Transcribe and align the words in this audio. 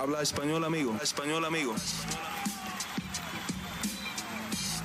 Habla 0.00 0.22
español, 0.22 0.64
amigo. 0.64 0.96
Español, 1.02 1.44
amigo. 1.44 1.74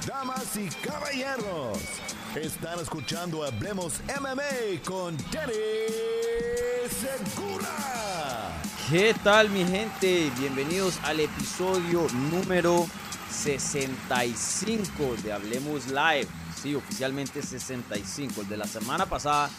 Damas 0.06 0.58
y 0.58 0.68
caballeros, 0.86 1.78
están 2.36 2.82
escuchando 2.82 3.46
Hablemos 3.46 4.02
MMA 4.20 4.84
con 4.84 5.16
Danny 5.32 5.54
Segura. 6.90 8.62
¿Qué 8.90 9.16
tal 9.24 9.50
mi 9.52 9.64
gente? 9.64 10.30
Bienvenidos 10.38 11.00
al 11.04 11.22
episodio 11.22 12.08
número 12.30 12.86
65 13.32 15.16
de 15.24 15.32
Hablemos 15.32 15.88
Live. 15.88 16.28
Sí, 16.62 16.76
oficialmente 16.76 17.42
65. 17.42 18.42
El 18.42 18.50
de 18.50 18.58
la 18.58 18.68
semana 18.68 19.06
pasada 19.06 19.50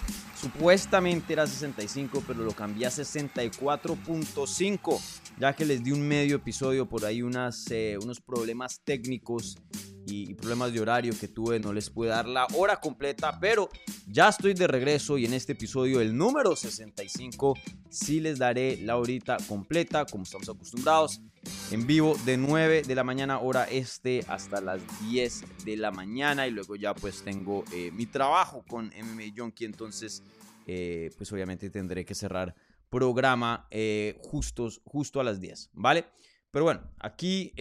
supuestamente 0.47 1.33
era 1.33 1.45
65, 1.45 2.23
pero 2.25 2.45
lo 2.45 2.53
cambié 2.53 2.87
a 2.87 2.91
64.5, 2.91 5.01
ya 5.39 5.53
que 5.55 5.65
les 5.65 5.83
di 5.83 5.91
un 5.91 6.07
medio 6.07 6.37
episodio 6.37 6.87
por 6.87 7.04
ahí 7.04 7.21
unas, 7.21 7.68
eh, 7.73 7.99
unos 8.00 8.21
problemas 8.21 8.81
técnicos 8.85 9.59
y, 10.07 10.35
problemas 10.35 10.73
de 10.73 10.81
horario 10.81 11.13
que 11.18 11.27
tuve, 11.27 11.59
no 11.59 11.73
les 11.73 11.90
pude 11.90 12.11
dar 12.11 12.29
la 12.29 12.46
hora 12.54 12.77
completa, 12.77 13.40
pero 13.40 13.68
ya 14.07 14.29
estoy 14.29 14.54
de 14.54 14.68
regreso 14.68 15.18
y 15.18 15.25
en 15.25 15.35
este 15.35 15.54
episodio, 15.54 16.01
el 16.01 16.17
número 16.17 16.54
65, 16.54 17.54
sí 17.90 18.21
les 18.21 18.39
daré 18.39 18.76
la 18.76 18.99
horita 18.99 19.39
completa, 19.49 20.07
como 20.07 20.23
estamos 20.23 20.49
acostumbrados, 20.49 21.21
en 21.71 21.86
vivo 21.86 22.17
de 22.25 22.36
9 22.36 22.82
de 22.82 22.95
la 22.95 23.05
mañana 23.05 23.39
hora 23.39 23.64
este 23.64 24.25
hasta 24.29 24.61
las 24.61 24.81
10 25.09 25.64
de 25.64 25.77
la 25.77 25.91
mañana 25.91 26.46
y 26.46 26.50
luego 26.50 26.77
ya 26.77 26.95
pues 26.95 27.23
tengo 27.23 27.64
eh, 27.73 27.91
mi 27.93 28.07
trabajo 28.07 28.64
con 28.68 28.87
MMA 28.87 29.35
Junkie, 29.37 29.64
entonces 29.64 30.23
eh, 30.67 31.11
pues 31.17 31.32
obviamente 31.32 31.71
tendré 31.71 32.05
que 32.05 32.14
cerrar 32.14 32.55
programa 32.89 33.67
eh, 33.70 34.19
justos, 34.23 34.81
justo 34.84 35.20
a 35.20 35.25
las 35.25 35.41
10, 35.41 35.70
¿vale? 35.75 36.05
Pero 36.51 36.64
bueno, 36.64 36.91
aquí 36.98 37.53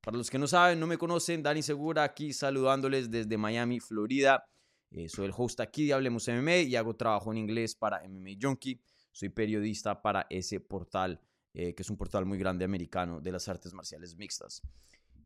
para 0.00 0.16
los 0.16 0.30
que 0.30 0.38
no 0.38 0.46
saben, 0.46 0.80
no 0.80 0.86
me 0.86 0.96
conocen, 0.96 1.42
Dani 1.42 1.62
Segura 1.62 2.04
aquí 2.04 2.32
saludándoles 2.32 3.10
desde 3.10 3.36
Miami, 3.36 3.80
Florida. 3.80 4.44
Eh, 4.90 5.08
soy 5.08 5.26
el 5.26 5.32
host 5.36 5.60
aquí 5.60 5.86
de 5.86 5.92
Hablemos 5.92 6.26
MMA 6.26 6.56
y 6.56 6.76
hago 6.76 6.96
trabajo 6.96 7.30
en 7.30 7.38
inglés 7.38 7.74
para 7.74 8.02
MMA 8.08 8.30
Junkie. 8.40 8.80
Soy 9.12 9.28
periodista 9.28 10.00
para 10.00 10.26
ese 10.30 10.58
portal, 10.58 11.20
eh, 11.54 11.74
que 11.74 11.82
es 11.82 11.90
un 11.90 11.96
portal 11.96 12.26
muy 12.26 12.38
grande 12.38 12.64
americano 12.64 13.20
de 13.20 13.32
las 13.32 13.48
artes 13.48 13.72
marciales 13.72 14.16
mixtas. 14.16 14.62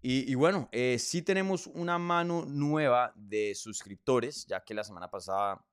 Y, 0.06 0.34
bueno, 0.34 0.68
eh, 0.70 0.98
sí 0.98 1.22
tenemos 1.22 1.66
una 1.66 1.98
mano 1.98 2.44
nueva 2.44 3.14
de 3.16 3.54
suscriptores, 3.54 4.44
ya 4.44 4.62
que 4.62 4.74
la 4.74 4.84
semana 4.84 5.10
pasada 5.10 5.64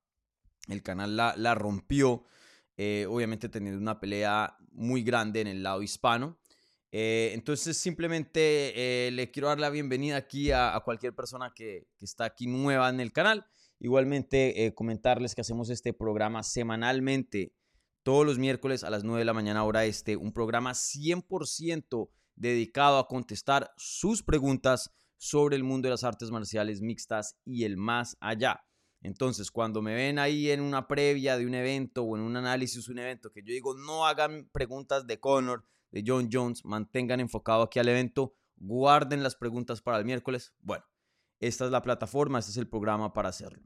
el 0.69 0.81
canal 0.81 1.17
la, 1.17 1.53
rompió, 1.53 2.23
obviamente 2.77 3.49
teniendo 3.49 3.81
una 3.81 3.99
pelea 3.99 4.55
muy 4.71 5.03
grande 5.03 5.41
en 5.41 5.47
el 5.47 5.63
lado 5.63 5.83
hispano. 5.83 6.39
Eh, 6.93 7.31
entonces 7.33 7.77
simplemente 7.77 9.08
eh, 9.08 9.11
le 9.11 9.31
quiero 9.31 9.47
dar 9.47 9.59
la 9.59 9.69
bienvenida 9.69 10.17
aquí 10.17 10.52
a, 10.52 10.80
cualquier 10.83 11.15
persona 11.15 11.53
que, 11.55 11.88
está 12.02 12.25
aquí 12.25 12.47
nueva 12.47 12.89
en 12.89 12.99
el 12.99 13.13
canal. 13.13 13.45
Igualmente 13.80 14.65
eh, 14.65 14.73
comentarles 14.73 15.33
que 15.33 15.41
hacemos 15.41 15.69
este 15.69 15.93
programa 15.93 16.43
semanalmente, 16.43 17.53
todos 18.03 18.25
los 18.25 18.39
miércoles 18.39 18.83
a 18.83 18.89
las 18.89 19.03
9 19.03 19.19
de 19.19 19.25
la 19.25 19.33
mañana 19.33 19.63
hora 19.63 19.85
este, 19.85 20.16
un 20.16 20.33
programa 20.33 20.71
100% 20.71 22.09
dedicado 22.35 22.97
a 22.97 23.08
contestar 23.08 23.71
sus 23.77 24.23
preguntas 24.23 24.91
sobre 25.17 25.55
el 25.55 25.63
mundo 25.63 25.88
de 25.88 25.91
las 25.91 26.03
artes 26.03 26.31
marciales 26.31 26.81
mixtas 26.81 27.38
y 27.45 27.63
el 27.63 27.77
más 27.77 28.17
allá. 28.19 28.66
Entonces, 29.02 29.52
cuando 29.52 29.81
me 29.81 29.93
ven 29.93 30.19
ahí 30.19 30.49
en 30.49 30.61
una 30.61 30.88
previa 30.88 31.38
de 31.38 31.45
un 31.45 31.55
evento 31.55 32.03
o 32.03 32.16
en 32.16 32.23
un 32.23 32.38
análisis 32.38 32.85
de 32.85 32.91
un 32.91 32.99
evento 32.99 33.31
que 33.31 33.41
yo 33.41 33.53
digo, 33.53 33.75
no 33.75 34.05
hagan 34.05 34.49
preguntas 34.52 35.08
de 35.08 35.19
Conor, 35.19 35.65
de 35.91 36.03
John 36.05 36.30
Jones, 36.31 36.63
mantengan 36.65 37.19
enfocado 37.19 37.63
aquí 37.63 37.80
al 37.80 37.89
evento, 37.89 38.36
guarden 38.55 39.23
las 39.23 39.36
preguntas 39.36 39.81
para 39.81 39.97
el 39.97 40.05
miércoles. 40.05 40.53
Bueno, 40.59 40.86
esta 41.39 41.65
es 41.65 41.71
la 41.71 41.81
plataforma, 41.81 42.39
este 42.39 42.52
es 42.52 42.58
el 42.58 42.67
programa 42.67 43.14
para 43.14 43.30
hacerlo. 43.30 43.64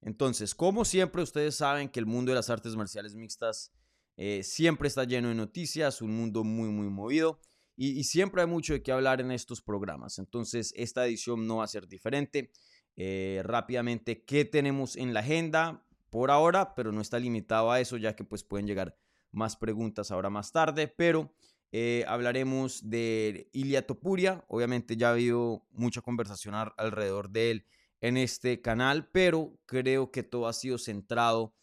Entonces, 0.00 0.54
como 0.54 0.84
siempre, 0.84 1.22
ustedes 1.22 1.56
saben 1.56 1.88
que 1.88 1.98
el 1.98 2.06
mundo 2.06 2.30
de 2.30 2.36
las 2.36 2.50
artes 2.50 2.76
marciales 2.76 3.14
mixtas 3.14 3.72
eh, 4.16 4.42
siempre 4.42 4.88
está 4.88 5.04
lleno 5.04 5.28
de 5.28 5.34
noticias, 5.34 6.00
un 6.02 6.16
mundo 6.16 6.44
muy, 6.44 6.68
muy 6.68 6.88
movido 6.88 7.40
y, 7.76 8.04
siempre 8.04 8.40
hay 8.40 8.48
mucho 8.48 8.72
de 8.72 8.82
qué 8.82 8.90
hablar 8.90 9.20
en 9.20 9.30
estos 9.30 9.60
programas. 9.60 10.18
Entonces, 10.18 10.72
esta 10.76 11.06
edición 11.06 11.46
no 11.46 11.56
va 11.56 11.64
a 11.64 11.68
ser 11.68 11.86
diferente. 11.86 12.50
Eh, 12.96 13.42
rápidamente, 13.44 14.24
¿qué 14.24 14.46
tenemos 14.46 14.96
en 14.96 15.12
la 15.12 15.20
agenda? 15.20 15.86
Por 16.08 16.30
ahora, 16.30 16.74
pero 16.74 16.90
no 16.92 17.02
está 17.02 17.18
limitado 17.18 17.70
a 17.70 17.80
eso, 17.80 17.98
ya 17.98 18.16
que 18.16 18.24
pues 18.24 18.42
pueden 18.44 18.66
llegar 18.66 18.96
más 19.30 19.56
preguntas 19.56 20.10
ahora 20.10 20.30
más 20.30 20.52
tarde, 20.52 20.88
pero 20.88 21.34
eh, 21.70 22.04
hablaremos 22.08 22.88
de 22.88 23.50
Ilia 23.52 23.86
Topuria. 23.86 24.42
Obviamente 24.48 24.96
ya 24.96 25.08
ha 25.08 25.12
habido 25.12 25.66
mucha 25.72 26.00
conversación 26.00 26.54
alrededor 26.54 27.28
de 27.28 27.50
él 27.50 27.66
en 28.00 28.16
este 28.16 28.62
canal, 28.62 29.10
pero 29.10 29.58
creo 29.66 30.10
que 30.10 30.22
todo 30.22 30.48
ha 30.48 30.54
sido 30.54 30.78
centrado 30.78 31.54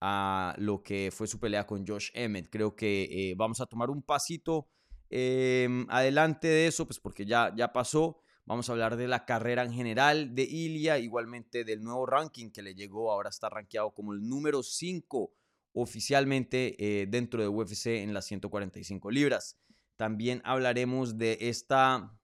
a 0.00 0.54
lo 0.58 0.82
que 0.82 1.10
fue 1.12 1.26
su 1.26 1.38
pelea 1.38 1.66
con 1.66 1.86
Josh 1.86 2.10
Emmett. 2.14 2.48
Creo 2.50 2.74
que 2.74 3.02
eh, 3.10 3.34
vamos 3.36 3.60
a 3.60 3.66
tomar 3.66 3.90
un 3.90 4.02
pasito 4.02 4.68
em, 5.10 5.86
adelante 5.90 6.48
de 6.48 6.66
eso, 6.66 6.86
pues 6.86 6.98
porque 6.98 7.26
ya, 7.26 7.52
ya 7.56 7.72
pasó. 7.72 8.22
Vamos 8.46 8.68
a 8.68 8.72
hablar 8.72 8.96
de 8.96 9.06
la 9.06 9.26
carrera 9.26 9.62
en 9.62 9.72
general 9.72 10.34
de 10.34 10.42
Ilia, 10.42 10.98
igualmente 10.98 11.64
del 11.64 11.82
nuevo 11.82 12.06
ranking 12.06 12.50
que 12.50 12.62
le 12.62 12.74
llegó. 12.74 13.12
Ahora 13.12 13.28
está 13.28 13.48
rankeado 13.48 13.92
como 13.92 14.12
el 14.12 14.26
número 14.26 14.62
5 14.62 15.32
oficialmente 15.72 16.74
eh, 16.78 17.06
dentro 17.06 17.42
de 17.42 17.48
UFC 17.48 17.86
en 17.86 18.14
las 18.14 18.26
145 18.26 19.10
libras. 19.10 19.56
También 19.96 20.40
hablaremos 20.44 21.18
de 21.18 21.36
esta 21.40 22.18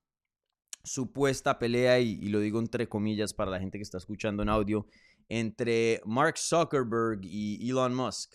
supuesta 0.83 1.59
pelea, 1.59 1.99
y, 2.01 2.17
lo 2.29 2.41
digo 2.41 2.59
entre 2.59 2.89
comillas 2.89 3.35
para 3.35 3.51
la 3.51 3.61
gente 3.61 3.79
que 3.79 3.83
está 3.83 3.99
escuchando 3.99 4.43
en 4.43 4.49
audio, 4.49 4.87
entre 5.29 6.01
Mark 6.05 6.39
Zuckerberg 6.39 7.21
y 7.25 7.69
Elon 7.69 7.95
Musk. 7.95 8.35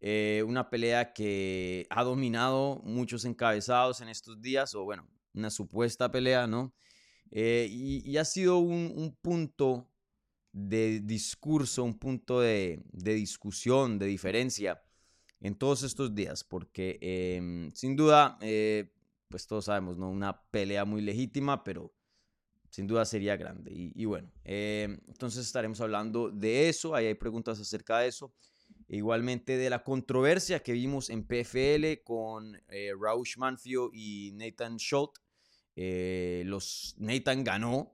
Eh, 0.00 0.42
una 0.46 0.68
pelea 0.68 1.12
que 1.12 1.86
ha 1.90 2.04
dominado 2.04 2.80
muchos 2.84 3.24
encabezados 3.24 4.00
en 4.00 4.08
estos 4.08 4.40
días, 4.40 4.74
o 4.74 4.84
bueno, 4.84 5.08
una 5.32 5.50
supuesta 5.50 6.10
pelea, 6.10 6.46
¿no? 6.46 6.74
Eh, 7.30 7.66
y, 7.70 8.16
ha 8.18 8.24
sido 8.24 8.58
un 8.58 9.16
punto 9.22 9.88
de 10.54 11.00
discurso, 11.00 11.82
un 11.82 11.98
punto 11.98 12.40
de, 12.40 12.80
discusión, 12.92 13.98
de 13.98 14.06
diferencia 14.06 14.82
en 15.40 15.56
todos 15.56 15.82
estos 15.82 16.14
días, 16.14 16.44
porque 16.44 16.98
em, 17.00 17.72
sin 17.72 17.96
duda, 17.96 18.38
eh, 18.40 18.92
pues 19.28 19.46
todos 19.48 19.64
sabemos, 19.64 19.98
¿no? 19.98 20.08
Una 20.10 20.42
pelea 20.50 20.84
muy 20.84 21.02
legítima, 21.02 21.64
pero 21.64 21.92
sin 22.74 22.88
duda 22.88 23.04
sería 23.04 23.36
grande. 23.36 23.70
Y, 23.72 24.04
bueno, 24.04 24.32
em, 24.42 24.98
entonces 25.06 25.46
estaremos 25.46 25.80
hablando 25.80 26.28
de 26.28 26.68
eso, 26.68 26.96
ahí 26.96 27.06
hay 27.06 27.14
preguntas 27.14 27.60
acerca 27.60 28.00
de 28.00 28.08
eso. 28.08 28.34
Igualmente 28.88 29.56
de 29.56 29.70
la 29.70 29.84
controversia 29.84 30.60
que 30.60 30.72
vimos 30.72 31.08
en 31.08 31.24
PFL 31.24 32.02
con 32.02 32.60
eh, 32.68 32.90
Rausch 33.00 33.36
Manfio 33.36 33.90
y 33.92 34.32
Nathan 34.34 34.78
Schultz. 34.78 35.22
Eh, 35.76 36.42
los, 36.46 36.96
Nathan 36.98 37.44
ganó, 37.44 37.92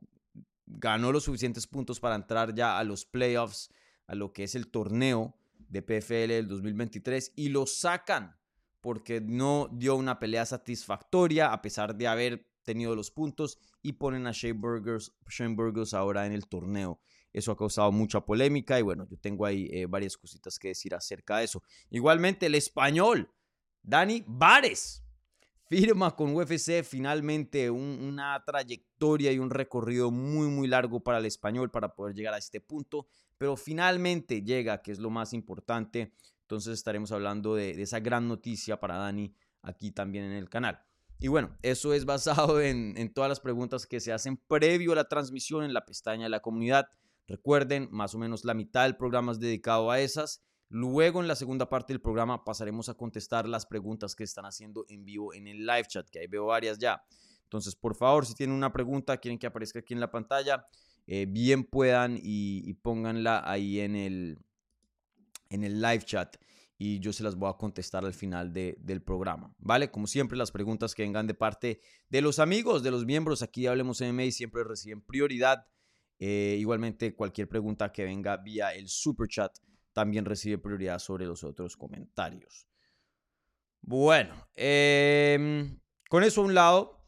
ganó 0.65 1.13
los 1.13 1.25
suficientes 1.25 1.67
puntos 1.67 2.01
para 2.01 2.15
entrar 2.15 2.55
ya 2.55 2.79
a 2.79 2.85
los 2.85 3.05
playoffs, 3.05 3.69
a 4.07 4.15
lo 4.15 4.33
que 4.33 4.45
es 4.45 4.55
el 4.55 4.69
torneo 4.69 5.37
de 5.59 5.83
PFL 5.83 6.33
del 6.33 6.49
2023 6.49 7.35
y 7.37 7.51
lo 7.51 7.67
sacan 7.67 8.35
porque 8.81 9.21
no 9.21 9.69
dio 9.71 9.95
una 9.97 10.19
pelea 10.19 10.47
satisfactoria 10.47 11.53
a 11.53 11.61
pesar 11.61 11.95
de 11.95 12.07
haber 12.07 12.50
tenido 12.71 12.95
los 12.95 13.11
puntos 13.11 13.59
y 13.83 13.95
ponen 13.95 14.27
a 14.29 14.33
Shane 14.33 14.61
ahora 15.93 16.27
en 16.27 16.33
el 16.33 16.47
torneo. 16.47 17.01
Eso 17.33 17.53
ha 17.53 17.57
causado 17.57 17.91
mucha 17.91 18.21
polémica 18.21 18.79
y 18.79 18.83
bueno, 18.83 19.07
yo 19.09 19.17
tengo 19.19 19.45
ahí 19.45 19.69
eh, 19.73 19.87
varias 19.87 20.17
cositas 20.17 20.59
que 20.59 20.69
decir 20.69 20.95
acerca 20.95 21.39
de 21.39 21.45
eso. 21.45 21.63
Igualmente 21.91 22.47
el 22.47 22.55
español, 22.55 23.29
Dani 23.83 24.25
Vares, 24.27 25.03
firma 25.69 26.15
con 26.15 26.35
UFC 26.35 26.83
finalmente 26.85 27.71
una 27.71 28.43
trayectoria 28.45 29.33
y 29.33 29.39
un 29.39 29.51
recorrido 29.51 30.11
muy 30.11 30.49
muy 30.49 30.69
largo 30.69 31.01
para 31.01 31.19
el 31.19 31.27
español 31.27 31.71
para 31.71 31.95
poder 31.95 32.15
llegar 32.15 32.35
a 32.35 32.39
este 32.39 32.61
punto, 32.61 33.07
pero 33.39 33.57
finalmente 33.57 34.43
llega, 34.43 34.83
que 34.83 34.93
es 34.93 34.99
lo 34.99 35.11
más 35.11 35.33
importante. 35.33 36.13
Entonces 36.43 36.75
estaremos 36.75 37.13
hablando 37.13 37.55
de, 37.55 37.81
esa 37.83 38.01
gran 38.01 38.27
noticia 38.27 38.81
para 38.81 38.97
Dani 38.97 39.33
aquí 39.63 39.93
también 39.93 40.25
en 40.25 40.33
el 40.33 40.49
canal. 40.49 40.81
Y 41.21 41.29
bueno, 41.29 41.57
eso 41.63 41.93
es 41.95 42.05
basado 42.05 42.61
en, 42.63 43.13
todas 43.13 43.29
las 43.29 43.41
preguntas 43.41 43.87
que 43.87 44.01
se 44.01 44.13
hacen 44.13 44.37
previo 44.37 44.93
a 44.93 44.97
la 44.97 45.09
transmisión 45.09 45.65
en 45.65 45.75
la 45.75 45.85
pestaña 45.85 46.25
de 46.25 46.31
la 46.31 46.41
comunidad. 46.41 46.89
Recuerden, 47.29 47.89
más 47.93 48.15
o 48.15 48.19
menos 48.19 48.45
la 48.45 48.55
mitad 48.55 48.85
del 48.85 48.97
programa 48.97 49.33
es 49.33 49.39
dedicado 49.39 49.91
a 49.91 50.01
esas 50.01 50.43
Luego 50.73 51.21
en 51.21 51.27
la 51.27 51.35
segunda 51.35 51.69
parte 51.69 51.93
del 51.93 52.01
programa 52.01 52.45
pasaremos 52.45 52.89
a 52.89 52.95
contestar 52.95 53.49
las 53.49 53.67
preguntas 53.67 54.15
que 54.15 54.23
están 54.23 54.45
haciendo 54.45 54.87
en 54.89 55.05
vivo 55.05 55.35
en 55.35 55.49
el 55.49 55.67
live 55.67 55.87
chat, 55.89 56.09
que 56.09 56.21
ahí 56.21 56.29
veo 56.29 56.47
varias 56.47 56.79
ya. 56.79 57.03
Entonces, 57.43 57.75
por 57.75 57.97
favor, 57.97 58.25
si 58.25 58.35
tienen 58.35 58.55
una 58.55 58.73
pregunta, 58.73 59.17
quieren 59.17 59.37
que 59.37 59.49
aparezca 59.49 59.81
aquí 59.81 59.95
en 59.95 60.01
la 60.01 60.13
pantalla, 60.13 60.69
eh, 61.09 61.27
bien 61.29 61.65
puedan 61.65 62.17
y, 62.23 62.73
pónganla 62.75 63.43
ahí 63.51 63.81
en 63.81 63.97
el, 63.97 64.39
en 65.49 65.65
el 65.65 65.83
live 65.83 66.05
chat. 66.05 66.37
Y 66.83 66.99
yo 66.99 67.13
se 67.13 67.23
las 67.23 67.37
voy 67.37 67.51
a 67.51 67.59
contestar 67.59 68.07
al 68.07 68.15
final 68.15 68.55
del 68.55 69.03
programa, 69.03 69.55
¿vale? 69.59 69.91
Como 69.91 70.07
siempre, 70.07 70.39
las 70.39 70.51
preguntas 70.51 70.95
que 70.95 71.03
vengan 71.03 71.27
de 71.27 71.35
parte 71.35 71.83
de 72.09 72.23
los 72.23 72.39
amigos, 72.39 72.83
de 72.83 72.91
los 72.91 73.05
miembros 73.05 73.43
aquí 73.43 73.65
de 73.65 73.69
Hablemos 73.69 74.01
MMA 74.01 74.31
siempre 74.31 74.65
reciben 74.65 75.03
prioridad. 75.03 75.67
Eh, 76.19 76.57
igualmente, 76.59 77.15
cualquier 77.15 77.51
pregunta 77.51 77.93
que 77.93 78.05
venga 78.05 78.39
vía 78.39 78.73
el 78.73 78.89
super 78.89 79.29
chat 79.29 79.55
también 79.93 80.25
recibe 80.25 80.57
prioridad 80.57 80.99
sobre 81.01 81.27
los 81.27 81.45
otros 81.45 81.77
comentarios. 81.77 82.67
Bueno, 83.83 84.49
em, 84.55 85.79
con 86.09 86.25
eso 86.25 86.41
a 86.41 86.45
un 86.47 86.55
lado, 86.55 87.07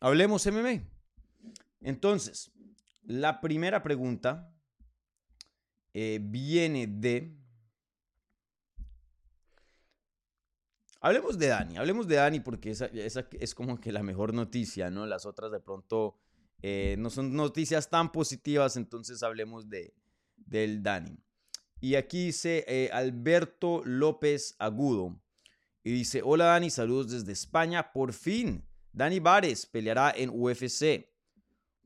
hablemos 0.00 0.44
MMA. 0.48 0.82
Entonces, 1.80 2.50
la 3.02 3.40
primera 3.40 3.84
pregunta 3.84 4.52
eh, 5.94 6.18
viene 6.20 6.88
de 6.88 7.41
Hablemos 11.04 11.36
de 11.36 11.48
Dani, 11.48 11.76
hablemos 11.78 12.06
de 12.06 12.14
Dani 12.14 12.38
porque 12.38 12.70
esa, 12.70 12.88
es 12.92 13.54
como 13.56 13.80
que 13.80 13.90
la 13.90 14.04
mejor 14.04 14.32
noticia, 14.32 14.88
¿no? 14.88 15.04
Las 15.04 15.26
otras 15.26 15.50
de 15.50 15.58
pronto 15.58 16.16
eh, 16.62 16.94
no 16.96 17.10
son 17.10 17.34
noticias 17.34 17.90
tan 17.90 18.12
positivas, 18.12 18.76
entonces 18.76 19.24
hablemos 19.24 19.68
de, 19.68 19.92
del 20.36 20.80
Dani. 20.80 21.18
Y 21.80 21.96
aquí 21.96 22.26
dice 22.26 22.64
eh, 22.68 22.88
Alberto 22.92 23.82
López 23.84 24.54
Agudo. 24.60 25.20
Y 25.82 25.90
dice, 25.90 26.22
hola 26.24 26.44
Dani, 26.44 26.70
saludos 26.70 27.10
desde 27.10 27.32
España. 27.32 27.92
Por 27.92 28.12
fin, 28.12 28.64
Dani 28.92 29.18
Vares 29.18 29.66
peleará 29.66 30.12
en 30.16 30.30
UFC. 30.30 31.10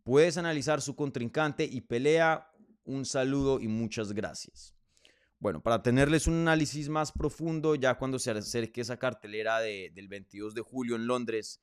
Puedes 0.05 0.37
analizar 0.37 0.83
su 0.83 0.95
contrincante 0.95 1.65
y 1.65 1.81
pelea. 1.81 2.51
Un 2.85 3.07
saludo 3.07 3.61
y 3.61 3.69
muchas 3.69 4.13
gracias. 4.13 4.76
Bueno, 5.39 5.63
para 5.63 5.83
tenerles 5.83 6.27
un 6.27 6.35
análisis 6.35 6.89
más 6.89 7.13
profundo, 7.13 7.75
ya 7.75 7.99
cuando 7.99 8.19
se 8.19 8.31
acerque 8.31 8.81
esa 8.81 8.99
cartelera 8.99 9.61
del 9.61 10.09
22 10.09 10.55
de 10.55 10.63
julio 10.63 10.97
en 10.97 11.07
Londres, 11.07 11.63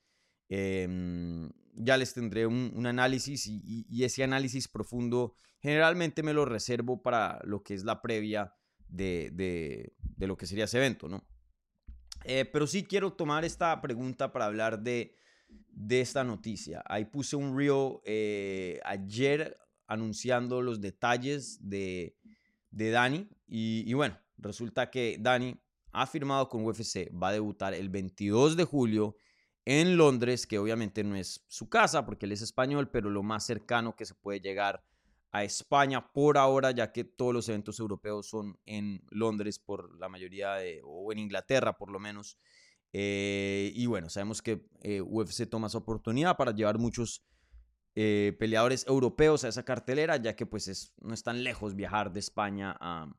em, 0.50 1.50
ya 1.74 1.98
les 1.98 2.14
tendré 2.14 2.46
un, 2.46 2.86
análisis 2.86 3.48
y, 3.48 4.04
ese 4.04 4.24
análisis 4.24 4.68
profundo 4.68 5.36
generalmente 5.60 6.22
me 6.22 6.34
lo 6.34 6.46
reservo 6.46 7.02
para 7.02 7.40
lo 7.46 7.64
que 7.64 7.74
es 7.74 7.84
la 7.84 8.02
previa 8.02 8.54
de, 8.88 9.92
lo 10.20 10.38
que 10.38 10.46
sería 10.46 10.66
ese 10.66 10.78
evento, 10.78 11.08
¿no? 11.10 11.28
Eh, 12.26 12.46
pero 12.46 12.68
sí 12.68 12.84
quiero 12.84 13.14
tomar 13.14 13.44
esta 13.44 13.82
pregunta 13.82 14.32
para 14.32 14.46
hablar 14.46 14.84
de, 14.84 15.18
esta 15.90 16.24
noticia. 16.24 16.84
Ahí 16.86 17.06
puse 17.06 17.36
un 17.36 17.58
reel 17.58 18.00
eh, 18.06 18.80
ayer 18.86 19.58
anunciando 19.88 20.62
los 20.62 20.80
detalles 20.80 21.58
de, 21.68 22.18
de 22.74 22.90
Dani. 22.90 23.30
Y, 23.48 23.94
bueno, 23.94 24.20
resulta 24.38 24.90
que 24.90 25.18
Dani 25.20 25.56
ha 25.92 26.08
firmado 26.08 26.50
con 26.50 26.66
UFC, 26.66 27.10
va 27.14 27.30
a 27.30 27.34
debutar 27.34 27.74
el 27.74 27.90
22 27.90 28.58
de 28.58 28.64
julio 28.66 29.16
en 29.66 29.96
Londres, 29.96 30.48
que 30.48 30.60
obviamente 30.60 31.04
no 31.04 31.16
es 31.16 31.46
su 31.48 31.70
casa 31.70 32.06
porque 32.06 32.26
él 32.26 32.32
es 32.32 32.42
español, 32.42 32.90
pero 32.90 33.10
lo 33.10 33.24
más 33.24 33.46
cercano 33.46 33.96
que 33.96 34.06
se 34.06 34.16
puede 34.16 34.42
llegar 34.42 34.84
a 35.32 35.44
España 35.44 36.12
por 36.12 36.38
ahora, 36.38 36.72
ya 36.72 36.92
que 36.92 37.04
todos 37.04 37.34
los 37.34 37.48
eventos 37.48 37.80
europeos 37.80 38.28
son 38.28 38.60
en 38.66 39.04
Londres 39.10 39.60
por 39.60 39.96
la 39.98 40.10
mayoría 40.10 40.56
de, 40.56 40.82
o 40.84 41.12
en 41.12 41.20
Inglaterra 41.20 41.78
por 41.78 41.92
lo 41.92 42.00
menos. 42.00 42.38
Eh, 42.92 43.72
y 43.74 43.86
bueno, 43.86 44.10
sabemos 44.10 44.42
que 44.42 44.68
eh, 44.82 45.02
UFC 45.02 45.50
toma 45.50 45.68
esa 45.68 45.80
oportunidad 45.80 46.38
para 46.38 46.54
llevar 46.54 46.78
muchos 46.78 47.24
eh, 47.96 48.36
peleadores 48.40 48.88
europeos 48.88 49.44
a 49.44 49.50
esa 49.50 49.64
cartelera, 49.64 50.18
ya 50.18 50.36
que 50.36 50.46
pues 50.46 50.68
es, 50.68 50.94
no 51.02 51.14
es 51.14 51.22
tan 51.22 51.44
lejos 51.44 51.76
viajar 51.76 52.12
de 52.12 52.20
España 52.20 52.76
a, 52.80 53.14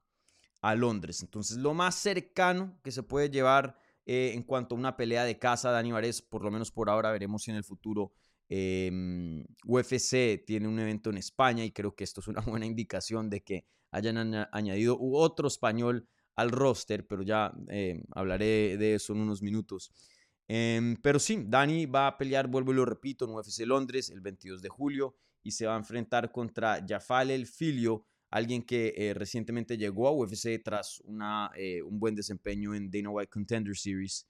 Londres. 0.76 1.20
Entonces 1.20 1.58
lo 1.58 1.74
más 1.74 1.94
cercano 1.94 2.80
que 2.82 2.90
se 2.90 3.02
puede 3.02 3.28
llevar 3.28 3.76
eh, 4.06 4.32
en 4.34 4.42
cuanto 4.42 4.74
a 4.74 4.78
una 4.78 4.96
pelea 4.96 5.24
de 5.24 5.38
casa, 5.38 5.70
Dani 5.70 5.92
Vares, 5.92 6.22
por 6.22 6.42
lo 6.42 6.50
menos 6.50 6.72
por 6.72 6.88
ahora, 6.88 7.12
veremos 7.12 7.42
si 7.42 7.50
en 7.50 7.58
el 7.58 7.64
futuro 7.64 8.14
em, 8.48 9.44
UFC 9.66 10.42
tiene 10.46 10.66
un 10.66 10.78
evento 10.78 11.10
en 11.10 11.18
España 11.18 11.64
y 11.64 11.70
creo 11.70 11.94
que 11.94 12.04
esto 12.04 12.22
es 12.22 12.28
una 12.28 12.40
buena 12.40 12.64
indicación 12.64 13.28
de 13.28 13.42
que 13.42 13.66
hayan 13.90 14.16
añadido 14.52 14.96
otro 14.98 15.48
español 15.48 16.08
al 16.34 16.50
roster, 16.50 17.06
pero 17.06 17.22
ya 17.22 17.52
eh, 17.68 18.02
hablaré 18.12 18.76
de 18.76 18.94
eso 18.94 19.12
en 19.12 19.20
unos 19.20 19.42
minutos. 19.42 19.92
Em, 20.46 20.96
pero 20.96 21.18
sí, 21.18 21.42
Dani 21.46 21.86
va 21.86 22.06
a 22.06 22.18
pelear, 22.18 22.48
vuelvo 22.48 22.72
y 22.72 22.76
lo 22.76 22.84
repito, 22.84 23.24
en 23.24 23.32
UFC 23.32 23.60
Londres 23.66 24.10
el 24.10 24.20
22 24.20 24.60
de 24.60 24.68
julio 24.68 25.16
y 25.42 25.52
se 25.52 25.66
va 25.66 25.74
a 25.74 25.78
enfrentar 25.78 26.30
contra 26.32 26.84
Jafal 26.86 27.30
El 27.30 27.46
Filio, 27.46 28.06
alguien 28.30 28.62
que 28.62 28.94
eh, 28.96 29.14
recientemente 29.14 29.76
llegó 29.76 30.08
a 30.08 30.12
UFC 30.12 30.62
tras 30.62 31.00
una, 31.00 31.50
eh, 31.56 31.82
un 31.82 31.98
buen 31.98 32.14
desempeño 32.14 32.74
en 32.74 32.90
Dana 32.90 33.10
White 33.10 33.30
Contender 33.30 33.76
Series. 33.76 34.26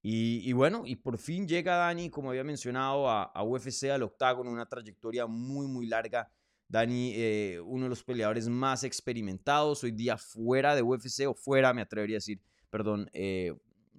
Y, 0.00 0.52
bueno, 0.52 0.84
y 0.86 0.96
por 0.96 1.18
fin 1.18 1.46
llega 1.46 1.76
Dani, 1.76 2.08
como 2.08 2.30
había 2.30 2.44
mencionado, 2.44 3.10
a, 3.10 3.42
UFC, 3.42 3.90
al 3.90 4.04
octágono, 4.04 4.50
una 4.50 4.64
trayectoria 4.64 5.26
muy, 5.26 5.66
muy 5.66 5.86
larga. 5.86 6.30
Dani, 6.68 7.12
eh, 7.14 7.60
uno 7.60 7.84
de 7.84 7.90
los 7.90 8.04
peleadores 8.04 8.48
más 8.48 8.84
experimentados, 8.84 9.82
hoy 9.82 9.90
día 9.90 10.16
fuera 10.16 10.74
de 10.76 10.82
UFC 10.82 11.26
o 11.26 11.34
fuera, 11.34 11.74
me 11.74 11.82
atrevería 11.82 12.16
a 12.16 12.18
decir, 12.18 12.40
perdón, 12.70 13.10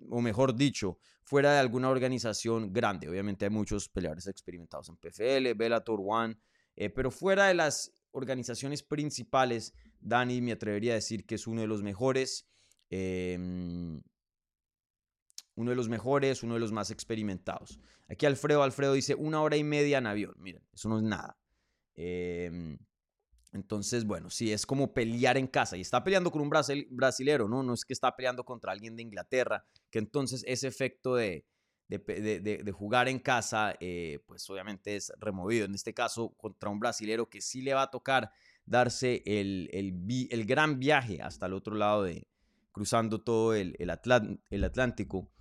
o 0.09 0.21
mejor 0.21 0.55
dicho, 0.55 0.97
fuera 1.23 1.53
de 1.53 1.59
alguna 1.59 1.89
organización 1.89 2.71
grande. 2.73 3.09
Obviamente 3.09 3.45
hay 3.45 3.51
muchos 3.51 3.89
peleadores 3.89 4.27
experimentados 4.27 4.89
en 4.89 4.97
PFL, 4.97 5.53
Bellator, 5.55 5.99
One, 6.03 6.37
eh, 6.75 6.89
pero 6.89 7.11
fuera 7.11 7.47
de 7.47 7.53
las 7.53 7.91
organizaciones 8.11 8.83
principales, 8.83 9.73
Dani 9.99 10.41
me 10.41 10.53
atrevería 10.53 10.93
a 10.93 10.95
decir 10.95 11.25
que 11.25 11.35
es 11.35 11.45
uno 11.47 11.61
de 11.61 11.67
los 11.67 11.83
mejores. 11.83 12.47
Em, 12.89 14.01
uno 15.55 15.71
de 15.71 15.75
los 15.75 15.89
mejores, 15.89 16.41
uno 16.41 16.53
de 16.53 16.61
los 16.61 16.71
más 16.71 16.89
experimentados. 16.89 17.79
Aquí 18.07 18.25
Alfredo, 18.25 18.63
Alfredo 18.63 18.93
dice 18.93 19.13
una 19.13 19.41
hora 19.41 19.57
y 19.57 19.63
media 19.63 19.97
en 19.97 20.07
avión. 20.07 20.33
Miren, 20.37 20.63
eso 20.73 20.87
no 20.87 20.97
es 20.97 21.03
nada. 21.03 21.37
Eh, 21.95 22.77
entonces, 23.51 24.05
bueno, 24.05 24.29
sí, 24.29 24.51
es 24.51 24.65
como 24.65 24.93
pelear 24.93 25.37
en 25.37 25.47
casa 25.47 25.75
y 25.75 25.81
está 25.81 26.03
peleando 26.03 26.31
con 26.31 26.41
un 26.41 26.49
brasilero, 26.49 27.47
¿no? 27.47 27.63
No 27.63 27.73
es 27.73 27.83
que 27.83 27.93
está 27.93 28.15
peleando 28.15 28.43
contra 28.43 28.71
alguien 28.71 28.95
de 28.95 29.01
Inglaterra, 29.01 29.65
que 29.89 29.99
entonces 29.99 30.43
ese 30.47 30.67
efecto 30.67 31.15
de, 31.15 31.45
jugar 32.71 33.07
en 33.07 33.17
casa, 33.17 33.73
eh, 33.79 34.19
pues 34.27 34.47
obviamente 34.51 34.95
es 34.95 35.11
removido. 35.19 35.65
En 35.65 35.73
este 35.73 35.93
caso, 35.95 36.29
contra 36.37 36.69
un 36.69 36.79
brasilero 36.79 37.27
que 37.27 37.41
sí 37.41 37.61
le 37.61 37.73
va 37.73 37.83
a 37.83 37.91
tocar 37.91 38.31
darse 38.65 39.23
el, 39.25 40.45
gran 40.45 40.77
viaje 40.77 41.19
hasta 41.21 41.47
el 41.47 41.53
otro 41.53 41.73
lado 41.73 42.03
de, 42.03 42.27
cruzando 42.71 43.21
todo 43.21 43.55
el, 43.55 43.75
el, 43.79 44.63
Atlántico. 44.63 45.31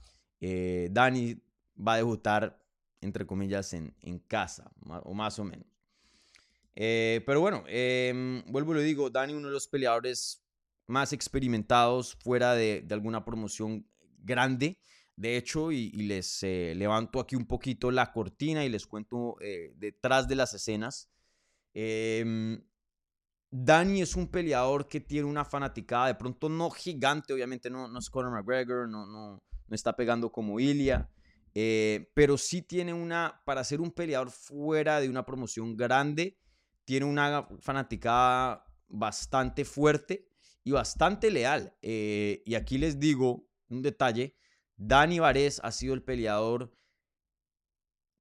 Eh, 0.41 0.89
Dani 0.91 1.43
va 1.77 1.95
a 1.95 1.97
debutar, 1.99 2.59
entre 3.03 3.27
comillas, 3.27 3.75
en 3.75 4.19
casa, 4.27 4.71
o 5.05 5.13
más 5.13 5.39
o 5.39 5.45
menos. 5.45 5.78
Eh, 6.81 7.23
pero 7.27 7.41
bueno, 7.41 7.65
em, 7.67 8.45
vuelvo 8.47 8.71
y 8.71 8.75
lo 8.77 8.81
digo, 8.83 9.11
Dani, 9.11 9.35
uno 9.35 9.49
de 9.49 9.53
los 9.53 9.67
peleadores 9.67 10.45
más 10.87 11.13
experimentados 11.13 12.15
fuera 12.15 12.55
de, 12.55 12.87
alguna 12.93 13.25
promoción 13.25 13.85
grande. 14.21 14.79
De 15.17 15.37
hecho, 15.37 15.73
y, 15.73 15.91
les 15.91 16.41
eh, 16.45 16.75
levanto 16.77 17.19
aquí 17.19 17.35
un 17.35 17.47
poquito 17.47 17.91
la 17.91 18.13
cortina 18.13 18.65
y 18.65 18.69
les 18.69 18.87
cuento 18.87 19.35
eh, 19.41 19.73
detrás 19.75 20.29
de 20.29 20.37
las 20.37 20.55
escenas. 20.55 21.11
Em, 21.75 22.63
Dani 23.51 24.01
es 24.01 24.15
un 24.15 24.29
peleador 24.29 24.87
que 24.87 25.01
tiene 25.01 25.27
una 25.27 25.45
fanaticada, 25.45 26.07
de 26.07 26.15
pronto 26.15 26.49
no 26.49 26.71
gigante, 26.71 27.33
obviamente 27.33 27.71
no, 27.71 27.89
no 27.89 27.99
es 27.99 28.09
Conor 28.09 28.31
McGregor, 28.31 28.89
no, 28.89 29.05
no, 29.05 29.43
no 29.67 29.75
está 29.75 29.97
pegando 29.97 30.31
como 30.31 30.61
Ilya, 30.61 31.11
pero 32.15 32.39
sí 32.39 32.63
tiene 32.63 32.95
una, 32.95 33.43
para 33.45 33.65
ser 33.65 33.81
un 33.81 33.91
peleador 33.91 34.31
fuera 34.31 35.01
de 35.01 35.09
una 35.09 35.25
promoción 35.27 35.77
grande, 35.77 36.39
tiene 36.89 37.05
una 37.05 37.47
fanaticada 37.61 38.65
bastante 38.89 39.67
fuerte 39.67 40.27
y 40.65 40.71
bastante 40.71 41.31
leal. 41.31 41.77
Eh, 41.83 42.43
y 42.47 42.55
aquí 42.55 42.79
les 42.79 42.99
digo 42.99 43.47
un 43.69 43.83
detalle, 43.83 44.39
Dani 44.75 45.19
Vares 45.19 45.61
ha 45.63 45.71
sido 45.71 45.93
el 45.93 46.03
peleador 46.03 46.73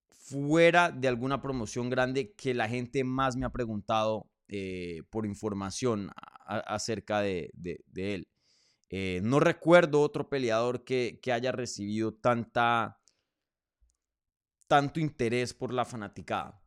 fuera 0.09 0.91
de 0.91 1.07
alguna 1.07 1.41
promoción 1.41 1.89
grande 1.89 2.33
que 2.33 2.53
la 2.53 2.67
gente 2.67 3.05
más 3.05 3.37
me 3.37 3.45
ha 3.45 3.51
preguntado 3.51 4.29
eh, 4.49 5.03
por 5.11 5.25
información 5.25 6.11
acerca 6.45 7.21
de, 7.21 7.49
él. 7.95 8.27
Eh, 8.89 9.21
no 9.23 9.39
recuerdo 9.39 10.01
otro 10.01 10.27
peleador 10.27 10.83
que, 10.83 11.21
que, 11.21 11.31
haya 11.31 11.53
recibido 11.53 12.15
tanta, 12.15 12.99
tanto 14.67 14.99
interés 14.99 15.53
por 15.53 15.73
la 15.73 15.85
fanaticada. 15.85 16.66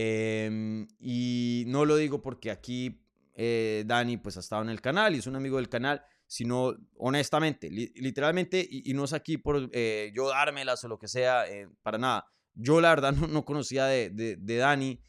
Em, 0.00 0.86
y 1.00 1.64
no 1.66 1.84
lo 1.84 1.96
digo 1.96 2.22
porque 2.22 2.52
aquí 2.52 3.02
eh, 3.34 3.82
Dani 3.84 4.16
pues 4.16 4.36
ha 4.36 4.40
estado 4.40 4.62
en 4.62 4.68
el 4.68 4.80
canal 4.80 5.16
y 5.16 5.18
es 5.18 5.26
un 5.26 5.34
amigo 5.34 5.56
del 5.56 5.68
canal, 5.68 6.04
sino 6.24 6.76
honestamente, 6.98 7.68
literalmente, 7.68 8.64
y, 8.70 8.94
no 8.94 9.06
es 9.06 9.12
aquí 9.12 9.38
por 9.38 9.68
eh, 9.72 10.12
yo 10.14 10.28
dármelas 10.28 10.84
o 10.84 10.88
lo 10.88 11.00
que 11.00 11.08
sea, 11.08 11.48
eh, 11.48 11.68
para 11.82 11.98
nada. 11.98 12.26
Yo 12.54 12.80
la 12.80 12.90
verdad 12.90 13.12
no, 13.12 13.44
conocía 13.44 13.86
de, 13.86 14.10
de, 14.10 14.56
Dani, 14.56 15.02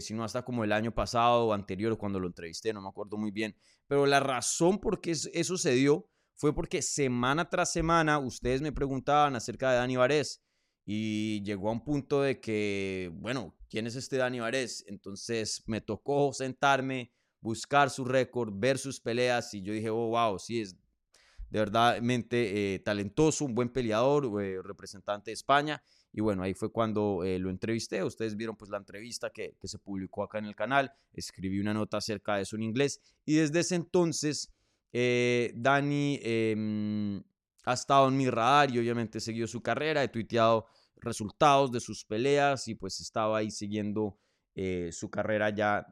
sino 0.00 0.22
hasta 0.22 0.44
como 0.44 0.62
el 0.62 0.70
año 0.70 0.94
pasado 0.94 1.46
o 1.46 1.52
anterior 1.52 1.98
cuando 1.98 2.20
lo 2.20 2.28
entrevisté, 2.28 2.72
no 2.72 2.80
me 2.80 2.90
acuerdo 2.90 3.16
muy 3.16 3.32
bien. 3.32 3.56
Pero 3.88 4.06
la 4.06 4.20
razón 4.20 4.78
por 4.78 5.00
qué 5.00 5.10
eso 5.10 5.58
se 5.58 5.72
dio 5.72 6.08
fue 6.36 6.54
porque 6.54 6.80
semana 6.80 7.50
tras 7.50 7.72
semana 7.72 8.20
ustedes 8.20 8.62
me 8.62 8.70
preguntaban 8.70 9.34
acerca 9.34 9.72
de 9.72 9.78
Dani 9.78 9.96
Varés 9.96 10.44
y 10.86 11.42
llegó 11.42 11.70
a 11.70 11.72
un 11.72 11.82
punto 11.82 12.22
de 12.22 12.40
que, 12.40 13.10
bueno, 13.14 13.57
¿quién 13.68 13.86
es 13.86 13.96
este 13.96 14.16
Dani 14.16 14.40
Varés? 14.40 14.84
Entonces 14.88 15.62
me 15.66 15.80
tocó 15.80 16.32
sentarme, 16.32 17.12
buscar 17.40 17.90
su 17.90 18.04
récord, 18.04 18.52
ver 18.54 18.78
sus 18.78 19.00
peleas 19.00 19.52
y 19.54 19.62
yo 19.62 19.72
dije, 19.72 19.90
oh, 19.90 20.08
wow, 20.08 20.38
sí, 20.38 20.60
es 20.60 20.76
de 21.50 21.60
verdadmente 21.60 22.74
eh, 22.74 22.78
talentoso, 22.80 23.44
un 23.44 23.54
buen 23.54 23.70
peleador, 23.70 24.42
eh, 24.42 24.60
representante 24.62 25.30
de 25.30 25.34
España. 25.34 25.82
Y 26.12 26.20
bueno, 26.20 26.42
ahí 26.42 26.54
fue 26.54 26.70
cuando 26.70 27.24
eh, 27.24 27.38
lo 27.38 27.50
entrevisté. 27.50 28.02
Ustedes 28.02 28.36
vieron 28.36 28.56
pues 28.56 28.70
la 28.70 28.78
entrevista 28.78 29.30
que, 29.30 29.56
que, 29.58 29.68
se 29.68 29.78
publicó 29.78 30.22
acá 30.22 30.38
en 30.38 30.46
el 30.46 30.54
canal. 30.54 30.92
Escribí 31.12 31.58
una 31.60 31.74
nota 31.74 31.98
acerca 31.98 32.36
de 32.36 32.42
eso 32.42 32.56
en 32.56 32.62
inglés. 32.62 33.00
Y 33.24 33.36
desde 33.36 33.60
ese 33.60 33.76
entonces, 33.76 34.52
Dani 34.92 36.18
em, 36.22 37.22
ha 37.64 37.74
estado 37.74 38.08
en 38.08 38.16
mi 38.16 38.28
radar 38.28 38.70
y 38.70 38.78
obviamente 38.78 39.18
he 39.18 39.20
seguido 39.20 39.46
su 39.46 39.62
carrera. 39.62 40.02
He 40.02 40.08
tuiteado 40.08 40.66
resultados 41.00 41.72
de 41.72 41.80
sus 41.80 42.04
peleas 42.04 42.68
y 42.68 42.74
pues 42.74 43.00
estaba 43.00 43.38
ahí 43.38 43.50
siguiendo 43.50 44.18
su 44.90 45.08
carrera 45.08 45.50
ya, 45.50 45.86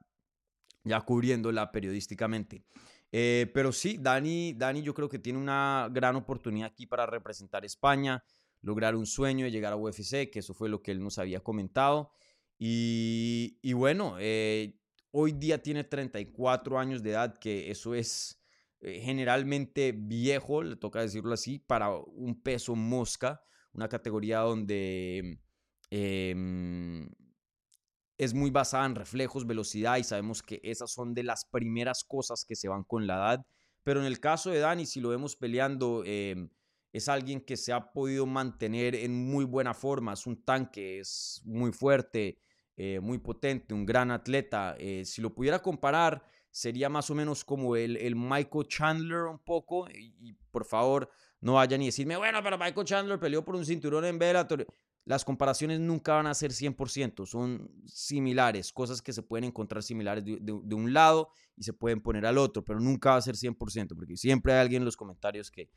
ya 0.82 1.00
cubriéndola 1.02 1.70
periodísticamente. 1.70 2.64
Eh, 3.12 3.50
pero 3.54 3.72
sí, 3.72 3.98
Dani, 3.98 4.52
Dani 4.54 4.82
yo 4.82 4.94
creo 4.94 5.08
que 5.08 5.18
tiene 5.18 5.38
una 5.38 5.88
gran 5.90 6.16
oportunidad 6.16 6.68
aquí 6.68 6.86
para 6.86 7.06
representar 7.06 7.64
España, 7.64 8.24
lograr 8.62 8.94
un 8.96 9.06
sueño 9.06 9.44
de 9.44 9.50
llegar 9.50 9.72
a 9.72 9.76
UFC, 9.76 10.30
que 10.30 10.40
eso 10.40 10.54
fue 10.54 10.68
lo 10.68 10.82
que 10.82 10.90
él 10.90 11.02
nos 11.02 11.18
había 11.18 11.40
comentado. 11.40 12.10
Y, 12.58 13.58
y 13.62 13.72
bueno, 13.74 14.16
eh, 14.18 14.78
hoy 15.12 15.32
día 15.32 15.62
tiene 15.62 15.84
34 15.84 16.78
años 16.78 17.02
de 17.02 17.10
edad, 17.10 17.38
que 17.38 17.70
eso 17.70 17.94
es 17.94 18.42
eh, 18.80 19.00
generalmente 19.00 19.92
viejo, 19.92 20.62
le 20.62 20.76
toca 20.76 21.00
decirlo 21.00 21.32
así, 21.32 21.58
para 21.58 21.90
un 21.90 22.42
peso 22.42 22.74
mosca, 22.74 23.42
una 23.76 23.88
categoría 23.88 24.40
donde 24.40 25.38
em, 25.90 27.08
es 28.18 28.34
muy 28.34 28.50
basada 28.50 28.86
en 28.86 28.94
reflejos, 28.94 29.46
velocidad 29.46 29.98
y 29.98 30.04
sabemos 30.04 30.42
que 30.42 30.60
esas 30.62 30.90
son 30.90 31.14
de 31.14 31.22
las 31.22 31.44
primeras 31.44 32.02
cosas 32.04 32.44
que 32.46 32.56
se 32.56 32.68
van 32.68 32.84
con 32.84 33.06
la 33.06 33.16
edad. 33.16 33.46
Pero 33.84 34.00
en 34.00 34.06
el 34.06 34.18
caso 34.18 34.50
de 34.50 34.60
Dani, 34.60 34.86
si 34.86 35.00
lo 35.00 35.10
vemos 35.10 35.36
peleando, 35.36 36.02
em, 36.04 36.48
es 36.92 37.08
alguien 37.08 37.40
que 37.42 37.56
se 37.56 37.72
ha 37.72 37.92
podido 37.92 38.26
mantener 38.26 38.94
en 38.94 39.12
muy 39.12 39.44
buena 39.44 39.74
forma, 39.74 40.14
es 40.14 40.26
un 40.26 40.42
tanque, 40.42 40.98
es 41.00 41.42
muy 41.44 41.70
fuerte, 41.72 42.38
eh, 42.76 43.00
muy 43.00 43.18
potente, 43.18 43.74
un 43.74 43.84
gran 43.84 44.10
atleta. 44.10 44.74
Eh, 44.78 45.04
si 45.04 45.20
lo 45.20 45.34
pudiera 45.34 45.60
comparar, 45.60 46.22
sería 46.50 46.88
más 46.88 47.10
o 47.10 47.14
menos 47.14 47.44
como 47.44 47.76
el, 47.76 47.98
el 47.98 48.16
Michael 48.16 48.66
Chandler 48.66 49.24
un 49.24 49.38
poco. 49.38 49.88
Y, 49.90 50.14
y, 50.18 50.32
por 50.50 50.64
favor, 50.64 51.10
no 51.40 51.54
vayan 51.54 51.82
y 51.82 51.86
decirme, 51.86 52.16
bueno, 52.16 52.40
pero 52.42 52.58
Michael 52.58 52.86
Chandler 52.86 53.18
peleó 53.18 53.44
por 53.44 53.56
un 53.56 53.64
cinturón 53.64 54.04
en 54.04 54.18
Bellator 54.18 54.66
las 55.06 55.24
comparaciones 55.24 55.78
nunca 55.78 56.14
van 56.14 56.26
a 56.26 56.34
ser 56.34 56.50
100%, 56.50 57.26
son 57.26 57.70
similares, 57.86 58.72
cosas 58.72 59.00
que 59.00 59.12
se 59.12 59.22
pueden 59.22 59.44
encontrar 59.44 59.84
similares 59.84 60.24
de, 60.24 60.74
un 60.74 60.92
lado 60.92 61.30
y 61.56 61.62
se 61.62 61.72
pueden 61.72 62.02
poner 62.02 62.26
al 62.26 62.36
otro, 62.36 62.64
pero 62.64 62.80
nunca 62.80 63.10
va 63.10 63.16
a 63.16 63.22
ser 63.22 63.36
100%, 63.36 63.94
porque 63.94 64.16
siempre 64.16 64.52
hay 64.52 64.58
alguien 64.58 64.82
en 64.82 64.84
los 64.84 64.96
comentarios 64.96 65.52
que, 65.52 65.70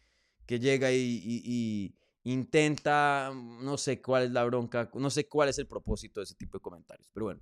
que 0.47 0.59
llega 0.59 0.91
y, 0.91 1.95
intenta, 2.23 3.31
no 3.31 3.77
sé 3.77 4.01
cuál 4.01 4.23
es 4.23 4.31
la 4.31 4.43
bronca, 4.45 4.89
no 4.95 5.11
sé 5.11 5.27
cuál 5.27 5.49
es 5.49 5.59
el 5.59 5.67
propósito 5.67 6.21
de 6.21 6.23
ese 6.23 6.35
tipo 6.35 6.57
de 6.57 6.61
comentarios, 6.61 7.07
pero 7.13 7.27
bueno. 7.27 7.41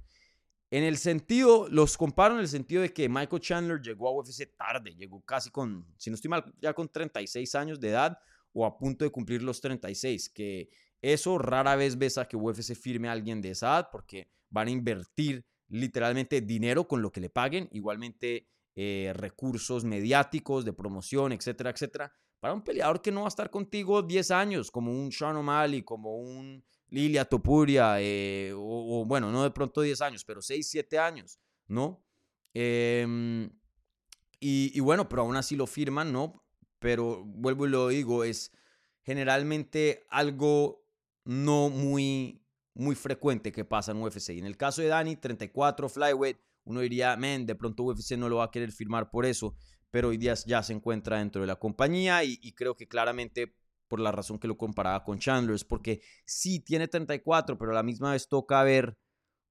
En 0.70 0.84
el 0.84 0.98
sentido, 0.98 1.68
los 1.70 1.98
comparo 1.98 2.34
en 2.34 2.42
el 2.42 2.48
sentido 2.48 2.82
de 2.82 2.92
que 2.92 3.08
Michael 3.08 3.42
Chandler 3.42 3.82
llegó 3.82 4.10
a 4.10 4.12
UFC 4.12 4.54
tarde, 4.58 4.96
llegó 4.96 5.22
casi 5.22 5.50
con, 5.50 5.86
si 5.98 6.10
no 6.10 6.16
estoy 6.16 6.30
mal, 6.30 6.54
ya 6.62 6.74
con 6.74 6.90
36 6.90 7.56
años 7.56 7.80
de 7.80 7.90
edad 7.90 8.18
o 8.52 8.66
a 8.66 8.78
punto 8.78 9.06
de 9.06 9.12
cumplir 9.12 9.44
los 9.44 9.62
36, 9.62 10.30
que 10.30 10.70
eso 11.02 11.38
rara 11.38 11.76
vez 11.76 11.98
ves 11.98 12.18
a 12.18 12.28
que 12.28 12.36
UFC 12.36 12.76
firme 12.76 13.08
a 13.08 13.14
alguien 13.14 13.42
de 13.42 13.52
esa 13.52 13.68
edad 13.68 13.90
porque 13.92 14.30
van 14.50 14.68
a 14.68 14.72
invertir 14.72 15.46
literalmente 15.70 16.42
dinero 16.42 16.88
con 16.88 17.02
lo 17.02 17.12
que 17.12 17.22
le 17.22 17.30
paguen, 17.30 17.70
igualmente 17.72 18.48
eh, 18.76 19.14
recursos 19.16 19.86
mediáticos, 19.86 20.66
de 20.66 20.74
promoción, 20.74 21.32
etcétera, 21.32 21.70
etcétera, 21.70 22.14
para 22.40 22.54
un 22.54 22.62
peleador 22.62 23.02
que 23.02 23.12
no 23.12 23.22
va 23.22 23.28
a 23.28 23.30
estar 23.30 23.50
contigo 23.50 24.02
10 24.02 24.32
años, 24.32 24.70
como 24.70 24.92
un 24.92 25.12
Sean 25.12 25.36
O'Malley, 25.38 25.84
como 25.84 26.18
un 26.18 26.64
Lilia 26.90 27.26
Topuria, 27.26 27.98
eh, 28.00 28.54
o, 28.56 29.06
bueno, 29.06 29.32
no 29.32 29.44
de 29.44 29.52
pronto 29.52 29.82
10 29.82 30.02
años, 30.02 30.24
pero 30.24 30.42
6, 30.42 30.68
7 30.70 31.00
años, 31.00 31.40
¿no? 31.68 32.04
Em, 32.54 33.50
y, 34.40 34.80
bueno, 34.80 35.10
pero 35.10 35.24
aún 35.24 35.36
así 35.36 35.56
lo 35.56 35.68
firman, 35.68 36.12
¿no? 36.12 36.44
Pero 36.80 37.24
vuelvo 37.26 37.66
y 37.66 37.70
lo 37.70 37.88
digo, 37.90 38.24
es 38.24 38.52
generalmente 39.04 40.06
algo 40.10 40.86
no 41.26 41.70
muy, 41.70 42.42
muy 42.74 42.96
frecuente 42.96 43.52
que 43.52 43.66
pasa 43.66 43.92
en 43.92 44.02
UFC. 44.02 44.30
Y 44.30 44.40
en 44.40 44.46
el 44.46 44.58
caso 44.58 44.82
de 44.82 44.88
Dani, 44.88 45.16
34 45.16 45.90
flyweight, 45.90 46.38
uno 46.66 46.82
diría, 46.82 47.16
men, 47.18 47.46
de 47.46 47.56
pronto 47.56 47.84
UFC 47.84 48.12
no 48.18 48.30
lo 48.30 48.38
va 48.38 48.46
a 48.46 48.52
querer 48.52 48.72
firmar 48.72 49.10
por 49.10 49.26
eso, 49.26 49.56
pero 49.90 50.10
hoy 50.10 50.18
día 50.18 50.34
ya 50.46 50.62
se 50.64 50.74
encuentra 50.74 51.18
dentro 51.18 51.42
de 51.42 51.48
la 51.48 51.56
compañía 51.56 52.24
y, 52.24 52.52
creo 52.54 52.76
que 52.76 52.88
claramente 52.88 53.56
por 53.88 54.00
la 54.00 54.12
razón 54.12 54.40
que 54.40 54.48
lo 54.48 54.58
comparaba 54.58 55.04
con 55.04 55.20
Chandler 55.20 55.56
es 55.56 55.64
porque 55.64 56.02
sí 56.26 56.60
tiene 56.60 56.88
34, 56.88 57.58
pero 57.58 57.72
a 57.72 57.76
la 57.76 57.84
misma 57.84 58.12
vez 58.12 58.28
toca 58.28 58.64
ver 58.64 58.98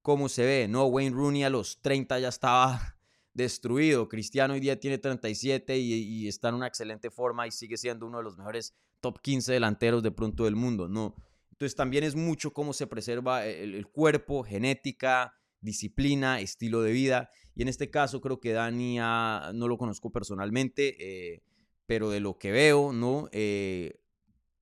cómo 0.01 0.29
se 0.29 0.45
ve, 0.45 0.67
¿no? 0.67 0.85
Wayne 0.85 1.15
Rooney 1.15 1.43
a 1.43 1.49
los 1.49 1.81
30 1.81 2.19
ya 2.19 2.29
estaba 2.29 2.97
destruido, 3.33 4.07
Cristiano 4.07 4.53
hoy 4.53 4.59
día 4.59 4.79
tiene 4.79 4.97
37 4.97 5.77
y, 5.77 5.93
y 5.93 6.27
está 6.27 6.49
en 6.49 6.55
una 6.55 6.67
excelente 6.67 7.11
forma 7.11 7.47
y 7.47 7.51
sigue 7.51 7.77
siendo 7.77 8.05
uno 8.05 8.19
de 8.19 8.23
los 8.23 8.37
mejores 8.37 8.75
top 8.99 9.19
15 9.21 9.53
delanteros 9.53 10.03
de 10.03 10.11
pronto 10.11 10.45
del 10.45 10.55
mundo, 10.55 10.87
¿no? 10.87 11.15
Entonces 11.57 11.75
también 11.75 12.03
es 12.03 12.15
mucho 12.15 12.53
cómo 12.53 12.71
se 12.71 12.85
preserva 12.85 13.47
el, 13.47 13.87
cuerpo, 13.87 14.43
genética, 14.43 15.33
disciplina, 15.59 16.39
estilo 16.39 16.83
de 16.83 16.91
vida. 16.91 17.31
Y 17.55 17.63
en 17.63 17.67
este 17.67 17.89
caso 17.89 18.21
creo 18.21 18.39
que 18.39 18.51
Dani 18.51 18.97
no 18.97 19.67
lo 19.67 19.77
conozco 19.79 20.11
personalmente, 20.11 20.95
eh, 20.99 21.41
pero 21.87 22.11
de 22.11 22.19
lo 22.19 22.37
que 22.37 22.51
veo, 22.51 22.93
¿no? 22.93 23.27
Eh, 23.31 23.99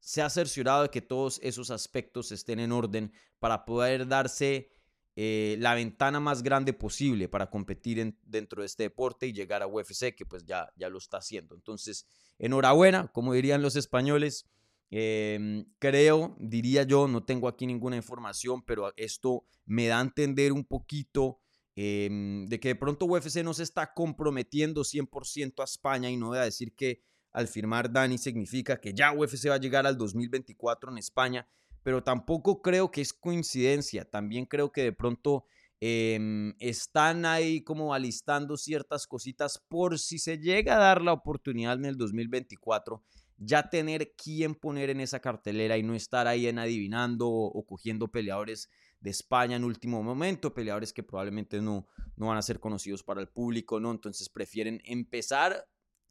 se 0.06 0.22
ha 0.22 0.30
cerciorado 0.30 0.84
de 0.84 0.90
que 0.92 1.02
todos 1.02 1.40
esos 1.42 1.72
aspectos 1.72 2.32
estén 2.32 2.60
en 2.60 2.72
orden 2.72 3.12
para 3.40 3.66
poder 3.66 4.08
darse 4.08 4.70
eh, 5.16 5.56
la 5.60 5.74
ventana 5.74 6.20
más 6.20 6.44
grande 6.44 6.74
posible 6.74 7.28
para 7.28 7.50
competir 7.50 8.16
dentro 8.22 8.62
de 8.62 8.68
este 8.68 8.84
deporte 8.84 9.26
y 9.26 9.34
llegar 9.34 9.64
a 9.64 9.68
UFC, 9.68 10.14
que 10.16 10.24
pues 10.24 10.46
ya, 10.46 10.72
ya 10.76 10.90
lo 10.90 11.00
está 11.00 11.18
haciendo. 11.18 11.56
Entonces, 11.56 12.06
enhorabuena, 12.38 13.08
como 13.08 13.34
dirían 13.34 13.64
los 13.64 13.76
españoles. 13.76 14.48
Em, 14.92 15.66
creo, 15.80 16.38
diría 16.40 16.84
yo, 16.84 17.08
no 17.08 17.24
tengo 17.24 17.48
aquí 17.48 17.66
ninguna 17.66 17.96
información, 17.96 18.62
pero 18.62 18.94
esto 18.98 19.48
me 19.66 19.88
da 19.88 19.98
a 19.98 20.02
entender 20.02 20.54
un 20.54 20.66
poquito 20.66 21.40
em, 21.76 22.46
de 22.46 22.60
que 22.60 22.68
de 22.68 22.76
pronto 22.76 23.06
UFC 23.06 23.38
no 23.44 23.56
se 23.56 23.64
está 23.64 23.92
comprometiendo 23.92 24.84
100% 24.84 25.62
a 25.62 25.64
España 25.64 26.12
y 26.12 26.16
no 26.16 26.28
voy 26.28 26.38
a 26.38 26.44
decir 26.44 26.76
que 26.76 27.02
al 27.36 27.50
firmar 27.50 27.92
Dani 27.92 28.18
significa 28.18 28.80
que 28.80 28.94
ya 28.94 29.12
UFC 29.12 29.50
va 29.50 29.56
a 29.56 29.60
llegar 29.60 29.86
al 29.86 29.98
2024 29.98 30.89
en 30.89 30.98
España, 30.98 31.46
pero 31.84 32.01
tampoco 32.01 32.62
creo 32.62 32.92
que 32.92 33.01
es 33.01 33.12
coincidencia, 33.12 34.10
también 34.10 34.46
creo 34.46 34.72
que 34.72 34.84
de 34.84 34.94
pronto 34.94 35.44
em, 35.82 36.54
están 36.60 37.25
ahí 37.25 37.62
como 37.62 37.94
alistando 37.94 38.56
ciertas 38.56 39.06
cositas 39.06 39.62
por 39.68 40.00
si 40.00 40.18
se 40.18 40.38
llega 40.38 40.77
a 40.77 40.80
dar 40.80 41.01
la 41.01 41.12
oportunidad 41.12 41.77
en 41.77 41.84
el 41.84 41.98
2024 41.98 43.04
ya 43.38 43.70
tener 43.70 44.13
quién 44.15 44.56
poner 44.56 44.89
en 44.89 45.01
esa 45.01 45.20
cartelera 45.20 45.77
y 45.77 45.84
no 45.84 45.94
estar 45.94 46.27
ahí 46.27 46.48
en 46.48 46.58
adivinando 46.58 47.27
o, 47.30 47.65
cogiendo 47.65 48.08
peleadores 48.08 48.70
de 49.01 49.10
España 49.10 49.58
en 49.58 49.65
último 49.65 50.01
momento, 50.01 50.54
peleadores 50.54 50.94
que 50.94 51.04
probablemente 51.04 51.62
no, 51.62 51.86
no 52.15 52.27
van 52.27 52.38
a 52.38 52.42
ser 52.42 52.62
conocidos 52.62 53.04
para 53.04 53.20
el 53.20 53.27
público, 53.27 53.82
¿no? 53.82 53.92
Entonces 53.92 54.30
prefieren 54.30 54.82
empezar 54.86 55.68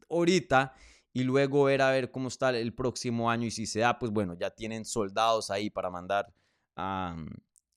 ahorita 0.07 0.75
y 1.15 1.23
luego 1.23 1.63
ver 1.63 1.81
a 1.81 1.91
ver 1.91 2.11
cómo 2.11 2.27
está 2.27 2.49
el 2.49 2.73
próximo 2.73 3.31
año 3.31 3.47
y 3.47 3.51
si 3.51 3.65
se 3.65 3.79
da, 3.79 3.97
pues 3.97 4.11
bueno, 4.11 4.33
ya 4.33 4.49
tienen 4.49 4.83
soldados 4.83 5.49
ahí 5.49 5.69
para 5.69 5.89
mandar 5.89 6.33
a, 6.75 7.15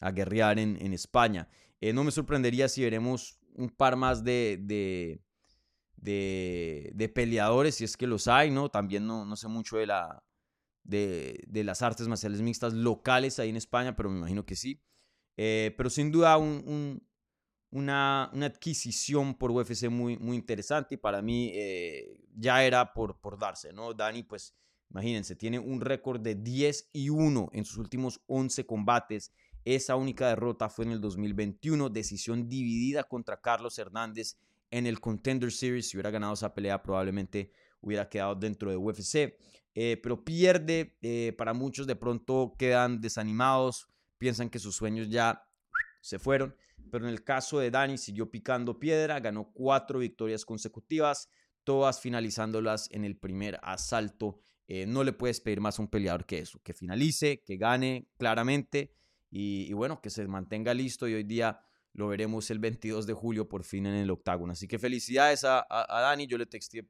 a 0.01 0.11
guerrear 0.11 0.59
en, 0.59 0.77
en 0.81 0.93
España. 0.93 1.49
Eh, 1.81 1.93
no 1.93 2.03
me 2.03 2.11
sorprendería 2.11 2.69
si 2.69 2.83
veremos 2.83 3.39
un 3.55 3.71
par 3.71 3.95
más 3.95 4.25
de, 4.25 4.59
de, 5.97 7.13
peleadores, 7.15 7.77
si 7.77 7.85
es 7.85 7.97
que 7.97 8.09
los 8.09 8.27
hay, 8.27 8.51
¿no? 8.51 8.71
También 8.71 9.07
no, 9.07 9.25
no 9.25 9.37
sé 9.37 9.47
mucho 9.47 9.77
de, 9.77 9.87
la, 9.87 10.25
de, 10.83 11.63
las 11.63 11.81
artes 11.81 12.09
marciales 12.09 12.43
mixtas 12.43 12.73
locales 12.73 13.39
ahí 13.39 13.51
en 13.51 13.57
España, 13.57 13.95
pero 13.95 14.11
me 14.11 14.19
imagino 14.19 14.45
que 14.45 14.57
sí. 14.57 14.83
Eh, 15.37 15.73
pero 15.77 15.91
sin 15.91 16.11
duda 16.11 16.37
un, 16.39 17.07
una, 17.71 18.25
adquisición 18.25 19.35
por 19.35 19.51
UFC 19.51 19.89
muy, 19.89 20.17
muy 20.19 20.37
interesante 20.37 20.95
y 20.95 20.99
para 20.99 21.23
mí 21.23 21.51
eh, 21.55 22.21
ya 22.35 22.65
era 22.65 22.93
por, 22.93 23.21
por 23.21 23.39
darse, 23.39 23.73
¿no? 23.73 23.95
Dani, 23.95 24.23
pues 24.23 24.55
imagínense, 24.91 25.37
tiene 25.37 25.59
un 25.59 25.81
récord 25.81 26.21
de 26.21 26.35
10 26.35 26.91
y 26.93 27.11
1 27.11 27.51
en 27.53 27.65
sus 27.65 27.79
últimos 27.79 28.21
11 28.27 28.67
combates. 28.67 29.33
Esa 29.65 29.97
única 29.97 30.29
derrota 30.29 30.71
fue 30.71 30.87
en 30.87 30.93
el 30.93 31.01
2021, 31.01 31.91
decisión 31.91 32.49
dividida 32.49 33.05
contra 33.05 33.41
Carlos 33.41 33.79
Hernández 33.79 34.39
en 34.71 34.87
el 34.87 35.01
Contender 35.01 35.53
Series. 35.53 35.89
Si 35.89 35.97
hubiera 35.97 36.11
ganado 36.11 36.35
esa 36.35 36.55
pelea, 36.55 36.83
probablemente 36.83 37.53
hubiera 37.81 38.09
quedado 38.09 38.35
dentro 38.35 38.71
de 38.71 38.77
UFC. 38.77 39.37
Eh, 39.75 39.97
pero 40.03 40.25
pierde, 40.25 40.97
eh, 41.03 41.35
para 41.37 41.53
muchos 41.53 41.87
de 41.87 41.97
pronto 41.97 42.55
quedan 42.59 43.01
desanimados, 43.01 43.89
piensan 44.17 44.51
que 44.51 44.59
sus 44.59 44.75
sueños 44.75 45.09
ya 45.09 45.48
se 46.09 46.19
fueron. 46.19 46.55
Pero 46.91 47.07
en 47.07 47.13
el 47.13 47.23
caso 47.23 47.59
de 47.59 47.71
Dani 47.71 47.99
siguió 47.99 48.31
picando 48.31 48.79
piedra, 48.79 49.21
ganó 49.21 49.53
cuatro 49.53 49.99
victorias 49.99 50.45
consecutivas, 50.45 51.29
todas 51.65 52.01
finalizándolas 52.01 52.89
en 52.91 53.05
el 53.05 53.17
primer 53.17 53.59
asalto. 53.63 54.41
Eh, 54.69 54.87
no 54.87 55.05
le 55.05 55.13
puedes 55.13 55.41
pedir 55.41 55.61
más 55.61 55.79
a 55.79 55.83
un 55.83 55.89
peleador 55.89 56.25
que 56.25 56.39
eso, 56.39 56.61
que 56.63 56.73
finalice, 56.73 57.43
que 57.45 57.57
gane 57.57 58.09
claramente 58.17 58.95
y, 59.31 59.73
bueno, 59.75 60.01
que 60.01 60.09
se 60.09 60.27
mantenga 60.27 60.73
listo 60.73 61.07
y 61.07 61.15
hoy 61.15 61.25
día 61.25 61.61
lo 61.93 62.09
veremos 62.09 62.51
el 62.51 62.59
22 62.59 63.07
de 63.07 63.13
julio 63.13 63.49
por 63.49 63.65
fin 63.65 63.87
en 63.87 63.95
el 63.95 64.11
octágono. 64.11 64.53
Así 64.53 64.67
que 64.67 64.79
felicidades 64.79 65.45
a, 65.45 65.67
Dani, 65.69 66.27
yo 66.27 66.39
le 66.39 66.47
texté 66.47 66.89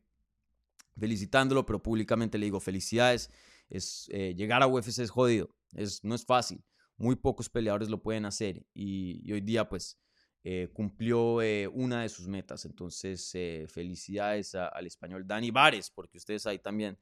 felicitándolo, 0.96 1.66
pero 1.66 1.82
públicamente 1.82 2.38
le 2.38 2.46
digo 2.46 2.60
felicidades. 2.60 3.30
Es, 3.68 4.08
eh, 4.12 4.34
llegar 4.36 4.62
a 4.62 4.66
UFC 4.66 5.00
es 5.00 5.10
jodido, 5.10 5.50
es, 5.74 6.04
no 6.04 6.14
es 6.14 6.24
fácil 6.24 6.62
muy 6.98 7.16
pocos 7.16 7.48
peleadores 7.48 7.88
lo 7.88 8.02
pueden 8.02 8.26
hacer 8.26 8.66
y, 8.74 9.32
hoy 9.32 9.40
día 9.40 9.68
pues 9.68 9.98
eh, 10.44 10.68
cumplió 10.72 11.40
eh, 11.42 11.68
una 11.68 12.02
de 12.02 12.08
sus 12.08 12.26
metas. 12.28 12.64
Entonces, 12.64 13.30
eh, 13.34 13.66
felicidades 13.68 14.54
al 14.54 14.86
español 14.86 15.26
Dani 15.26 15.50
Vares, 15.50 15.90
porque 15.90 16.18
ustedes 16.18 16.46
ahí 16.46 16.58
también 16.58 16.98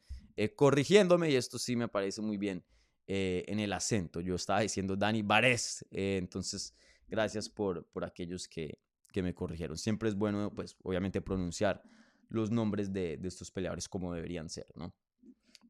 corrigiéndome 0.55 1.31
y 1.31 1.37
esto 1.37 1.59
sí 1.59 1.77
me 1.77 1.89
parece 1.89 2.21
muy 2.21 2.37
bien 2.37 2.63
en 3.07 3.59
el 3.59 3.73
acento. 3.73 4.21
Yo 4.21 4.35
estaba 4.35 4.61
diciendo 4.61 4.97
Dani 4.97 5.23
Vares, 5.23 5.87
entonces 5.91 6.75
gracias 7.09 7.49
por, 7.49 7.87
por 7.87 8.05
aquellos 8.05 8.47
que, 8.47 8.79
que, 9.13 9.23
me 9.23 9.33
corrigieron. 9.33 9.79
Siempre 9.79 10.11
es 10.11 10.15
bueno, 10.15 10.53
pues 10.53 10.77
obviamente 10.83 11.23
pronunciar 11.23 11.83
los 12.29 12.51
nombres 12.51 12.93
de, 12.93 13.17
de 13.17 13.29
estos 13.29 13.51
peleadores 13.51 13.89
como 13.89 14.13
deberían 14.13 14.51
ser, 14.51 14.67
¿no? 14.75 14.93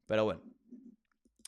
Pero 0.07 0.25
bueno, 0.25 0.43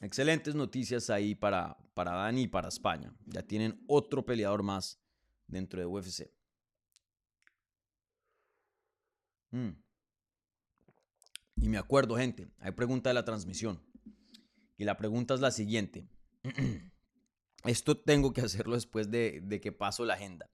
Excelentes 0.01 0.55
noticias 0.55 1.11
ahí 1.11 1.35
para, 1.35 1.77
para 1.95 2.13
Dani 2.13 2.43
y 2.43 2.49
para 2.49 2.69
España. 2.69 3.13
Ya 3.27 3.43
tienen 3.43 3.83
otro 3.89 4.25
peleador 4.25 4.63
más 4.63 5.01
dentro 5.47 5.81
de 5.81 5.87
UFC. 5.87 6.31
Mm. 9.51 9.71
Y 11.61 11.69
me 11.69 11.79
acuerdo, 11.79 12.17
gente, 12.17 12.49
hay 12.61 12.73
pregunta 12.73 13.11
de 13.11 13.15
la 13.15 13.25
transmisión. 13.25 13.83
Y 14.77 14.85
la 14.85 14.97
pregunta 14.97 15.35
es 15.35 15.41
la 15.41 15.51
siguiente. 15.51 16.09
Esto 17.65 17.99
tengo 17.99 18.33
que 18.33 18.43
hacerlo 18.43 18.77
después 18.77 19.11
de, 19.11 19.41
de, 19.43 19.61
que 19.61 19.73
paso 19.73 20.05
la 20.05 20.15
agenda. 20.15 20.49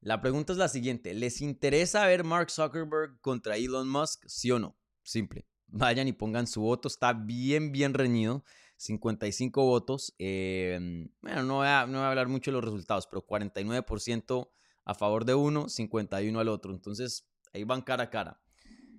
La 0.00 0.22
pregunta 0.22 0.54
es 0.54 0.58
la 0.58 0.68
siguiente. 0.68 1.12
¿Les 1.12 1.42
interesa 1.42 2.06
ver 2.06 2.24
Mark 2.24 2.50
Zuckerberg 2.50 3.20
contra 3.20 3.58
Elon 3.58 3.86
Musk? 3.90 4.24
¿Sí 4.26 4.50
o 4.50 4.58
no? 4.58 4.78
Simple. 5.02 5.46
Vayan 5.66 6.08
y 6.08 6.14
pongan 6.14 6.46
su 6.46 6.62
voto. 6.62 6.88
Está 6.88 7.12
bien, 7.12 7.70
bien 7.70 7.92
reñido. 7.92 8.42
55 8.80 9.62
votos. 9.62 10.14
Em, 10.16 11.10
bueno, 11.20 11.42
no 11.42 11.56
voy, 11.56 11.66
a, 11.66 11.86
no 11.86 11.98
voy, 11.98 12.06
a, 12.06 12.08
hablar 12.08 12.28
mucho 12.28 12.50
de 12.50 12.54
los 12.54 12.64
resultados, 12.64 13.06
pero 13.06 13.26
49% 13.26 14.50
a 14.86 14.94
favor 14.94 15.26
de 15.26 15.34
uno, 15.34 15.68
51 15.68 16.40
al 16.40 16.48
otro. 16.48 16.72
Entonces, 16.72 17.28
ahí 17.52 17.64
van 17.64 17.82
cara 17.82 18.04
a 18.04 18.10
cara. 18.10 18.40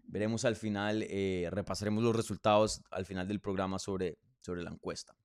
Veremos 0.04 0.46
al 0.46 0.56
final, 0.56 1.04
eh, 1.10 1.48
repasaremos 1.50 2.04
los 2.04 2.16
resultados 2.16 2.84
al 2.92 3.06
final 3.08 3.28
del 3.28 3.42
programa 3.42 3.80
sobre, 3.80 4.20
sobre 4.42 4.62
la 4.62 4.70
encuesta. 4.70 5.16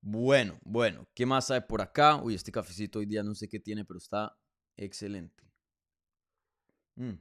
Bueno, 0.00 0.58
bueno, 0.64 1.06
¿qué 1.14 1.24
más 1.24 1.52
hay 1.52 1.60
por 1.60 1.82
acá? 1.82 2.16
Uy, 2.16 2.34
este 2.34 2.50
cafecito 2.50 2.98
hoy 2.98 3.06
día 3.06 3.22
no 3.22 3.36
sé 3.36 3.48
qué 3.48 3.60
tiene, 3.60 3.84
pero 3.84 3.98
está 3.98 4.36
excelente. 4.76 5.44
Mm. 6.96 7.12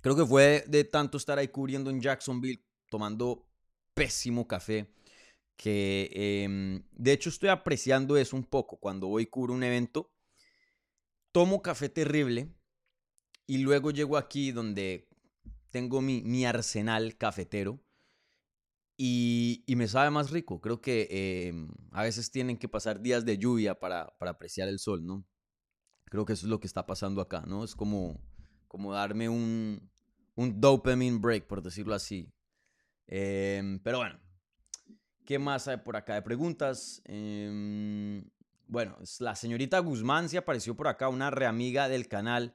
Creo 0.00 0.16
que 0.16 0.24
fue 0.24 0.64
de 0.68 0.84
tanto 0.84 1.18
estar 1.18 1.38
ahí 1.38 1.48
cubriendo 1.48 1.90
en 1.90 2.00
Jacksonville, 2.00 2.64
tomando 2.88 3.46
pésimo 3.96 4.46
café 4.46 4.92
que 5.56 6.10
em, 6.12 6.82
de 6.92 7.12
hecho 7.12 7.30
estoy 7.30 7.48
apreciando 7.48 8.18
eso 8.18 8.36
un 8.36 8.44
poco 8.44 8.76
cuando 8.76 9.08
voy 9.08 9.26
cubro 9.26 9.54
un 9.54 9.64
evento. 9.64 10.12
Tomo 11.32 11.62
café 11.62 11.88
terrible 11.88 12.54
y 13.46 13.58
luego 13.58 13.90
llego 13.90 14.18
aquí 14.18 14.52
donde 14.52 15.08
tengo 15.70 16.02
mi, 16.02 16.22
mi 16.22 16.44
arsenal 16.44 17.16
cafetero 17.16 17.82
y, 18.98 19.64
y, 19.66 19.76
me 19.76 19.88
sabe 19.88 20.10
más 20.10 20.30
rico. 20.30 20.60
Creo 20.60 20.80
que 20.80 21.48
em, 21.48 21.68
a 21.92 22.02
veces 22.02 22.30
tienen 22.30 22.58
que 22.58 22.68
pasar 22.68 23.00
días 23.00 23.24
de 23.24 23.38
lluvia 23.38 23.78
para, 23.78 24.14
para, 24.18 24.32
apreciar 24.32 24.68
el 24.68 24.78
sol, 24.78 25.04
¿no? 25.04 25.26
Creo 26.06 26.24
que 26.24 26.34
eso 26.34 26.46
es 26.46 26.50
lo 26.50 26.60
que 26.60 26.66
está 26.66 26.86
pasando 26.86 27.20
acá, 27.20 27.44
¿no? 27.46 27.64
Es 27.64 27.74
como, 27.74 28.20
como 28.68 28.92
darme 28.92 29.28
un, 29.28 29.90
un 30.34 30.60
dopamine 30.60 31.18
break, 31.18 31.46
por 31.46 31.62
decirlo 31.62 31.94
así. 31.94 32.32
Em, 33.06 33.78
pero 33.80 33.98
bueno, 33.98 34.18
¿qué 35.24 35.38
más 35.38 35.68
hay 35.68 35.78
por 35.78 35.96
acá 35.96 36.14
de 36.14 36.22
preguntas? 36.22 37.02
Em, 37.04 38.24
bueno, 38.66 38.96
la 39.20 39.34
señorita 39.36 39.78
Guzmán 39.78 40.28
se 40.28 40.38
apareció 40.38 40.76
por 40.76 40.88
acá, 40.88 41.08
una 41.08 41.30
reamiga 41.30 41.88
del 41.88 42.08
canal, 42.08 42.54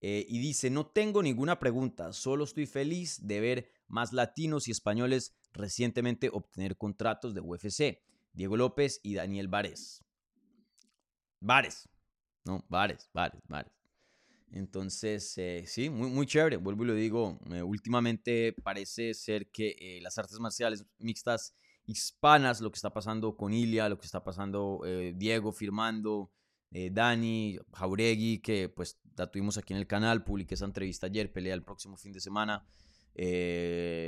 eh, 0.00 0.26
y 0.28 0.40
dice, 0.40 0.68
no 0.68 0.86
tengo 0.86 1.22
ninguna 1.22 1.60
pregunta, 1.60 2.12
solo 2.12 2.44
estoy 2.44 2.66
feliz 2.66 3.26
de 3.26 3.40
ver 3.40 3.70
más 3.86 4.12
latinos 4.12 4.66
y 4.66 4.72
españoles 4.72 5.36
recientemente 5.52 6.28
obtener 6.32 6.76
contratos 6.76 7.34
de 7.34 7.40
UFC. 7.40 8.02
Diego 8.32 8.56
López 8.56 8.98
y 9.02 9.14
Daniel 9.14 9.48
Vares. 9.48 10.02
Vares, 11.40 11.88
no, 12.44 12.64
Vares, 12.68 13.08
Vares, 13.12 13.42
Vares. 13.46 13.81
Entonces, 14.52 15.32
eh, 15.38 15.64
sí, 15.66 15.88
muy, 15.88 16.10
muy 16.10 16.26
chévere. 16.26 16.58
Vuelvo 16.58 16.84
y 16.84 16.86
lo 16.88 16.94
digo, 16.94 17.38
eh, 17.50 17.62
últimamente 17.62 18.54
parece 18.62 19.14
ser 19.14 19.50
que 19.50 19.74
eh, 19.78 20.00
las 20.02 20.18
artes 20.18 20.38
marciales 20.38 20.84
mixtas 20.98 21.54
hispanas, 21.86 22.60
lo 22.60 22.70
que 22.70 22.76
está 22.76 22.92
pasando 22.92 23.34
con 23.34 23.54
Ilia, 23.54 23.88
lo 23.88 23.98
que 23.98 24.06
está 24.06 24.22
pasando 24.22 24.82
Diego 25.16 25.52
firmando, 25.52 26.30
Dani, 26.70 27.58
Jauregui, 27.72 28.38
que 28.38 28.68
pues 28.68 29.00
la 29.16 29.28
tuvimos 29.28 29.58
aquí 29.58 29.72
en 29.72 29.80
el 29.80 29.88
canal, 29.88 30.22
publiqué 30.22 30.54
esa 30.54 30.64
entrevista 30.64 31.06
ayer, 31.08 31.32
pelea 31.32 31.54
el 31.54 31.64
próximo 31.64 31.96
fin 31.96 32.12
de 32.12 32.20
semana. 32.20 32.64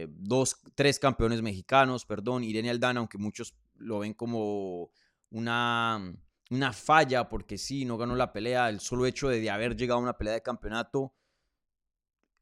dos, 0.09 0.57
tres 0.77 1.01
campeones 1.01 1.43
mexicanos, 1.43 2.07
perdón, 2.07 2.45
Irene 2.45 2.71
Aldana, 2.71 3.01
aunque 3.01 3.19
muchos 3.19 3.57
lo 3.75 3.99
ven 3.99 4.15
como 4.15 4.91
una 5.31 6.15
una 6.55 6.73
falla 6.73 7.29
porque 7.29 7.59
sí, 7.59 7.85
no 7.85 7.97
ganó 7.97 8.17
la 8.17 8.33
pelea, 8.33 8.69
el 8.69 8.81
solo 8.81 9.07
hecho 9.07 9.29
de, 9.29 9.51
haber 9.51 9.77
llegado 9.77 10.01
a 10.01 10.03
una 10.03 10.17
pelea 10.17 10.35
de 10.35 10.43
campeonato, 10.43 11.15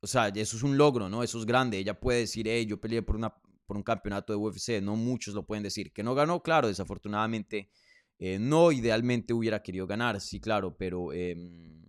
o 0.00 0.06
sea, 0.06 0.28
eso 0.28 0.56
es 0.56 0.62
un 0.62 0.76
logro, 0.76 1.08
¿no? 1.08 1.22
Eso 1.22 1.38
es 1.38 1.46
grande. 1.46 1.78
Ella 1.78 1.98
puede 1.98 2.20
decir, 2.20 2.46
hey, 2.48 2.66
yo 2.66 2.80
peleé 2.80 3.02
por, 3.02 3.16
una, 3.16 3.32
por 3.66 3.76
un 3.76 3.82
campeonato 3.82 4.32
de 4.32 4.36
UFC, 4.36 4.82
no 4.82 4.96
muchos 4.96 5.34
lo 5.34 5.46
pueden 5.46 5.62
decir. 5.62 5.92
Que 5.92 6.02
no 6.02 6.14
ganó, 6.14 6.42
claro, 6.42 6.68
desafortunadamente, 6.68 7.70
eh, 8.18 8.38
no 8.38 8.72
idealmente 8.72 9.32
hubiera 9.32 9.62
querido 9.62 9.86
ganar, 9.86 10.20
sí, 10.20 10.40
claro, 10.40 10.76
pero... 10.76 11.12
Em, 11.12 11.82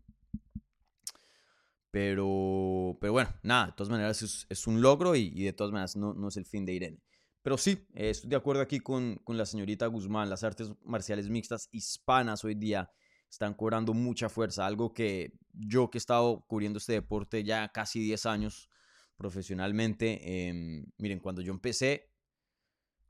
pero, 1.89 2.97
pero 2.99 3.13
bueno, 3.13 3.29
nada, 3.43 3.67
de 3.67 3.71
todas 3.73 3.91
maneras 3.91 4.45
es, 4.49 4.67
un 4.67 4.81
logro 4.81 5.15
y, 5.15 5.31
y, 5.35 5.43
de 5.43 5.53
todas 5.53 5.71
maneras 5.71 5.95
no, 5.95 6.15
no 6.15 6.29
es 6.29 6.37
el 6.37 6.45
fin 6.45 6.65
de 6.65 6.73
Irene. 6.73 6.99
Pero 7.43 7.57
sí, 7.57 7.85
estoy 7.93 8.29
de 8.29 8.37
acuerdo 8.37 8.61
aquí 8.61 8.79
con, 8.79 9.17
con, 9.25 9.37
la 9.37 9.45
señorita 9.45 9.85
Guzmán. 9.87 10.29
Las 10.29 10.45
artes 10.45 10.71
marciales 10.85 11.29
mixtas 11.29 11.67
hispanas 11.71 12.43
hoy 12.45 12.55
día 12.55 12.89
están 13.29 13.53
cobrando 13.53 13.93
mucha 13.93 14.29
fuerza. 14.29 14.65
Algo 14.65 14.93
que 14.93 15.33
yo 15.51 15.89
que 15.89 15.97
he 15.97 15.99
estado 15.99 16.45
cubriendo 16.47 16.77
este 16.77 16.93
deporte 16.93 17.43
ya 17.43 17.67
casi 17.67 17.99
10 17.99 18.25
años 18.25 18.69
profesionalmente, 19.17 20.47
em, 20.47 20.85
miren, 20.97 21.19
cuando 21.19 21.41
yo 21.41 21.51
empecé 21.51 22.09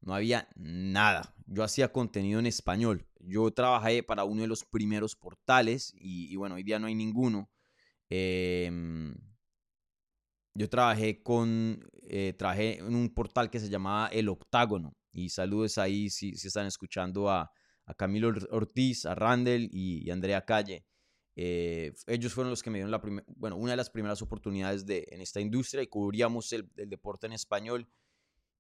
no 0.02 0.16
había 0.16 0.50
nada. 0.56 1.34
Yo 1.46 1.64
hacía 1.64 1.94
contenido 1.94 2.40
en 2.40 2.48
español. 2.48 3.08
Yo 3.20 3.52
trabajé 3.52 4.04
para 4.04 4.26
uno 4.26 4.42
de 4.42 4.48
los 4.48 4.66
primeros 4.66 5.16
portales 5.16 5.94
y, 5.96 6.34
y 6.34 6.36
bueno, 6.36 6.56
hoy 6.56 6.64
día 6.64 6.80
no 6.80 6.88
hay 6.88 6.96
ninguno. 6.96 7.50
Eh, 8.10 8.70
yo 10.54 10.70
trabajé 10.70 11.24
con, 11.24 11.84
eh, 12.08 12.36
en 12.40 12.96
un 12.96 13.14
portal 13.14 13.50
que 13.50 13.60
se 13.60 13.70
llamaba 13.70 14.08
El 14.08 14.30
Octágono. 14.30 14.96
Y 15.12 15.30
saludos 15.30 15.78
ahí 15.78 16.10
si, 16.10 16.36
si 16.36 16.48
están 16.48 16.68
escuchando 16.68 17.30
a, 17.30 17.52
a, 17.86 17.94
Camilo 17.94 18.34
Ortiz, 18.52 19.06
a 19.06 19.16
Randall 19.16 19.70
y, 19.72 20.10
Andrea 20.10 20.46
Calle. 20.46 20.86
Eh, 21.36 21.94
ellos 22.08 22.34
fueron 22.34 22.52
los 22.52 22.62
que 22.62 22.70
me 22.70 22.78
dieron 22.78 22.92
la 22.92 23.02
bueno, 23.36 23.56
una 23.58 23.72
de 23.72 23.78
las 23.78 23.90
primeras 23.90 24.22
oportunidades 24.22 24.86
de, 24.86 25.08
en 25.10 25.22
esta 25.22 25.40
industria 25.40 25.82
y 25.82 25.88
cubríamos 25.88 26.54
el, 26.54 26.70
el 26.78 26.90
deporte 26.90 27.28
en 27.28 27.34
español. 27.34 27.88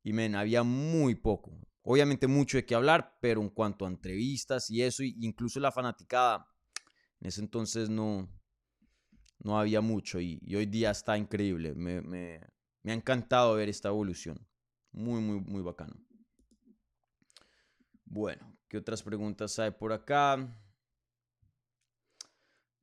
Y 0.03 0.13
men, 0.13 0.35
había 0.35 0.63
muy 0.63 1.15
poco. 1.15 1.57
Obviamente 1.83 2.27
mucho 2.27 2.57
de 2.57 2.65
qué 2.65 2.75
hablar, 2.75 3.17
pero 3.21 3.41
en 3.41 3.49
cuanto 3.49 3.85
a 3.85 3.89
entrevistas 3.89 4.69
y 4.69 4.81
eso, 4.81 5.03
incluso 5.03 5.59
la 5.59 5.71
fanaticada, 5.71 6.47
en 7.19 7.27
ese 7.27 7.41
entonces 7.41 7.89
no, 7.89 8.29
no 9.43 9.59
había 9.59 9.81
mucho 9.81 10.19
y, 10.19 10.39
hoy 10.55 10.65
día 10.65 10.91
está 10.91 11.17
increíble. 11.17 11.75
Me, 11.75 12.01
me, 12.01 12.39
ha 12.85 12.93
encantado 12.93 13.55
ver 13.55 13.69
esta 13.69 13.89
evolución. 13.89 14.47
Muy, 14.91 15.21
muy, 15.21 15.39
muy 15.39 15.61
bacano. 15.61 15.95
Bueno, 18.05 18.57
¿qué 18.67 18.77
otras 18.77 19.03
preguntas 19.03 19.57
hay 19.59 19.71
por 19.71 19.91
acá? 19.91 20.55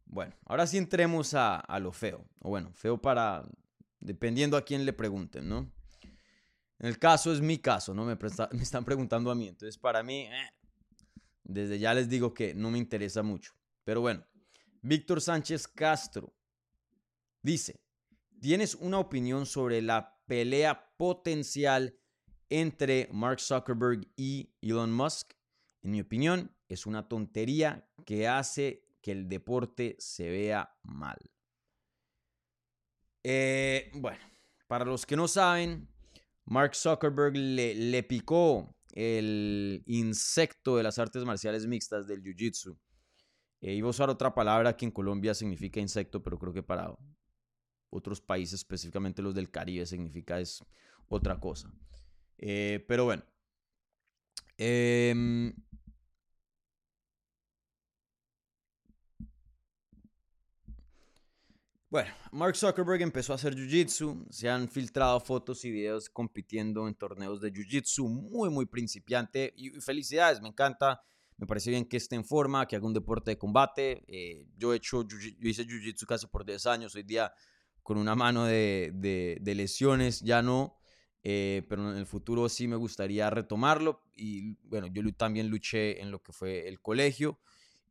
Bueno, 0.04 0.34
ahora 0.44 0.66
sí 0.66 0.76
entremos 0.76 1.34
a, 1.34 1.56
a 1.56 1.78
lo 1.78 1.92
feo. 1.92 2.26
O 2.40 2.50
bueno, 2.50 2.72
feo 2.74 3.00
para, 3.00 3.48
dependiendo 4.00 4.56
a 4.56 4.64
quién 4.64 4.84
le 4.84 4.92
pregunten, 4.92 5.48
¿no? 5.48 5.72
En 6.78 6.88
el 6.88 6.98
caso 6.98 7.32
es 7.32 7.40
mi 7.40 7.58
caso, 7.58 7.94
¿no? 7.94 8.04
Me, 8.04 8.16
me 8.52 8.62
están 8.62 8.84
preguntando 8.84 9.30
a 9.30 9.34
mí. 9.34 9.48
Entonces, 9.48 9.78
para 9.78 10.02
mí, 10.02 10.22
eh, 10.22 10.50
desde 11.44 11.78
ya 11.78 11.94
les 11.94 12.08
digo 12.08 12.34
que 12.34 12.54
no 12.54 12.70
me 12.70 12.78
interesa 12.78 13.22
mucho. 13.22 13.52
Pero 13.84 14.00
bueno, 14.00 14.26
Víctor 14.82 15.20
Sánchez 15.20 15.68
Castro 15.68 16.34
dice, 17.42 17.80
¿tienes 18.40 18.74
una 18.74 18.98
opinión 18.98 19.46
sobre 19.46 19.82
la 19.82 20.20
pelea 20.26 20.94
potencial 20.96 21.98
entre 22.48 23.08
Mark 23.12 23.40
Zuckerberg 23.40 24.06
y 24.16 24.54
Elon 24.60 24.92
Musk? 24.92 25.32
En 25.82 25.92
mi 25.92 26.00
opinión, 26.00 26.54
es 26.68 26.86
una 26.86 27.08
tontería 27.08 27.88
que 28.04 28.28
hace 28.28 28.84
que 29.02 29.12
el 29.12 29.28
deporte 29.28 29.96
se 29.98 30.28
vea 30.28 30.76
mal. 30.82 31.18
Eh, 33.22 33.90
bueno, 33.94 34.20
para 34.66 34.84
los 34.84 35.04
que 35.04 35.16
no 35.16 35.28
saben, 35.28 35.88
Mark 36.44 36.74
Zuckerberg 36.74 37.36
le, 37.36 38.02
picó 38.02 38.74
el 38.92 39.82
insecto 39.86 40.76
de 40.76 40.82
las 40.82 40.98
artes 40.98 41.24
marciales 41.24 41.66
mixtas 41.66 42.06
del 42.06 42.22
Jiu-Jitsu. 42.22 42.78
Eh, 43.60 43.74
iba 43.74 43.88
a 43.88 43.90
usar 43.90 44.10
otra 44.10 44.34
palabra 44.34 44.76
que 44.76 44.86
en 44.86 44.90
Colombia 44.90 45.34
significa 45.34 45.80
insecto, 45.80 46.22
pero 46.22 46.38
creo 46.38 46.52
que 46.52 46.62
para 46.62 46.96
otros 47.90 48.20
países, 48.20 48.60
específicamente 48.60 49.22
los 49.22 49.34
del 49.34 49.50
Caribe, 49.50 49.86
significa 49.86 50.40
es 50.40 50.64
otra 51.08 51.38
cosa. 51.38 51.72
Eh, 52.38 52.84
pero 52.88 53.04
bueno. 53.04 53.22
Em, 54.56 55.54
Bueno, 61.90 62.08
Mark 62.30 62.54
Zuckerberg 62.54 63.02
empezó 63.02 63.32
a 63.32 63.34
hacer 63.34 63.56
Jiu-Jitsu, 63.56 64.28
se 64.30 64.48
han 64.48 64.68
filtrado 64.68 65.18
fotos 65.18 65.64
y 65.64 65.72
videos 65.72 66.08
compitiendo 66.08 66.86
en 66.86 66.94
torneos 66.94 67.40
de 67.40 67.52
Jiu-Jitsu, 67.52 68.06
muy, 68.06 68.48
muy 68.48 68.66
principiante 68.66 69.52
y 69.56 69.70
felicidades, 69.80 70.40
me 70.40 70.46
encanta, 70.46 71.02
me 71.36 71.48
parece 71.48 71.70
bien 71.70 71.84
que 71.84 71.96
esté 71.96 72.14
en 72.14 72.24
forma, 72.24 72.68
que 72.68 72.76
haga 72.76 72.86
un 72.86 72.94
deporte 72.94 73.32
de 73.32 73.38
combate, 73.38 74.04
eh, 74.06 74.46
yo, 74.56 74.72
he 74.72 74.76
hecho, 74.76 75.02
yo 75.02 75.18
hice 75.40 75.66
Jiu-Jitsu 75.66 76.06
casi 76.06 76.28
por 76.28 76.44
10 76.44 76.64
años, 76.66 76.94
hoy 76.94 77.02
día 77.02 77.32
con 77.82 77.98
una 77.98 78.14
mano 78.14 78.44
de, 78.44 78.92
de, 78.94 79.54
lesiones, 79.54 80.20
ya 80.20 80.42
no, 80.42 80.76
eh, 81.22 81.66
pero 81.68 81.90
en 81.90 81.96
el 81.96 82.06
futuro 82.06 82.48
sí 82.48 82.68
me 82.68 82.76
gustaría 82.76 83.28
retomarlo 83.30 84.02
y 84.14 84.54
bueno, 84.68 84.86
yo 84.86 85.02
también 85.14 85.48
luché 85.48 86.00
en 86.00 86.10
lo 86.10 86.22
que 86.22 86.32
fue 86.32 86.68
el 86.68 86.80
colegio. 86.80 87.40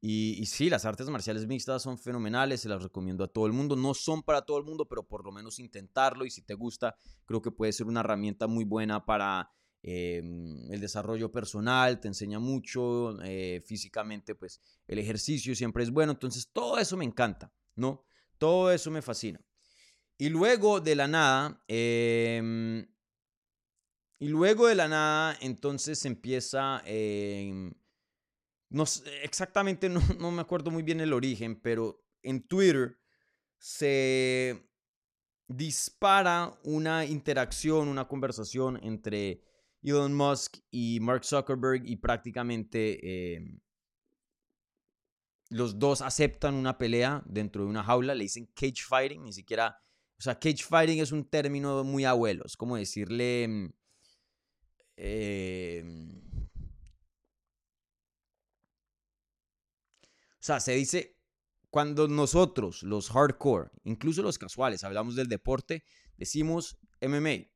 Y, 0.01 0.45
sí, 0.45 0.69
las 0.69 0.85
artes 0.85 1.09
marciales 1.09 1.45
mixtas 1.45 1.83
son 1.83 1.97
fenomenales, 1.97 2.61
se 2.61 2.69
las 2.69 2.81
recomiendo 2.81 3.25
a 3.25 3.27
todo 3.27 3.45
el 3.47 3.53
mundo. 3.53 3.75
No 3.75 3.93
son 3.93 4.23
para 4.23 4.43
todo 4.43 4.57
el 4.57 4.63
mundo, 4.63 4.87
pero 4.87 5.03
por 5.05 5.25
lo 5.25 5.31
menos 5.31 5.59
intentarlo 5.59 6.25
y 6.25 6.29
si 6.31 6.41
te 6.41 6.53
gusta, 6.53 6.95
creo 7.25 7.41
que 7.41 7.51
puede 7.51 7.73
ser 7.73 7.87
una 7.87 7.99
herramienta 7.99 8.47
muy 8.47 8.63
buena 8.63 9.05
para 9.05 9.51
em, 9.83 10.71
el 10.71 10.79
desarrollo 10.79 11.31
personal, 11.31 11.99
te 11.99 12.07
enseña 12.07 12.39
mucho 12.39 13.21
eh, 13.23 13.61
físicamente, 13.65 14.35
pues 14.35 14.61
el 14.87 14.99
ejercicio 14.99 15.53
siempre 15.53 15.83
es 15.83 15.91
bueno. 15.91 16.13
Entonces, 16.13 16.49
todo 16.53 16.77
eso 16.77 16.95
me 16.95 17.05
encanta, 17.05 17.51
¿no? 17.75 18.05
Todo 18.37 18.71
eso 18.71 18.89
me 18.91 19.01
fascina. 19.01 19.41
Y 20.21 20.27
luego 20.27 20.81
de 20.81 20.95
la 20.95 21.07
nada, 21.07 21.63
em, 21.69 22.85
y 24.19 24.27
luego 24.27 24.67
de 24.67 24.75
la 24.75 24.89
nada, 24.89 25.37
entonces 25.39 26.03
empieza... 26.03 26.81
Em, 26.85 27.73
no, 28.69 28.83
exactamente 29.23 29.87
no, 30.19 30.31
me 30.31 30.41
acuerdo 30.41 30.71
muy 30.71 30.83
bien 30.83 30.99
el 30.99 31.13
origen, 31.13 31.61
pero 31.61 32.03
en 32.21 32.45
Twitter 32.45 32.99
se 33.59 34.69
dispara 35.47 36.51
una 36.65 37.05
interacción, 37.05 37.87
una 37.87 38.09
conversación 38.09 38.77
entre 38.83 39.41
Elon 39.81 40.13
Musk 40.13 40.57
y 40.69 40.99
Mark 40.99 41.23
Zuckerberg 41.23 41.83
y 41.85 41.95
prácticamente 41.95 43.35
em, 43.35 43.61
los 45.49 45.79
dos 45.79 46.01
aceptan 46.01 46.55
una 46.55 46.77
pelea 46.77 47.23
dentro 47.25 47.63
de 47.63 47.69
una 47.69 47.85
jaula, 47.85 48.13
le 48.13 48.25
dicen 48.25 48.51
cage 48.53 48.83
fighting, 48.85 49.23
ni 49.23 49.31
siquiera, 49.31 49.81
o 50.19 50.21
sea, 50.21 50.37
cage 50.39 50.63
fighting 50.63 50.99
es 50.99 51.11
un 51.11 51.23
término 51.25 51.83
muy 51.83 52.05
abuelo, 52.05 52.43
es 52.45 52.57
como 52.57 52.75
decirle... 52.77 53.71
Eh, 54.97 55.83
O 60.39 60.41
sea, 60.41 60.61
se 60.61 60.71
dice, 60.71 61.17
cuando 61.69 62.07
nosotros, 62.07 62.83
los 62.83 63.09
hardcore, 63.09 63.71
incluso 63.83 64.21
los 64.21 64.37
casuales, 64.37 64.85
hablamos 64.85 65.15
del 65.15 65.27
deporte, 65.27 65.83
decimos 66.15 66.79
MMA. 67.01 67.49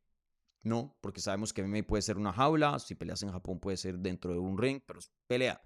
No, 0.63 0.97
porque 1.01 1.21
sabemos 1.21 1.53
que 1.53 1.63
MMA 1.63 1.83
puede 1.87 2.01
ser 2.01 2.17
una 2.17 2.33
jaula, 2.33 2.79
si 2.79 2.95
peleas 2.95 3.23
en 3.23 3.31
Japón 3.31 3.59
puede 3.59 3.77
ser 3.77 3.99
dentro 3.99 4.33
de 4.33 4.39
un 4.39 4.57
ring, 4.57 4.81
pero 4.85 4.99
es 4.99 5.11
pelea. 5.27 5.61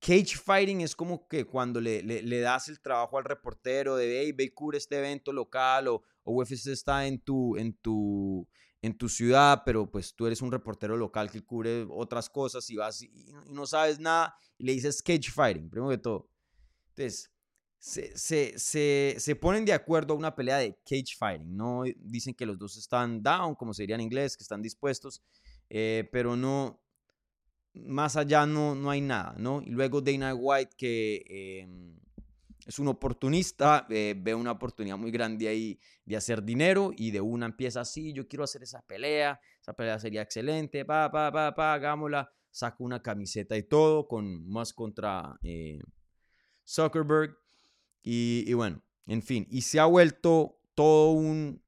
Cage 0.00 0.36
fighting 0.36 0.80
es 0.80 0.96
como 0.96 1.28
que 1.28 1.44
cuando 1.44 1.80
le, 1.80 2.02
le, 2.02 2.40
das 2.40 2.68
el 2.68 2.80
trabajo 2.80 3.18
al 3.18 3.24
reportero 3.24 3.96
de, 3.96 4.22
hey, 4.22 4.32
ve 4.32 4.44
y 4.44 4.50
cubre 4.50 4.78
este 4.78 4.98
evento 4.98 5.32
local 5.32 5.88
o, 5.88 6.02
UFC 6.24 6.68
está 6.68 7.06
en 7.06 7.20
tu, 7.20 7.56
en, 7.56 7.74
tu, 7.74 8.48
en 8.82 8.96
tu 8.96 9.08
ciudad, 9.08 9.62
pero 9.64 9.90
pues 9.90 10.14
tú 10.14 10.26
eres 10.26 10.40
un 10.42 10.52
reportero 10.52 10.96
local 10.96 11.30
que 11.30 11.44
cubre 11.44 11.86
otras 11.90 12.30
cosas 12.30 12.70
y 12.70 12.76
vas 12.76 13.02
y, 13.02 13.06
y 13.06 13.32
no 13.48 13.66
sabes 13.66 13.98
nada 13.98 14.34
y 14.56 14.64
le 14.64 14.72
dices 14.72 15.02
cage 15.02 15.30
fighting, 15.30 15.68
primero 15.68 15.90
que 15.90 15.98
todo. 15.98 16.30
Entonces, 16.90 17.30
se, 17.80 19.36
ponen 19.40 19.64
de 19.64 19.72
acuerdo 19.72 20.14
a 20.14 20.16
una 20.16 20.34
pelea 20.34 20.58
de 20.58 20.78
cage 20.84 21.16
fighting. 21.18 21.56
No 21.56 21.84
dicen 21.96 22.34
que 22.34 22.46
los 22.46 22.58
dos 22.58 22.76
están 22.76 23.22
down, 23.22 23.54
como 23.54 23.72
se 23.72 23.82
diría 23.84 23.94
en 23.96 24.02
inglés, 24.02 24.36
que 24.36 24.42
están 24.42 24.60
dispuestos, 24.60 25.22
eh, 25.70 26.08
pero 26.12 26.36
no, 26.36 26.82
más 27.74 28.16
allá 28.16 28.46
no, 28.46 28.74
no 28.74 28.90
hay 28.90 29.00
nada, 29.00 29.34
¿no? 29.38 29.62
Y 29.62 29.70
luego 29.70 30.00
Dana 30.00 30.34
White, 30.34 30.74
que 30.76 31.60
em, 31.62 31.98
es 32.66 32.78
un 32.78 32.88
oportunista, 32.88 33.86
eh, 33.90 34.14
ve 34.16 34.34
una 34.34 34.52
oportunidad 34.52 34.96
muy 34.96 35.10
grande 35.10 35.48
ahí 35.48 35.78
de 36.04 36.16
hacer 36.16 36.42
dinero 36.42 36.92
y 36.96 37.10
de 37.10 37.20
una 37.20 37.46
empieza 37.46 37.80
así, 37.80 38.12
yo 38.12 38.26
quiero 38.28 38.44
hacer 38.44 38.62
esa 38.62 38.82
pelea, 38.82 39.40
esa 39.60 39.72
pelea 39.72 39.98
sería 39.98 40.22
excelente, 40.22 40.84
pa, 40.84 41.10
pa, 41.10 41.30
pa, 41.32 41.54
pa, 41.54 41.74
hagámosla, 41.74 42.30
saca 42.50 42.76
una 42.80 43.02
camiseta 43.02 43.56
y 43.56 43.62
todo, 43.62 44.06
con 44.08 44.48
más 44.48 44.72
contra... 44.72 45.38
Eh, 45.42 45.80
Zuckerberg. 46.70 47.36
Y, 48.02 48.52
bueno, 48.54 48.82
en 49.06 49.22
fin, 49.22 49.46
y 49.50 49.60
se 49.62 49.78
ha 49.78 49.84
vuelto 49.84 50.58
todo 50.74 51.10
un, 51.10 51.62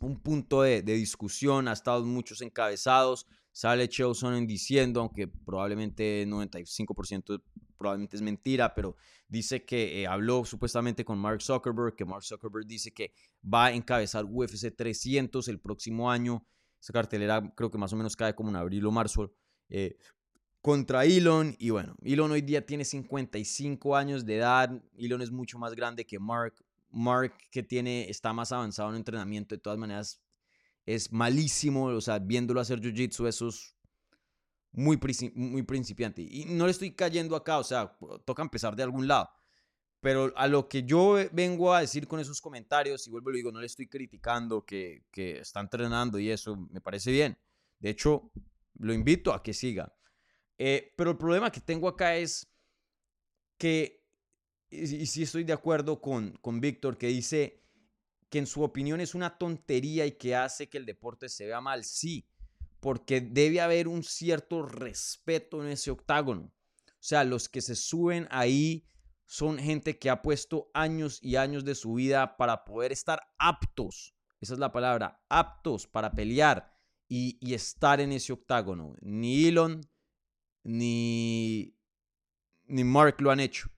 un 0.00 0.20
punto 0.20 0.62
de, 0.62 0.82
discusión, 0.82 1.68
ha 1.68 1.72
estado 1.72 2.04
muchos 2.04 2.42
encabezados, 2.42 3.26
sale 3.56 3.88
Chelson 3.88 4.46
diciendo, 4.46 5.00
aunque 5.00 5.28
probablemente 5.28 6.26
95% 6.26 7.42
probablemente 7.78 8.16
es 8.16 8.20
mentira, 8.20 8.74
pero 8.74 8.96
dice 9.28 9.64
que 9.64 10.02
eh, 10.02 10.06
habló 10.06 10.44
supuestamente 10.44 11.06
con 11.06 11.18
Mark 11.18 11.40
Zuckerberg, 11.40 11.96
que 11.96 12.04
Mark 12.04 12.22
Zuckerberg 12.22 12.66
dice 12.66 12.92
que 12.92 13.14
va 13.42 13.66
a 13.66 13.72
encabezar 13.72 14.26
UFC 14.26 14.76
300 14.76 15.48
el 15.48 15.58
próximo 15.58 16.10
año. 16.10 16.46
Esa 16.78 16.92
cartelera 16.92 17.50
creo 17.56 17.70
que 17.70 17.78
más 17.78 17.94
o 17.94 17.96
menos 17.96 18.14
cae 18.14 18.34
como 18.34 18.50
en 18.50 18.56
abril 18.56 18.84
o 18.84 18.90
marzo. 18.90 19.32
Eh, 19.70 19.96
contra 20.60 21.06
Elon. 21.06 21.56
Y 21.58 21.70
bueno, 21.70 21.96
Elon 22.02 22.32
hoy 22.32 22.42
día 22.42 22.66
tiene 22.66 22.84
55 22.84 23.96
años 23.96 24.26
de 24.26 24.36
edad. 24.36 24.82
Elon 24.98 25.22
es 25.22 25.30
mucho 25.30 25.58
más 25.58 25.74
grande 25.74 26.04
que 26.04 26.18
Mark. 26.18 26.62
Mark 26.90 27.32
que 27.50 27.62
tiene, 27.62 28.10
está 28.10 28.34
más 28.34 28.52
avanzado 28.52 28.90
en 28.90 28.96
entrenamiento. 28.96 29.54
De 29.54 29.62
todas 29.62 29.78
maneras, 29.78 30.20
es 30.86 31.12
malísimo. 31.12 31.86
O 31.86 32.00
sea, 32.00 32.18
viéndolo 32.18 32.60
hacer 32.60 32.80
jiu-jitsu, 32.80 33.26
eso 33.28 33.48
es 33.48 33.76
muy, 34.72 34.98
muy 35.34 35.62
principiante. 35.62 36.22
Y 36.22 36.44
no 36.46 36.66
le 36.66 36.70
estoy 36.70 36.92
cayendo 36.92 37.36
acá, 37.36 37.58
o 37.58 37.64
sea, 37.64 37.98
toca 38.24 38.42
empezar 38.42 38.76
de 38.76 38.82
algún 38.82 39.08
lado. 39.08 39.28
Pero 40.00 40.32
a 40.36 40.46
lo 40.46 40.68
que 40.68 40.84
yo 40.84 41.16
vengo 41.32 41.74
a 41.74 41.80
decir 41.80 42.06
con 42.06 42.20
esos 42.20 42.40
comentarios, 42.40 43.06
y 43.06 43.10
vuelvo 43.10 43.30
y 43.30 43.32
lo 43.32 43.36
digo, 43.36 43.52
no 43.52 43.60
le 43.60 43.66
estoy 43.66 43.88
criticando 43.88 44.64
que, 44.64 45.04
que 45.10 45.40
está 45.40 45.60
entrenando 45.60 46.18
y 46.18 46.30
eso 46.30 46.56
me 46.70 46.80
parece 46.80 47.10
bien. 47.10 47.36
De 47.78 47.90
hecho, 47.90 48.30
lo 48.78 48.92
invito 48.92 49.32
a 49.32 49.42
que 49.42 49.52
siga. 49.52 49.92
Eh, 50.58 50.94
pero 50.96 51.10
el 51.10 51.16
problema 51.16 51.50
que 51.50 51.60
tengo 51.60 51.88
acá 51.88 52.16
es 52.16 52.46
que, 53.58 54.04
y, 54.70 55.06
sí 55.06 55.22
estoy 55.22 55.44
de 55.44 55.52
acuerdo 55.52 56.00
con, 56.00 56.32
con 56.40 56.60
Víctor, 56.60 56.98
que 56.98 57.08
dice 57.08 57.65
que 58.28 58.38
en 58.38 58.46
su 58.46 58.62
opinión 58.62 59.00
es 59.00 59.14
una 59.14 59.38
tontería 59.38 60.06
y 60.06 60.12
que 60.12 60.34
hace 60.34 60.68
que 60.68 60.78
el 60.78 60.86
deporte 60.86 61.28
se 61.28 61.46
vea 61.46 61.60
mal. 61.60 61.84
Sí, 61.84 62.28
porque 62.80 63.20
debe 63.20 63.60
haber 63.60 63.88
un 63.88 64.02
cierto 64.02 64.62
respeto 64.62 65.62
en 65.62 65.70
ese 65.70 65.90
octágono. 65.90 66.52
O 66.88 67.08
sea, 67.08 67.24
los 67.24 67.48
que 67.48 67.60
se 67.60 67.76
suben 67.76 68.26
ahí 68.30 68.86
son 69.26 69.58
gente 69.58 69.98
que 69.98 70.10
ha 70.10 70.22
puesto 70.22 70.70
años 70.72 71.18
y 71.22 71.36
años 71.36 71.64
de 71.64 71.74
su 71.74 71.94
vida 71.94 72.36
para 72.36 72.64
poder 72.64 72.92
estar 72.92 73.20
aptos, 73.38 74.14
esa 74.40 74.54
es 74.54 74.60
la 74.60 74.72
palabra, 74.72 75.20
aptos 75.28 75.86
para 75.86 76.12
pelear 76.12 76.72
y, 77.08 77.38
estar 77.54 78.00
en 78.00 78.12
ese 78.12 78.32
octágono. 78.32 78.94
Ni 79.00 79.46
Elon, 79.46 79.80
ni, 80.62 81.76
ni 82.66 82.84
Mark 82.84 83.20
lo 83.20 83.30
han 83.30 83.40
hecho. 83.40 83.68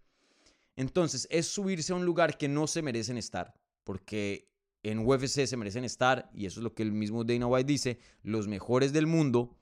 Entonces, 0.76 1.26
es 1.30 1.46
subirse 1.46 1.92
a 1.92 1.96
un 1.96 2.04
lugar 2.04 2.38
que 2.38 2.48
no 2.48 2.66
se 2.66 2.82
merecen 2.82 3.18
estar, 3.18 3.57
porque 3.88 4.52
en 4.82 4.98
UFC 4.98 5.46
se 5.46 5.56
merecen 5.56 5.82
estar, 5.82 6.28
y 6.34 6.44
eso 6.44 6.60
es 6.60 6.64
lo 6.64 6.74
que 6.74 6.82
el 6.82 6.92
mismo 6.92 7.24
Dana 7.24 7.46
White 7.46 7.72
dice, 7.72 7.98
los 8.22 8.46
mejores 8.46 8.92
del 8.92 9.06
mundo. 9.06 9.56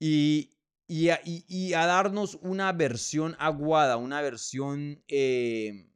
Y, 0.00 0.50
y, 0.88 1.08
a, 1.72 1.86
darnos 1.86 2.36
una 2.42 2.72
versión 2.72 3.36
aguada, 3.38 3.96
una 3.96 4.20
versión 4.22 5.04
eh, 5.06 5.88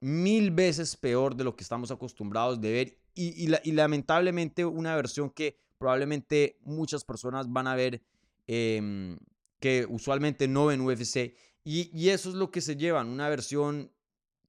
mil 0.00 0.50
veces 0.50 0.96
peor 0.96 1.36
de 1.36 1.44
lo 1.44 1.54
que 1.54 1.62
estamos 1.62 1.92
acostumbrados 1.92 2.60
de 2.60 2.72
ver 2.72 2.98
y, 3.14 3.46
lamentablemente 3.70 4.64
una 4.64 4.96
versión 4.96 5.30
que 5.30 5.60
probablemente 5.78 6.58
muchas 6.62 7.04
personas 7.04 7.46
van 7.48 7.68
a 7.68 7.76
ver 7.76 8.02
em, 8.48 9.16
que 9.60 9.86
usualmente 9.88 10.48
no 10.48 10.66
ven 10.66 10.80
UFC 10.80 11.36
y, 11.62 12.08
eso 12.08 12.28
es 12.28 12.34
lo 12.34 12.50
que 12.50 12.60
se 12.60 12.74
llevan, 12.74 13.08
una 13.08 13.28
versión 13.28 13.93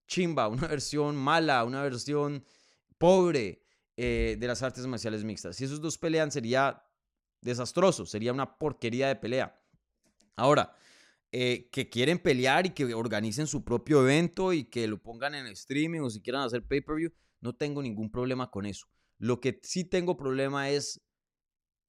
chimba, 0.08 0.48
una 0.50 0.68
versión 0.68 1.15
mala, 1.15 1.63
una 1.63 1.84
versión 1.84 2.44
pobre 2.98 3.62
eh, 3.98 4.38
de 4.39 4.48
las 4.48 4.62
artes 4.63 4.86
marciales 4.88 5.24
mixtas. 5.24 5.56
Si 5.56 5.65
esos 5.65 5.82
dos 5.82 5.98
pelean 5.98 6.32
sería 6.32 6.84
desastroso, 7.41 8.06
sería 8.06 8.34
una 8.34 8.58
porquería 8.58 9.08
de 9.08 9.15
pelea. 9.15 9.62
Ahora, 10.36 10.76
eh, 11.32 11.70
que 11.72 11.89
quieren 11.89 12.20
pelear 12.20 12.65
y 12.65 12.70
que 12.70 12.94
organicen 12.94 13.48
su 13.48 13.63
propio 13.63 14.02
evento 14.02 14.54
y 14.54 14.65
que 14.65 14.88
lo 14.88 15.02
pongan 15.02 15.36
en 15.36 15.48
streaming 15.48 16.00
o 16.00 16.10
si 16.10 16.22
quieran 16.22 16.44
hacer 16.44 16.65
pay-per-view, 16.65 17.12
no 17.41 17.54
tengo 17.54 17.82
ningún 17.82 18.10
problema 18.10 18.50
con 18.50 18.65
eso. 18.65 18.88
Lo 19.18 19.39
que 19.39 19.60
sí 19.63 19.84
tengo 19.84 20.18
problema 20.18 20.70
es 20.70 21.02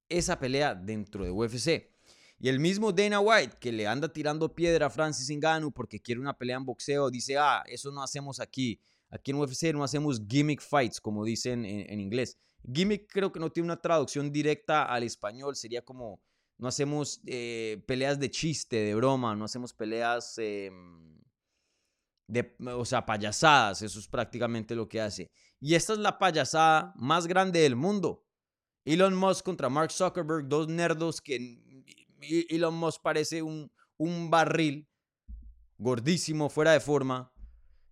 esa 0.09 0.39
pelea 0.39 0.75
dentro 0.75 1.23
de 1.23 1.31
UFC. 1.31 1.96
Y 2.39 2.49
el 2.49 2.59
mismo 2.59 2.91
Dana 2.91 3.19
White, 3.19 3.57
que 3.59 3.71
le 3.71 3.87
anda 3.87 4.11
tirando 4.11 4.53
piedra 4.53 4.87
a 4.87 4.89
Francis 4.89 5.29
Ngannou 5.29 5.71
porque 5.71 5.99
quiere 5.99 6.21
una 6.21 6.37
pelea 6.37 6.57
en 6.57 6.65
boxeo, 6.65 7.09
dice, 7.09 7.37
ah, 7.37 7.63
eso 7.67 7.91
no 7.91 8.03
hacemos 8.03 8.39
aquí. 8.39 8.79
Aquí 9.09 9.31
en 9.31 9.37
UFC 9.37 9.73
no 9.73 9.83
hacemos 9.83 10.21
gimmick 10.27 10.61
fights, 10.61 11.01
como 11.01 11.23
dicen 11.23 11.65
en 11.65 11.99
inglés. 11.99 12.37
Gimmick 12.71 13.11
creo 13.11 13.31
que 13.31 13.39
no 13.39 13.51
tiene 13.51 13.65
una 13.65 13.81
traducción 13.81 14.31
directa 14.31 14.83
al 14.83 15.03
español, 15.03 15.55
sería 15.55 15.83
como 15.83 16.21
no 16.57 16.67
hacemos 16.67 17.21
eh, 17.25 17.83
peleas 17.85 18.19
de 18.19 18.31
chiste, 18.31 18.77
de 18.77 18.95
broma, 18.95 19.35
no 19.35 19.45
hacemos 19.45 19.73
peleas 19.73 20.37
em, 20.37 21.21
de, 22.27 22.55
o 22.75 22.83
sea, 22.83 23.05
payasadas, 23.05 23.83
eso 23.83 23.99
es 23.99 24.07
prácticamente 24.07 24.75
lo 24.75 24.87
que 24.87 24.99
hace. 24.99 25.29
Y 25.59 25.75
esta 25.75 25.93
es 25.93 25.99
la 25.99 26.17
payasada 26.17 26.93
más 26.95 27.27
grande 27.27 27.59
del 27.59 27.75
mundo. 27.75 28.25
Elon 28.85 29.15
Musk 29.15 29.45
contra 29.45 29.69
Mark 29.69 29.91
Zuckerberg, 29.91 30.47
dos 30.47 30.67
nerdos 30.67 31.21
que 31.21 31.83
Elon 32.21 32.75
Musk 32.75 33.01
parece 33.01 33.41
un, 33.41 33.71
un 33.97 34.29
barril 34.29 34.87
gordísimo, 35.77 36.49
fuera 36.49 36.71
de 36.71 36.79
forma. 36.79 37.33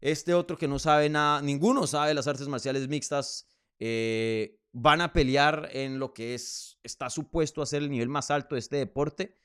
Este 0.02 0.34
otro 0.34 0.58
que 0.58 0.68
no 0.68 0.80
sabe 0.80 1.10
nada, 1.10 1.42
ninguno 1.42 1.88
sabe 1.88 2.14
las 2.14 2.28
artes 2.28 2.48
marciales 2.48 2.88
mixtas. 2.88 3.48
Eh, 3.80 4.60
van 4.72 5.02
a 5.02 5.14
pelear 5.14 5.70
en 5.72 6.00
lo 6.00 6.14
que 6.14 6.36
es, 6.36 6.80
está 6.84 7.10
supuesto 7.10 7.62
a 7.62 7.66
ser 7.66 7.82
el 7.82 7.90
nivel 7.90 8.10
más 8.10 8.30
alto 8.30 8.56
de 8.56 8.60
este 8.60 8.76
deporte. 8.78 9.38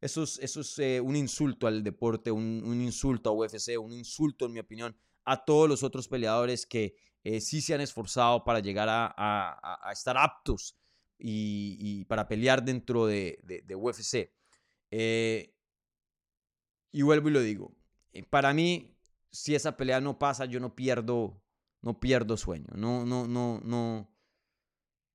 Eso 0.00 0.22
es, 0.22 0.38
eso 0.38 0.60
es 0.60 0.78
eh, 0.78 1.00
un 1.00 1.16
insulto 1.16 1.66
al 1.66 1.82
deporte, 1.82 2.30
un, 2.30 2.80
insulto 2.80 3.30
a 3.30 3.32
UFC, 3.32 3.78
un 3.80 3.92
insulto, 3.92 4.46
en 4.46 4.52
mi 4.52 4.60
opinión, 4.60 4.96
a 5.24 5.44
todos 5.44 5.68
los 5.68 5.82
otros 5.82 6.08
peleadores 6.08 6.66
que 6.66 6.96
eh, 7.22 7.40
sí 7.40 7.60
se 7.60 7.74
han 7.74 7.80
esforzado 7.80 8.42
para 8.44 8.58
llegar 8.58 8.88
a, 8.90 9.90
estar 9.92 10.16
aptos 10.18 10.76
y, 11.22 12.04
para 12.06 12.28
pelear 12.28 12.64
dentro 12.64 13.06
de, 13.06 13.38
UFC. 13.74 14.32
Eh, 14.90 15.54
y 16.90 17.02
vuelvo 17.02 17.28
y 17.28 17.32
lo 17.32 17.40
digo, 17.40 17.74
para 18.28 18.52
mí, 18.52 18.96
si 19.30 19.54
esa 19.54 19.76
pelea 19.76 20.00
no 20.00 20.18
pasa, 20.18 20.44
yo 20.44 20.60
no 20.60 20.74
pierdo, 20.74 21.42
no 21.80 22.00
pierdo 22.00 22.36
sueño, 22.36 22.68
no, 22.74 23.06
no, 23.06 23.26
no, 23.26 23.60
no, 23.64 24.10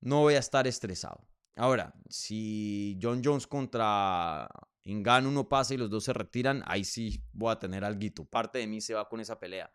no 0.01 0.21
voy 0.21 0.35
a 0.35 0.39
estar 0.39 0.65
estresado. 0.65 1.27
Ahora, 1.55 1.93
si 2.09 2.97
John 3.01 3.21
Jones 3.23 3.47
contra 3.47 4.47
Ngannou 4.85 5.31
no 5.31 5.49
pasa 5.49 5.73
y 5.73 5.77
los 5.77 5.89
dos 5.89 6.03
se 6.03 6.13
retiran, 6.13 6.63
ahí 6.65 6.83
sí 6.83 7.23
voy 7.33 7.51
a 7.51 7.59
tener 7.59 7.83
algo. 7.83 7.99
Parte 8.29 8.59
de 8.59 8.67
mí 8.67 8.79
se 8.79 8.93
va 8.93 9.09
con 9.09 9.19
esa 9.19 9.39
pelea. 9.39 9.71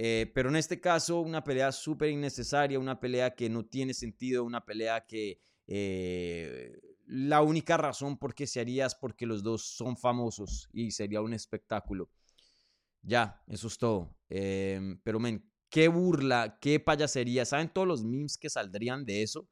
Eh, 0.00 0.30
pero 0.32 0.48
en 0.48 0.54
este 0.54 0.80
caso, 0.80 1.20
una 1.20 1.42
pelea 1.42 1.72
súper 1.72 2.10
innecesaria, 2.10 2.78
una 2.78 3.00
pelea 3.00 3.34
que 3.34 3.50
no 3.50 3.66
tiene 3.66 3.92
sentido, 3.92 4.44
una 4.44 4.64
pelea 4.64 5.04
que 5.04 5.40
eh, 5.66 6.78
la 7.06 7.42
única 7.42 7.76
razón 7.76 8.16
por 8.16 8.32
qué 8.32 8.46
se 8.46 8.60
haría 8.60 8.86
es 8.86 8.94
porque 8.94 9.26
los 9.26 9.42
dos 9.42 9.64
son 9.64 9.96
famosos 9.96 10.68
y 10.72 10.92
sería 10.92 11.20
un 11.20 11.34
espectáculo. 11.34 12.08
Ya, 13.02 13.42
eso 13.48 13.66
es 13.66 13.76
todo. 13.76 14.14
Em, 14.28 15.00
pero, 15.02 15.18
men, 15.18 15.50
qué 15.68 15.88
burla, 15.88 16.58
qué 16.60 16.78
payasería. 16.78 17.44
¿Saben 17.44 17.68
todos 17.68 17.88
los 17.88 18.04
memes 18.04 18.38
que 18.38 18.48
saldrían 18.48 19.04
de 19.04 19.24
eso? 19.24 19.48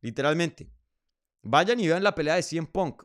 Literalmente. 0.00 0.72
Vayan 1.42 1.78
y 1.78 1.86
vean 1.86 2.02
la 2.02 2.16
pelea 2.16 2.34
de 2.34 2.42
CM 2.42 2.66
Punk, 2.66 3.04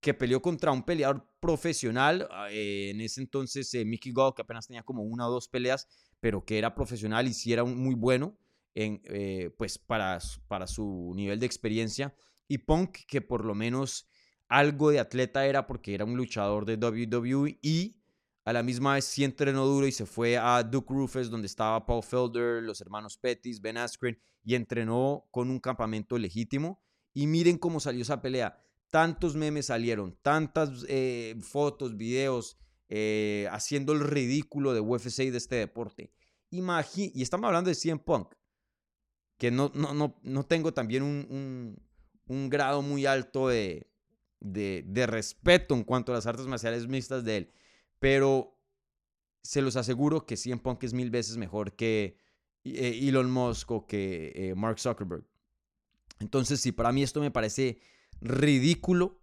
que 0.00 0.14
peleó 0.14 0.42
contra 0.42 0.72
un 0.72 0.82
peleador 0.82 1.27
profesional. 1.40 2.28
Ah, 2.30 2.48
eh, 2.50 2.90
en 2.90 3.00
ese 3.00 3.20
entonces, 3.20 3.72
eh, 3.74 3.84
Mickey 3.84 4.12
Gall, 4.12 4.34
que 4.34 4.42
apenas 4.42 4.66
tenía 4.66 4.82
como 4.82 5.02
una 5.02 5.28
o 5.28 5.30
dos 5.30 5.48
peleas, 5.48 5.88
pero 6.20 6.44
que 6.44 6.58
era 6.58 6.74
profesional 6.74 7.26
y 7.28 7.34
sí 7.34 7.52
era 7.52 7.64
muy 7.64 7.94
bueno 7.94 8.36
en, 8.74 9.00
eh, 9.04 9.50
pues 9.56 9.78
para, 9.78 10.18
para 10.48 10.66
su 10.66 11.12
nivel 11.14 11.40
de 11.40 11.46
experiencia. 11.46 12.14
Y 12.46 12.58
Punk, 12.58 12.98
que 13.06 13.20
por 13.20 13.44
lo 13.44 13.54
menos 13.54 14.08
algo 14.48 14.90
de 14.90 15.00
atleta 15.00 15.46
era 15.46 15.66
porque 15.66 15.94
era 15.94 16.04
un 16.04 16.16
luchador 16.16 16.64
de 16.64 16.76
WWE 16.76 17.58
y 17.60 17.98
a 18.44 18.52
la 18.54 18.62
misma 18.62 18.94
vez 18.94 19.04
sí 19.04 19.24
entrenó 19.24 19.66
duro 19.66 19.86
y 19.86 19.92
se 19.92 20.06
fue 20.06 20.38
a 20.38 20.62
Duke 20.62 20.94
Rufus, 20.94 21.28
donde 21.28 21.46
estaba 21.46 21.84
Paul 21.84 22.02
Felder, 22.02 22.62
los 22.62 22.80
hermanos 22.80 23.18
Pettis, 23.18 23.60
Ben 23.60 23.76
Askren, 23.76 24.18
y 24.42 24.54
entrenó 24.54 25.28
con 25.30 25.50
un 25.50 25.60
campamento 25.60 26.16
legítimo. 26.16 26.80
Y 27.12 27.26
miren 27.26 27.58
cómo 27.58 27.78
salió 27.78 28.00
esa 28.00 28.22
pelea. 28.22 28.58
Tantos 28.90 29.36
memes 29.36 29.66
salieron, 29.66 30.16
tantas 30.22 30.84
eh, 30.88 31.36
fotos, 31.42 31.96
videos, 31.96 32.58
eh, 32.88 33.46
haciendo 33.50 33.92
el 33.92 34.00
ridículo 34.00 34.72
de 34.72 34.80
UFC 34.80 35.20
y 35.20 35.30
de 35.30 35.38
este 35.38 35.56
deporte. 35.56 36.12
y 36.50 37.22
estamos 37.22 37.46
hablando 37.46 37.68
de 37.68 37.74
CM 37.74 38.00
Punk, 38.00 38.34
que 39.36 39.50
no, 39.50 39.70
no, 39.74 39.92
no, 39.92 40.18
no 40.22 40.46
tengo 40.46 40.72
también 40.72 41.02
un, 41.02 41.76
un, 42.26 42.48
grado 42.48 42.80
muy 42.80 43.04
alto 43.04 43.48
de, 43.48 43.90
de, 44.40 44.84
de 44.86 45.06
respeto 45.06 45.74
en 45.74 45.84
cuanto 45.84 46.12
a 46.12 46.14
las 46.14 46.26
artes 46.26 46.46
marciales 46.46 46.86
mixtas 46.86 47.24
de 47.24 47.36
él. 47.36 47.52
Pero 47.98 48.58
se 49.42 49.60
los 49.60 49.76
aseguro 49.76 50.24
que 50.24 50.36
CM 50.38 50.62
Punk 50.62 50.84
es 50.84 50.94
mil 50.94 51.10
veces 51.10 51.36
mejor 51.36 51.76
que 51.76 52.16
eh, 52.64 52.98
Elon 53.02 53.30
Musk 53.30 53.70
o 53.70 53.86
que 53.86 54.54
Mark 54.56 54.80
Zuckerberg. 54.80 55.24
Entonces, 56.20 56.60
sí, 56.60 56.72
para 56.72 56.90
mí 56.90 57.02
esto 57.02 57.20
me 57.20 57.30
parece 57.30 57.80
ridículo. 58.20 59.20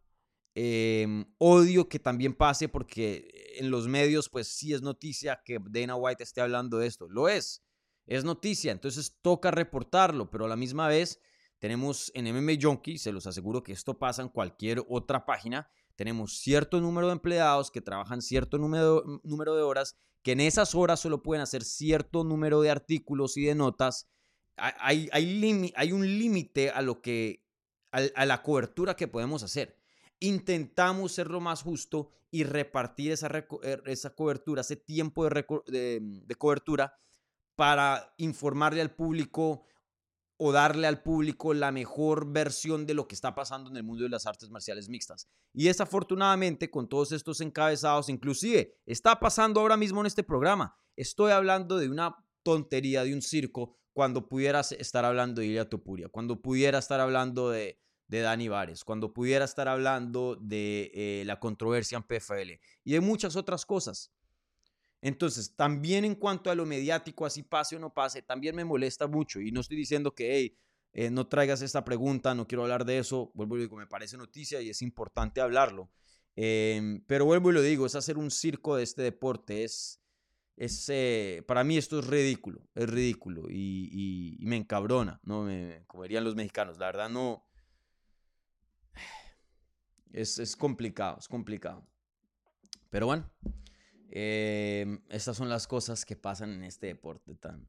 Em, 0.58 1.26
odio 1.38 1.90
que 1.90 2.00
también 2.00 2.34
pase 2.34 2.70
porque 2.70 3.56
en 3.58 3.70
los 3.70 3.88
medios, 3.88 4.30
pues 4.30 4.48
sí 4.48 4.74
es 4.74 4.82
noticia 4.82 5.42
que 5.44 5.60
Dana 5.70 5.96
White 5.96 6.24
esté 6.24 6.42
hablando 6.42 6.78
de 6.78 6.88
esto. 6.88 7.10
Lo 7.10 7.28
es, 7.28 7.64
es 8.06 8.24
noticia, 8.24 8.72
entonces 8.72 9.18
toca 9.22 9.52
reportarlo, 9.52 10.30
pero 10.30 10.46
a 10.46 10.48
la 10.48 10.56
misma 10.56 10.88
vez 10.88 11.20
tenemos 11.60 12.12
en 12.16 12.34
MMA 12.34 12.54
Junkie, 12.62 12.98
se 12.98 13.12
los 13.12 13.28
aseguro 13.28 13.64
que 13.64 13.74
esto 13.74 13.98
pasa 13.98 14.22
en 14.22 14.30
cualquier 14.30 14.84
otra 14.88 15.26
página, 15.26 15.70
tenemos 15.96 16.40
cierto 16.40 16.80
número 16.80 17.08
de 17.08 17.14
empleados 17.14 17.72
que 17.72 17.82
trabajan 17.82 18.22
cierto 18.22 18.58
número, 18.58 19.04
número 19.24 19.56
de 19.56 19.64
horas, 19.64 19.98
que 20.22 20.34
en 20.34 20.42
esas 20.42 20.76
horas 20.76 21.00
solo 21.00 21.22
pueden 21.22 21.42
hacer 21.42 21.64
cierto 21.64 22.24
número 22.24 22.62
de 22.62 22.70
artículos 22.70 23.38
y 23.38 23.46
de 23.46 23.56
notas. 23.56 24.10
Hay, 24.58 25.10
hay, 25.12 25.72
hay 25.76 25.92
un 25.92 26.06
límite 26.06 26.72
a 26.72 26.82
lo 26.82 27.02
que 27.02 27.45
a, 28.16 28.26
la 28.26 28.42
cobertura 28.42 28.96
que 28.96 29.08
podemos 29.08 29.44
hacer. 29.44 29.78
Intentamos 30.20 31.14
ser 31.14 31.30
lo 31.30 31.40
más 31.40 31.62
justo 31.62 32.12
y 32.32 32.44
repartir 32.44 33.12
esa, 33.12 33.28
er, 33.28 33.84
esa 33.86 34.14
cobertura, 34.14 34.62
ese 34.62 34.76
tiempo 34.76 35.28
de, 35.28 36.00
de 36.02 36.36
cobertura 36.36 36.98
para 37.56 38.14
informarle 38.18 38.82
al 38.82 38.94
público 38.94 39.64
o 40.38 40.52
darle 40.52 40.88
al 40.88 41.02
público 41.02 41.54
la 41.54 41.72
mejor 41.72 42.30
versión 42.32 42.86
de 42.86 42.94
lo 42.94 43.08
que 43.08 43.16
está 43.16 43.34
pasando 43.34 43.70
en 43.70 43.78
el 43.78 43.84
mundo 43.84 44.04
de 44.04 44.10
las 44.10 44.26
artes 44.26 44.50
marciales 44.50 44.90
mixtas. 44.90 45.30
Y 45.54 45.66
desafortunadamente, 45.66 46.70
con 46.70 46.90
todos 46.90 47.14
estos 47.14 47.40
encabezados, 47.40 48.10
inclusive 48.10 48.76
está 48.86 49.18
pasando 49.18 49.62
ahora 49.62 49.78
mismo 49.78 50.02
en 50.02 50.08
este 50.08 50.24
programa. 50.24 50.76
Estoy 50.98 51.32
hablando 51.32 51.78
de 51.78 51.88
una 51.88 52.18
tontería, 52.44 53.06
de 53.06 53.14
un 53.14 53.22
circo, 53.22 53.78
cuando 53.94 54.28
pudiera 54.28 54.60
estar 54.60 55.06
hablando 55.06 55.40
de 55.40 55.48
Ilya 55.48 55.70
Topuria, 55.70 56.10
cuando 56.10 56.42
pudiera 56.42 56.80
estar 56.80 57.00
hablando 57.00 57.50
de, 57.50 57.80
de 58.08 58.22
Dani 58.22 58.48
Vares, 58.48 58.84
cuando 58.84 59.14
pudiera 59.14 59.46
estar 59.46 59.68
hablando 59.68 60.38
de 60.40 60.92
eh, 60.94 61.24
la 61.26 61.40
controversia 61.40 61.98
en 61.98 62.04
PFL 62.04 62.60
y 62.84 62.94
de 62.94 63.02
muchas 63.02 63.36
otras 63.36 63.66
cosas. 63.66 64.12
Entonces, 65.02 65.56
también 65.56 66.06
en 66.06 66.16
cuanto 66.16 66.50
a 66.50 66.56
lo 66.56 66.66
mediático, 66.66 67.26
así 67.26 67.44
pase 67.44 67.76
o 67.76 67.80
no 67.80 67.94
pase, 67.94 68.22
también 68.22 68.56
me 68.56 68.66
molesta 68.66 69.08
mucho. 69.08 69.40
Y 69.40 69.52
no 69.52 69.62
estoy 69.62 69.78
diciendo 69.78 70.16
que, 70.16 70.36
hey, 70.36 70.58
eh, 70.94 71.12
no 71.12 71.28
traigas 71.28 71.62
esta 71.62 71.84
pregunta, 71.84 72.34
no 72.34 72.48
quiero 72.48 72.64
hablar 72.64 72.86
de 72.86 73.00
eso. 73.00 73.32
Vuelvo 73.36 73.58
y 73.58 73.62
digo, 73.62 73.76
me 73.76 73.86
parece 73.86 74.18
noticia 74.18 74.62
y 74.62 74.70
es 74.70 74.82
importante 74.82 75.42
hablarlo. 75.42 75.92
Em, 76.36 77.04
pero 77.06 77.26
vuelvo 77.26 77.52
y 77.52 77.54
lo 77.54 77.62
digo, 77.62 77.86
es 77.86 77.96
hacer 77.96 78.18
un 78.18 78.32
circo 78.32 78.76
de 78.76 78.84
este 78.84 79.02
deporte. 79.02 79.64
Es, 79.64 80.02
es, 80.56 80.90
eh, 80.90 81.44
para 81.48 81.64
mí 81.64 81.78
esto 81.78 82.00
es 82.00 82.08
ridículo, 82.08 82.68
es 82.76 82.90
ridículo 82.90 83.44
y, 83.50 84.38
me 84.42 84.56
encabrona, 84.56 85.20
¿no? 85.24 85.44
Me, 85.44 85.84
como 85.88 86.04
dirían 86.04 86.24
los 86.24 86.36
mexicanos, 86.36 86.78
la 86.78 86.88
verdad 86.88 87.10
no... 87.10 87.45
Es, 90.16 90.40
es 90.40 90.56
complicado, 90.56 91.18
es 91.20 91.28
complicado. 91.28 91.86
Pero 92.90 93.08
bueno, 93.08 93.30
eh, 94.10 94.98
estas 95.10 95.36
son 95.36 95.50
las 95.50 95.68
cosas 95.68 96.06
que 96.06 96.16
pasan 96.16 96.54
en 96.54 96.64
este 96.64 96.88
deporte 96.88 97.36
tan, 97.36 97.68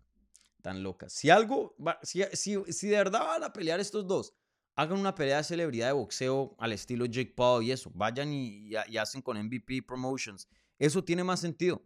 tan 0.63 0.81
locas. 0.81 1.13
Si 1.13 1.29
algo, 1.29 1.75
si, 2.03 2.23
si, 2.35 2.57
si 2.73 2.87
de 2.87 2.99
verdad 2.99 3.27
van 3.27 3.43
a 3.43 3.53
pelear 3.53 3.81
estos 3.81 4.07
dos, 4.07 4.33
hagan 4.77 5.01
una 5.01 5.17
pelea 5.17 5.39
de 5.39 5.43
celebridad 5.43 5.89
de 5.89 5.95
boxeo 5.95 6.55
al 6.61 6.71
estilo 6.71 7.07
Jake 7.07 7.35
Paul 7.35 7.65
y 7.65 7.73
eso. 7.73 7.91
Vayan 7.93 8.33
y, 8.33 8.71
y, 8.71 8.97
hacen 8.97 9.23
con 9.23 9.37
MVP 9.45 9.83
Promotions. 9.83 10.47
Eso 10.79 11.03
tiene 11.03 11.25
más 11.25 11.41
sentido. 11.41 11.85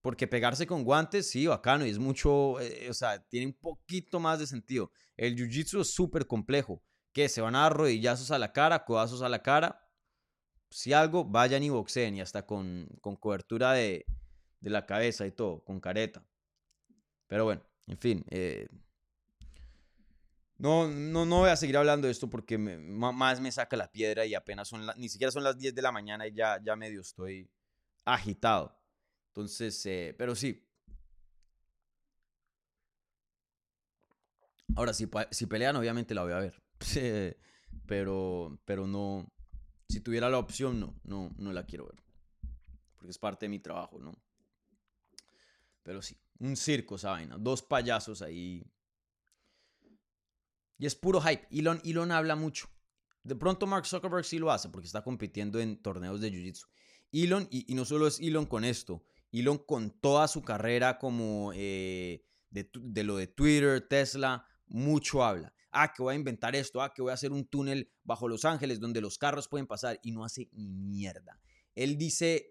Porque 0.00 0.26
pegarse 0.26 0.66
con 0.66 0.82
guantes, 0.82 1.28
sí, 1.28 1.46
bacano, 1.46 1.84
y 1.84 1.90
es 1.90 1.98
mucho, 1.98 2.58
eh, 2.58 2.88
o 2.88 2.94
sea, 2.94 3.22
tiene 3.28 3.48
un 3.48 3.52
poquito 3.52 4.18
más 4.18 4.38
de 4.38 4.46
sentido. 4.46 4.90
El 5.14 5.36
jiu-jitsu 5.36 5.82
es 5.82 5.90
súper 5.90 6.26
complejo. 6.26 6.82
Que 7.16 7.30
se 7.30 7.40
van 7.40 7.54
a 7.54 7.60
dar 7.60 7.72
rodillazos 7.72 8.30
a 8.30 8.38
la 8.38 8.52
cara, 8.52 8.84
codazos 8.84 9.22
a 9.22 9.30
la 9.30 9.42
cara. 9.42 9.88
Si 10.68 10.92
algo, 10.92 11.24
vayan 11.24 11.62
y 11.62 11.70
boxeen, 11.70 12.14
y 12.14 12.20
hasta 12.20 12.44
con, 12.44 12.90
con 13.00 13.16
cobertura 13.16 13.72
de, 13.72 14.04
de, 14.60 14.68
la 14.68 14.84
cabeza 14.84 15.26
y 15.26 15.32
todo, 15.32 15.64
con 15.64 15.80
careta. 15.80 16.22
Pero 17.26 17.46
bueno, 17.46 17.62
en 17.86 17.96
fin. 17.96 18.22
Eh, 18.28 18.68
no, 20.58 20.88
no, 20.88 21.24
no 21.24 21.38
voy 21.38 21.48
a 21.48 21.56
seguir 21.56 21.78
hablando 21.78 22.06
de 22.06 22.12
esto 22.12 22.28
porque 22.28 22.58
más 22.58 23.40
me 23.40 23.50
saca 23.50 23.78
la 23.78 23.90
piedra 23.90 24.26
y 24.26 24.34
apenas 24.34 24.68
son, 24.68 24.86
ni 24.98 25.08
siquiera 25.08 25.30
son 25.30 25.42
las 25.42 25.56
10 25.56 25.74
de 25.74 25.80
la 25.80 25.92
mañana 25.92 26.26
y 26.26 26.34
ya, 26.34 26.60
ya 26.62 26.76
medio 26.76 27.00
estoy 27.00 27.50
agitado. 28.04 28.78
Entonces, 29.28 29.86
eh, 29.86 30.14
pero 30.18 30.34
sí. 30.34 30.62
Ahora, 34.74 34.92
si, 34.92 35.08
si 35.30 35.46
pelean, 35.46 35.76
obviamente 35.76 36.14
la 36.14 36.22
voy 36.22 36.32
a 36.32 36.40
ver. 36.40 36.65
Pero, 37.86 38.58
pero 38.64 38.86
no, 38.86 39.32
si 39.88 40.00
tuviera 40.00 40.30
la 40.30 40.38
opción, 40.38 40.80
no, 40.80 40.94
no, 41.04 41.30
no 41.36 41.52
la 41.52 41.64
quiero 41.64 41.86
ver. 41.86 42.02
Porque 42.96 43.10
es 43.10 43.18
parte 43.18 43.46
de 43.46 43.50
mi 43.50 43.58
trabajo, 43.58 43.98
¿no? 43.98 44.12
Pero 45.82 46.02
sí, 46.02 46.16
un 46.38 46.56
circo 46.56 46.96
esa 46.96 47.10
vaina. 47.10 47.36
Dos 47.38 47.62
payasos 47.62 48.22
ahí 48.22 48.64
y 50.78 50.86
es 50.86 50.94
puro 50.94 51.20
hype. 51.20 51.46
Elon, 51.50 51.80
Elon 51.84 52.12
habla 52.12 52.36
mucho. 52.36 52.68
De 53.22 53.34
pronto 53.34 53.66
Mark 53.66 53.86
Zuckerberg 53.86 54.24
sí 54.24 54.38
lo 54.38 54.52
hace 54.52 54.68
porque 54.68 54.86
está 54.86 55.02
compitiendo 55.02 55.58
en 55.58 55.82
torneos 55.82 56.20
de 56.20 56.30
Jiu-Jitsu. 56.30 56.66
Elon, 57.12 57.48
y, 57.50 57.74
no 57.74 57.84
solo 57.84 58.06
es 58.06 58.20
Elon 58.20 58.46
con 58.46 58.64
esto, 58.64 59.04
Elon 59.32 59.58
con 59.58 59.90
toda 59.90 60.28
su 60.28 60.42
carrera 60.42 60.98
como 60.98 61.52
eh, 61.54 62.24
de, 62.50 63.04
lo 63.04 63.16
de 63.16 63.26
Twitter, 63.26 63.86
Tesla, 63.88 64.46
mucho 64.66 65.24
habla. 65.24 65.54
Ah, 65.78 65.92
que 65.92 66.02
voy 66.02 66.14
a 66.14 66.16
inventar 66.16 66.56
esto, 66.56 66.80
ah, 66.80 66.94
que 66.94 67.02
voy 67.02 67.10
a 67.10 67.14
hacer 67.14 67.32
un 67.32 67.44
túnel 67.44 67.92
bajo 68.02 68.28
Los 68.28 68.46
Ángeles 68.46 68.80
donde 68.80 69.02
los 69.02 69.18
carros 69.18 69.46
pueden 69.46 69.66
pasar 69.66 70.00
y 70.02 70.10
no 70.10 70.24
hace 70.24 70.48
ni 70.52 70.70
mierda. 70.70 71.38
Él 71.74 71.98
dice, 71.98 72.50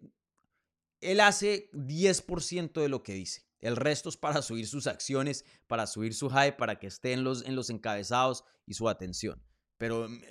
él 1.01 1.19
hace 1.19 1.71
10% 1.71 2.81
de 2.81 2.87
lo 2.87 3.01
que 3.01 3.13
dice. 3.13 3.47
El 3.61 3.77
resto 3.77 4.09
es 4.09 4.17
para 4.17 4.43
subir 4.43 4.67
sus 4.67 4.85
acciones, 4.85 5.43
para 5.65 5.87
subir 5.87 6.13
su 6.13 6.29
hype, 6.29 6.53
para 6.53 6.77
que 6.77 6.85
esté 6.85 7.13
en 7.13 7.23
los, 7.23 7.43
en 7.45 7.55
los 7.55 7.71
encabezados 7.71 8.43
y 8.67 8.75
su 8.75 8.87
atención. 8.87 9.41
Pero 9.77 10.07
mm, 10.07 10.21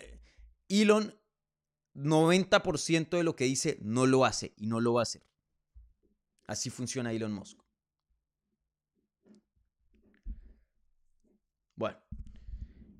Elon, 0.68 1.18
90% 1.96 3.16
de 3.16 3.24
lo 3.24 3.35
que 3.35 3.44
dice 3.44 3.78
no 3.83 4.07
lo 4.07 4.24
hace 4.24 4.54
y 4.57 4.68
no 4.68 4.80
lo 4.80 4.94
va 4.94 5.00
a 5.00 5.02
hacer. 5.02 5.26
Así 6.46 6.70
funciona 6.70 7.12
Elon 7.12 7.33
Musk. 7.33 7.59
Bueno, 11.74 11.98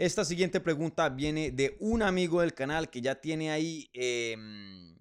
esta 0.05 0.25
siguiente 0.25 0.61
pregunta 0.61 1.09
viene 1.09 1.51
de 1.51 1.77
un 1.81 2.03
amigo 2.03 2.41
del 2.41 2.55
canal 2.55 2.91
que 2.91 3.01
ya 3.01 3.21
tiene 3.21 3.51
ahí... 3.51 3.91
Em, 3.93 4.95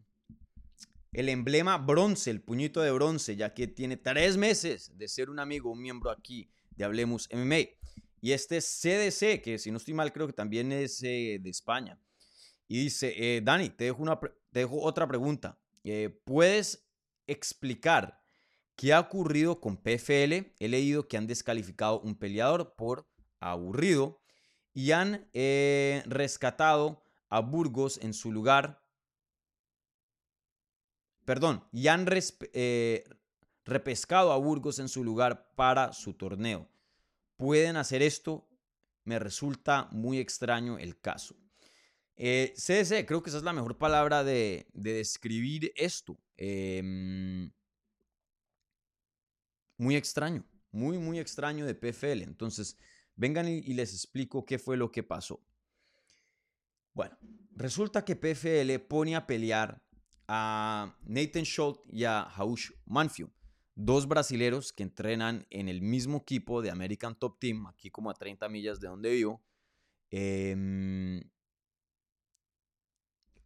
el 1.13 1.29
emblema 1.29 1.77
bronce, 1.77 2.31
el 2.31 2.41
puñito 2.41 2.81
de 2.81 2.91
bronce, 2.91 3.35
ya 3.35 3.53
que 3.53 3.67
tiene 3.67 3.97
tres 3.97 4.35
meses 4.35 4.97
de 4.97 5.07
ser 5.07 5.29
un 5.29 5.39
amigo, 5.39 5.71
un 5.71 5.81
miembro 5.81 6.09
aquí 6.09 6.49
de 6.71 6.85
Hablemos 6.85 7.29
MMA. 7.31 7.69
Y 8.19 8.31
este 8.31 8.57
es 8.57 8.81
CDC, 8.81 9.41
que 9.41 9.59
si 9.59 9.69
no 9.69 9.77
estoy 9.77 9.93
mal 9.93 10.11
creo 10.11 10.25
que 10.25 10.33
también 10.33 10.71
es 10.71 11.03
eh, 11.03 11.37
de 11.39 11.49
España. 11.49 11.99
Y 12.67 12.85
dice, 12.85 13.13
eh, 13.15 13.41
Dani, 13.41 13.69
te 13.69 13.83
dejo, 13.83 14.01
una, 14.01 14.19
dejo 14.51 14.81
otra 14.81 15.07
pregunta. 15.07 15.59
Eh, 15.83 16.09
¿Puedes 16.23 16.87
explicar 17.27 18.19
qué 18.75 18.93
ha 18.93 18.99
ocurrido 18.99 19.59
con 19.59 19.77
PFL? 19.77 20.53
He 20.59 20.67
leído 20.67 21.07
que 21.07 21.17
han 21.17 21.27
descalificado 21.27 21.99
un 22.01 22.15
peleador 22.15 22.75
por 22.75 23.07
aburrido 23.39 24.22
y 24.73 24.91
han 24.91 25.27
rescatado 26.05 27.03
a 27.29 27.39
Burgos 27.39 27.99
en 28.01 28.13
su 28.13 28.31
lugar 28.31 28.83
perdón, 31.25 31.63
y 31.71 31.87
han 31.87 32.05
eh, 32.53 33.03
repescado 33.65 34.31
a 34.31 34.37
Burgos 34.37 34.79
en 34.79 34.89
su 34.89 35.03
lugar 35.03 35.53
para 35.55 35.93
su 35.93 36.13
torneo. 36.13 36.69
¿Pueden 37.37 37.77
hacer 37.77 38.01
esto? 38.01 38.47
Me 39.05 39.19
resulta 39.19 39.87
muy 39.91 40.19
extraño 40.19 40.77
el 40.77 40.99
caso. 40.99 41.35
Eh, 42.15 42.53
CDC, 42.55 43.05
creo 43.05 43.23
que 43.23 43.29
esa 43.29 43.39
es 43.39 43.43
la 43.43 43.53
mejor 43.53 43.77
palabra 43.77 44.23
de, 44.23 44.67
describir 44.73 45.73
esto. 45.75 46.17
Em, 46.37 47.51
muy 49.77 49.95
extraño, 49.95 50.45
muy, 50.71 50.97
muy 50.97 51.19
extraño 51.19 51.65
de 51.65 51.75
PFL. 51.75 52.23
Entonces, 52.23 52.77
vengan 53.15 53.47
y 53.47 53.73
les 53.73 53.93
explico 53.93 54.45
qué 54.45 54.59
fue 54.59 54.77
lo 54.77 54.91
que 54.91 55.03
pasó. 55.03 55.41
Bueno, 56.93 57.17
resulta 57.55 58.05
que 58.05 58.15
PFL 58.15 58.77
pone 58.87 59.15
a 59.15 59.25
pelear 59.25 59.83
a 60.27 60.95
Nathan 61.03 61.43
Schultz 61.43 61.81
y 61.91 62.03
a 62.03 62.21
Haush 62.21 62.71
Manfield, 62.85 63.31
dos 63.75 64.07
brasileros 64.07 64.71
que 64.71 64.83
entrenan 64.83 65.47
en 65.49 65.69
el 65.69 65.81
mismo 65.81 66.19
equipo 66.19 66.61
de 66.61 66.69
American 66.69 67.17
Top 67.17 67.39
Team, 67.39 67.67
aquí 67.67 67.89
como 67.89 68.09
a 68.09 68.13
30 68.13 68.47
millas 68.49 68.79
de 68.79 68.87
donde 68.87 69.11
vivo. 69.11 69.43
Em, 70.11 71.23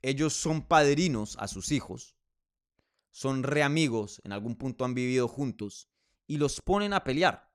ellos 0.02 0.34
son 0.34 0.68
padrinos 0.68 1.38
a 1.40 1.48
sus 1.48 1.72
hijos, 1.72 2.18
son 3.10 3.44
reamigos, 3.44 4.22
en 4.26 4.34
algún 4.34 4.56
punto 4.56 4.84
han 4.84 4.94
vivido 4.94 5.28
juntos 5.28 5.90
y 6.28 6.38
los 6.38 6.62
ponen 6.62 6.94
a 6.94 7.04
pelear. 7.04 7.47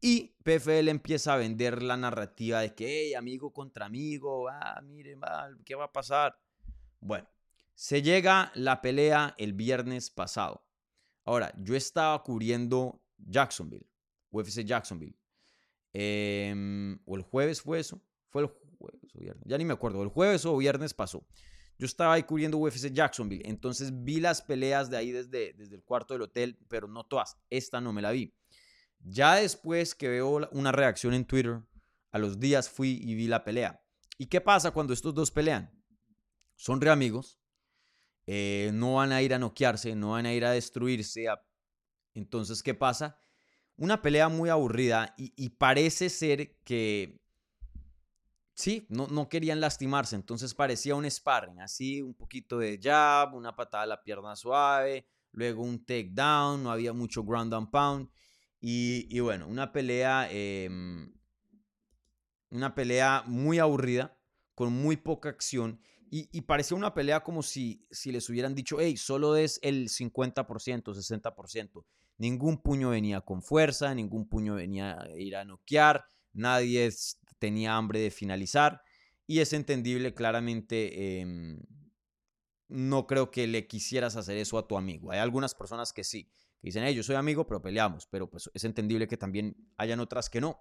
Y 0.00 0.36
PFL 0.44 0.88
empieza 0.88 1.34
a 1.34 1.36
vender 1.36 1.82
la 1.82 1.96
narrativa 1.96 2.60
de 2.60 2.74
que, 2.74 2.86
hey, 2.86 3.14
amigo 3.14 3.52
contra 3.52 3.86
amigo, 3.86 4.48
ah, 4.48 4.80
miren, 4.82 5.20
¿qué 5.64 5.74
va 5.74 5.86
a 5.86 5.92
pasar? 5.92 6.38
Bueno, 7.00 7.28
se 7.74 8.02
llega 8.02 8.52
la 8.54 8.80
pelea 8.80 9.34
el 9.38 9.52
viernes 9.54 10.10
pasado. 10.10 10.64
Ahora, 11.24 11.52
yo 11.56 11.74
estaba 11.74 12.22
cubriendo 12.22 13.02
Jacksonville, 13.18 13.86
UFC 14.30 14.64
Jacksonville. 14.64 15.16
Em, 15.92 16.98
o 17.04 17.16
el 17.16 17.22
jueves 17.22 17.60
fue 17.60 17.80
eso. 17.80 18.00
Fue 18.28 18.42
el 18.42 18.48
jueves 18.78 19.14
o 19.14 19.18
viernes. 19.20 19.44
Ya 19.46 19.58
ni 19.58 19.64
me 19.64 19.72
acuerdo. 19.72 20.02
El 20.02 20.08
jueves 20.08 20.44
o 20.46 20.56
viernes 20.56 20.94
pasó. 20.94 21.26
Yo 21.78 21.86
estaba 21.86 22.14
ahí 22.14 22.22
cubriendo 22.22 22.58
UFC 22.58 22.92
Jacksonville. 22.92 23.42
Entonces 23.48 24.04
vi 24.04 24.20
las 24.20 24.42
peleas 24.42 24.90
de 24.90 24.96
ahí 24.96 25.12
desde, 25.12 25.52
desde 25.54 25.76
el 25.76 25.82
cuarto 25.82 26.14
del 26.14 26.22
hotel, 26.22 26.58
pero 26.68 26.88
no 26.88 27.04
todas. 27.04 27.36
Esta 27.50 27.80
no 27.80 27.92
me 27.92 28.02
la 28.02 28.10
vi. 28.10 28.34
Ya 29.00 29.36
después 29.36 29.94
que 29.94 30.08
veo 30.08 30.48
una 30.52 30.72
reacción 30.72 31.14
en 31.14 31.24
Twitter, 31.24 31.62
a 32.10 32.18
los 32.18 32.40
días 32.40 32.68
fui 32.68 33.00
y 33.02 33.14
vi 33.14 33.26
la 33.26 33.44
pelea. 33.44 33.82
¿Y 34.16 34.26
qué 34.26 34.40
pasa 34.40 34.70
cuando 34.70 34.92
estos 34.92 35.14
dos 35.14 35.30
pelean? 35.30 35.70
Son 36.56 36.80
re 36.80 36.90
amigos, 36.90 37.38
eh, 38.26 38.70
no 38.74 38.94
van 38.94 39.12
a 39.12 39.22
ir 39.22 39.32
a 39.32 39.38
noquearse, 39.38 39.94
no 39.94 40.10
van 40.10 40.26
a 40.26 40.34
ir 40.34 40.44
a 40.44 40.50
destruirse. 40.50 41.26
Entonces, 42.14 42.62
¿qué 42.62 42.74
pasa? 42.74 43.18
Una 43.76 44.02
pelea 44.02 44.28
muy 44.28 44.50
aburrida 44.50 45.14
y, 45.16 45.48
parece 45.50 46.10
ser 46.10 46.58
que, 46.64 47.20
sí, 48.54 48.86
no, 48.90 49.06
no, 49.06 49.28
querían 49.28 49.60
lastimarse, 49.60 50.16
entonces 50.16 50.52
parecía 50.52 50.96
un 50.96 51.08
sparring, 51.08 51.60
así 51.60 52.02
un 52.02 52.12
poquito 52.14 52.58
de 52.58 52.80
jab, 52.82 53.34
una 53.34 53.54
patada 53.54 53.84
a 53.84 53.86
la 53.86 54.02
pierna 54.02 54.34
suave, 54.34 55.06
luego 55.30 55.62
un 55.62 55.84
takedown, 55.84 56.64
no 56.64 56.72
había 56.72 56.92
mucho 56.92 57.22
ground 57.22 57.54
and 57.54 57.70
pound. 57.70 58.10
Y, 58.60 59.20
bueno, 59.20 59.46
una 59.46 59.72
pelea, 59.72 60.28
em, 60.30 61.12
una 62.50 62.74
pelea 62.74 63.22
muy 63.26 63.58
aburrida, 63.58 64.18
con 64.54 64.72
muy 64.72 64.96
poca 64.96 65.28
acción 65.28 65.80
y, 66.10 66.40
parecía 66.42 66.76
una 66.76 66.94
pelea 66.94 67.20
como 67.22 67.42
si, 67.42 67.86
si 67.90 68.12
les 68.12 68.28
hubieran 68.30 68.54
dicho, 68.54 68.78
hey, 68.80 68.96
solo 68.96 69.36
es 69.36 69.60
el 69.62 69.88
50%, 69.88 70.94
60%. 70.94 71.84
Ningún 72.16 72.62
puño 72.62 72.90
venía 72.90 73.20
con 73.20 73.42
fuerza, 73.42 73.94
ningún 73.94 74.28
puño 74.28 74.54
venía 74.54 74.98
a 75.00 75.10
ir 75.16 75.36
a 75.36 75.44
noquear, 75.44 76.04
nadie 76.32 76.90
tenía 77.38 77.76
hambre 77.76 78.00
de 78.00 78.10
finalizar. 78.10 78.80
Y 79.26 79.40
es 79.40 79.52
entendible, 79.52 80.14
claramente, 80.14 81.20
em, 81.20 81.60
no 82.68 83.06
creo 83.06 83.30
que 83.30 83.46
le 83.46 83.66
quisieras 83.66 84.16
hacer 84.16 84.38
eso 84.38 84.58
a 84.58 84.66
tu 84.66 84.76
amigo. 84.76 85.10
Hay 85.10 85.18
algunas 85.18 85.54
personas 85.54 85.92
que 85.92 86.04
sí, 86.04 86.30
que 86.60 86.68
dicen, 86.68 86.84
hey, 86.84 86.94
yo 86.94 87.02
soy 87.02 87.16
amigo, 87.16 87.46
pero 87.46 87.62
peleamos, 87.62 88.06
pero 88.06 88.28
pues 88.28 88.50
es 88.52 88.64
entendible 88.64 89.06
que 89.06 89.16
también 89.16 89.56
hayan 89.76 90.00
otras 90.00 90.28
que 90.28 90.40
no. 90.40 90.60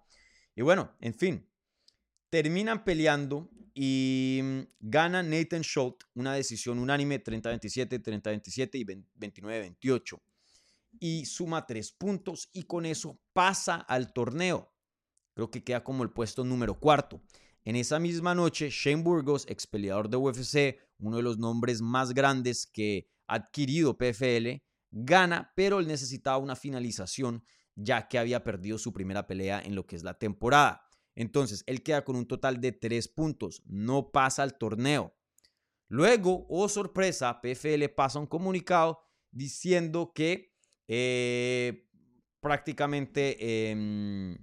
Y 0.55 0.61
bueno, 0.61 0.95
en 1.01 1.13
fin, 1.13 1.49
terminan 2.29 2.83
peleando 2.83 3.49
y 3.73 4.39
mm, 4.43 4.59
gana 4.79 5.21
Nathan 5.21 5.61
Schultz 5.61 6.07
una 6.15 6.33
decisión 6.33 6.79
unánime 6.79 7.23
30-27, 7.23 8.01
30-27 8.01 8.69
y 8.73 8.85
29-28. 8.85 10.19
Y 10.99 11.25
suma 11.25 11.67
tres 11.67 11.91
puntos 11.91 12.49
y 12.53 12.63
con 12.63 12.85
eso 12.85 13.21
pasa 13.33 13.75
al 13.75 14.13
torneo. 14.13 14.73
Creo 15.35 15.51
que 15.51 15.63
queda 15.63 15.83
como 15.83 16.01
el 16.03 16.09
puesto 16.09 16.43
número 16.43 16.79
cuarto. 16.79 17.21
En 17.63 17.75
esa 17.75 17.99
misma 17.99 18.33
noche, 18.33 18.69
Shane 18.71 19.03
Burgos, 19.03 19.45
ex 19.47 19.67
peleador 19.67 20.09
de 20.09 20.17
UFC, 20.17 20.79
uno 20.97 21.17
de 21.17 21.23
los 21.23 21.37
nombres 21.37 21.81
más 21.81 22.13
grandes 22.13 22.65
que 22.65 23.11
ha 23.27 23.35
adquirido 23.35 23.97
PFL, 23.97 24.63
gana, 24.91 25.51
pero 25.55 25.79
él 25.79 25.87
necesitaba 25.87 26.37
una 26.37 26.55
finalización 26.55 27.43
ya 27.75 28.07
que 28.07 28.17
había 28.17 28.43
perdido 28.43 28.77
su 28.77 28.91
primera 28.91 29.27
pelea 29.27 29.61
en 29.63 29.75
lo 29.75 29.85
que 29.85 29.95
es 29.95 30.03
la 30.03 30.17
temporada. 30.17 30.83
Entonces, 31.15 31.63
él 31.67 31.83
queda 31.83 32.03
con 32.03 32.15
un 32.15 32.27
total 32.27 32.59
de 32.59 32.71
tres 32.71 33.07
puntos, 33.07 33.63
no 33.65 34.11
pasa 34.11 34.43
al 34.43 34.57
torneo. 34.57 35.15
Luego, 35.87 36.45
oh 36.49 36.67
sorpresa, 36.67 37.39
PFL 37.41 37.85
pasa 37.95 38.19
un 38.19 38.27
comunicado 38.27 38.99
diciendo 39.31 40.11
que 40.13 40.53
eh, 40.87 41.87
prácticamente 42.39 43.69
em, 43.71 44.37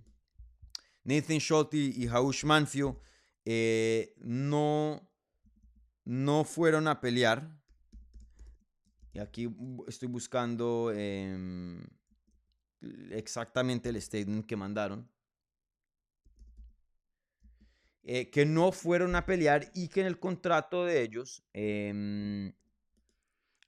Nathan 1.05 1.39
Schulte 1.39 1.77
y 1.77 2.07
Haush 2.09 2.45
Manfio 2.45 3.01
eh, 3.45 4.15
no, 4.19 5.11
no 6.05 6.45
fueron 6.45 6.89
a 6.89 7.01
pelear. 7.01 7.63
Y 9.15 9.21
aquí 9.21 9.49
estoy 9.87 10.09
buscando 10.09 10.93
em, 10.93 11.81
exactamente 13.11 13.89
el 13.89 14.03
statement 14.03 14.45
que 14.45 14.57
mandaron. 14.57 15.09
Eh, 18.03 18.29
que 18.29 18.45
no 18.45 18.71
fueron 18.73 19.17
a 19.17 19.25
pelear 19.25 19.71
y 19.73 19.89
que 19.89 20.01
en 20.01 20.07
el 20.07 20.19
contrato 20.19 20.85
de 20.85 21.01
ellos, 21.01 21.43
em, 21.55 22.49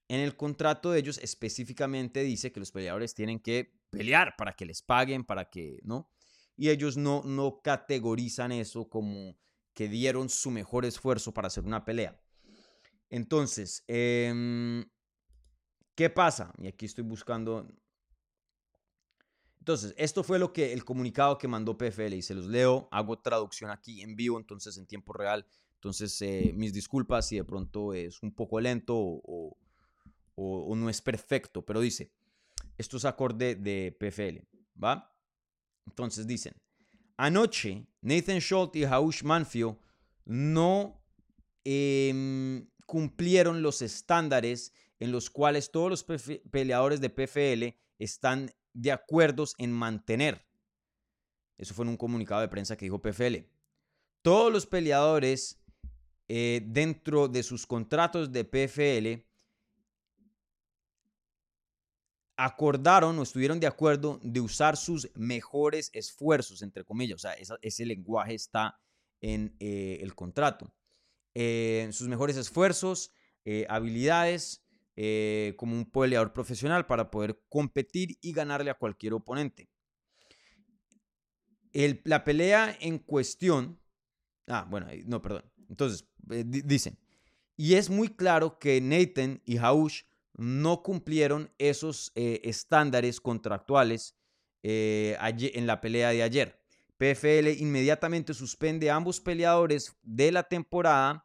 en 0.09 0.20
el 0.20 0.36
contrato 0.36 0.90
de 0.90 0.99
ellos 0.99 1.18
específicamente 1.22 2.22
dice 2.22 2.53
que 2.53 2.61
los 2.61 2.70
peleadores 2.70 3.14
tienen 3.14 3.38
que 3.40 3.80
pelear 3.88 4.34
para 4.36 4.53
que 4.53 4.66
les 4.66 4.82
paguen, 4.82 5.24
para 5.24 5.49
que, 5.49 5.78
¿no? 5.84 6.11
Y 6.57 6.68
ellos 6.68 6.97
no, 6.97 7.22
no 7.24 7.62
categorizan 7.62 8.53
eso 8.53 8.88
como 8.88 9.38
que 9.72 9.88
dieron 9.88 10.28
su 10.28 10.51
mejor 10.51 10.84
esfuerzo 10.84 11.32
para 11.32 11.49
hacer 11.49 11.64
una 11.64 11.84
pelea. 11.84 12.20
Entonces, 13.09 13.84
em, 13.86 14.84
¿qué 15.97 16.09
pasa? 16.11 16.53
Y 16.59 16.68
aquí 16.68 16.86
estoy 16.86 17.03
buscando, 17.03 17.66
entonces, 19.66 19.94
esto 19.99 20.22
fue 20.22 20.38
lo 20.38 20.53
que 20.53 20.72
el 20.72 20.84
comunicado 20.84 21.38
que 21.38 21.49
mandó 21.49 21.76
PFL 21.76 22.14
y 22.14 22.22
se 22.22 22.34
los 22.34 22.47
leo, 22.47 22.88
hago 22.92 23.18
traducción 23.18 23.72
aquí 23.72 24.01
en 24.01 24.14
vivo, 24.14 24.38
entonces 24.38 24.78
en 24.78 24.86
tiempo 24.86 25.12
real. 25.12 25.44
Entonces, 25.74 26.22
eh, 26.22 26.53
mis 26.55 26.72
disculpas 26.72 27.26
si 27.26 27.34
de 27.34 27.42
pronto 27.42 27.92
es 27.92 28.22
un 28.22 28.32
poco 28.32 28.61
lento 28.61 28.94
o, 28.97 29.57
no 30.36 30.88
es 30.88 31.01
perfecto, 31.01 31.66
pero 31.66 31.80
dice, 31.80 32.12
esto 32.78 32.97
es 32.99 33.05
acorde 33.07 33.57
de 33.57 33.97
PFL, 33.99 34.47
¿va? 34.80 35.12
Entonces 35.84 36.28
dicen, 36.28 36.55
anoche 37.16 37.88
Nathan 38.03 38.38
Schultz 38.38 38.76
y 38.76 38.84
Haush 38.84 39.24
Manfio 39.24 39.80
no 40.26 41.03
em, 41.64 42.68
cumplieron 42.86 43.62
los 43.62 43.82
estándares 43.82 44.72
en 45.01 45.12
los 45.12 45.30
cuales 45.30 45.70
todos 45.70 45.90
los 45.90 46.05
peleadores 46.51 47.01
de 47.01 47.11
PFL 47.11 47.78
están 47.99 48.51
de 48.72 48.92
acuerdos 48.92 49.55
en 49.59 49.72
mantener. 49.72 50.47
Eso 51.59 51.74
fue 51.74 51.84
en 51.84 51.90
un 51.90 51.97
comunicado 51.97 52.40
de 52.40 52.49
prensa 52.49 52.76
que 52.76 52.86
dijo 52.86 53.01
PFL. 53.01 53.36
Todos 54.22 54.53
los 54.53 54.66
peleadores 54.66 55.62
eh, 56.28 56.62
dentro 56.66 57.28
de 57.28 57.42
sus 57.42 57.66
contratos 57.66 58.32
de 58.32 58.44
PFL 58.44 59.24
acordaron 62.36 63.18
o 63.18 63.22
estuvieron 63.22 63.61
de 63.61 63.66
acuerdo 63.66 64.20
de 64.22 64.40
usar 64.40 64.76
sus 64.76 65.09
mejores 65.14 65.90
esfuerzos, 65.94 66.61
entre 66.61 66.84
comillas. 66.84 67.16
O 67.16 67.18
sea, 67.20 67.34
ese 67.62 67.86
lenguaje 67.86 68.34
está 68.34 68.78
en 69.20 69.57
eh, 69.59 69.99
el 70.03 70.14
contrato. 70.14 70.70
Eh, 71.34 71.88
sus 71.92 72.09
mejores 72.09 72.36
esfuerzos, 72.36 73.12
habilidades, 73.68 74.65
eh, 74.99 75.53
como 75.59 75.76
un 75.76 75.84
peleador 75.90 76.32
profesional 76.32 76.86
para 76.86 77.11
poder 77.11 77.38
competir 77.51 78.16
y 78.22 78.32
ganarle 78.32 78.70
a 78.70 78.78
cualquier 78.78 79.12
oponente. 79.12 79.68
la 82.05 82.24
pelea 82.24 82.74
en 82.80 82.99
cuestión, 82.99 83.78
ah, 84.47 84.66
bueno, 84.70 84.86
no, 85.05 85.20
perdón. 85.20 85.44
Entonces, 85.68 86.09
eh, 86.30 86.44
dicen, 86.47 86.99
y 87.59 87.74
es 87.74 87.90
muy 87.90 88.09
claro 88.09 88.59
que 88.59 88.80
Nathan 88.80 89.42
y 89.44 89.59
Haush 89.59 90.05
no 90.32 90.82
cumplieron 90.82 91.53
esos 91.59 92.12
eh, 92.14 92.40
estándares 92.44 93.20
contractuales 93.20 94.16
en 94.62 95.66
la 95.66 95.80
pelea 95.80 96.11
de 96.11 96.24
ayer. 96.24 96.61
PFL 96.97 97.51
inmediatamente 97.59 98.34
suspende 98.34 98.90
a 98.90 98.97
ambos 98.97 99.20
peleadores 99.20 99.94
de 100.03 100.32
la 100.32 100.42
temporada 100.42 101.24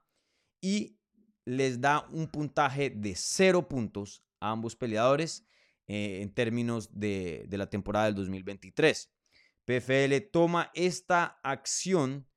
y 0.61 1.00
les 1.45 1.79
da 1.79 2.07
un 2.11 2.27
puntaje 2.27 2.89
de 2.89 3.15
cero 3.15 3.67
puntos 3.67 4.23
a 4.39 4.51
ambos 4.51 4.75
peleadores 4.75 5.45
eh, 5.87 6.21
en 6.21 6.33
términos 6.33 6.89
de, 6.97 7.47
la 7.51 7.69
temporada 7.69 8.05
del 8.05 8.15
2023. 8.15 9.11
PFL 9.65 10.19
toma 10.31 10.71
esta 10.73 11.39
acción 11.43 12.27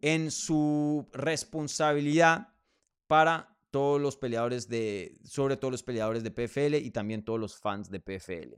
en 0.00 0.30
su 0.30 1.08
responsabilidad 1.12 2.54
para 3.06 3.56
todos 3.70 4.00
los 4.00 4.16
peleadores 4.16 4.68
de, 4.68 5.18
sobre 5.24 5.56
todo 5.56 5.70
los 5.70 5.82
peleadores 5.82 6.22
de 6.22 6.30
PFL 6.30 6.74
y 6.76 6.90
también 6.90 7.24
todos 7.24 7.40
los 7.40 7.56
fans 7.56 7.90
de 7.90 8.00
PFL. 8.00 8.54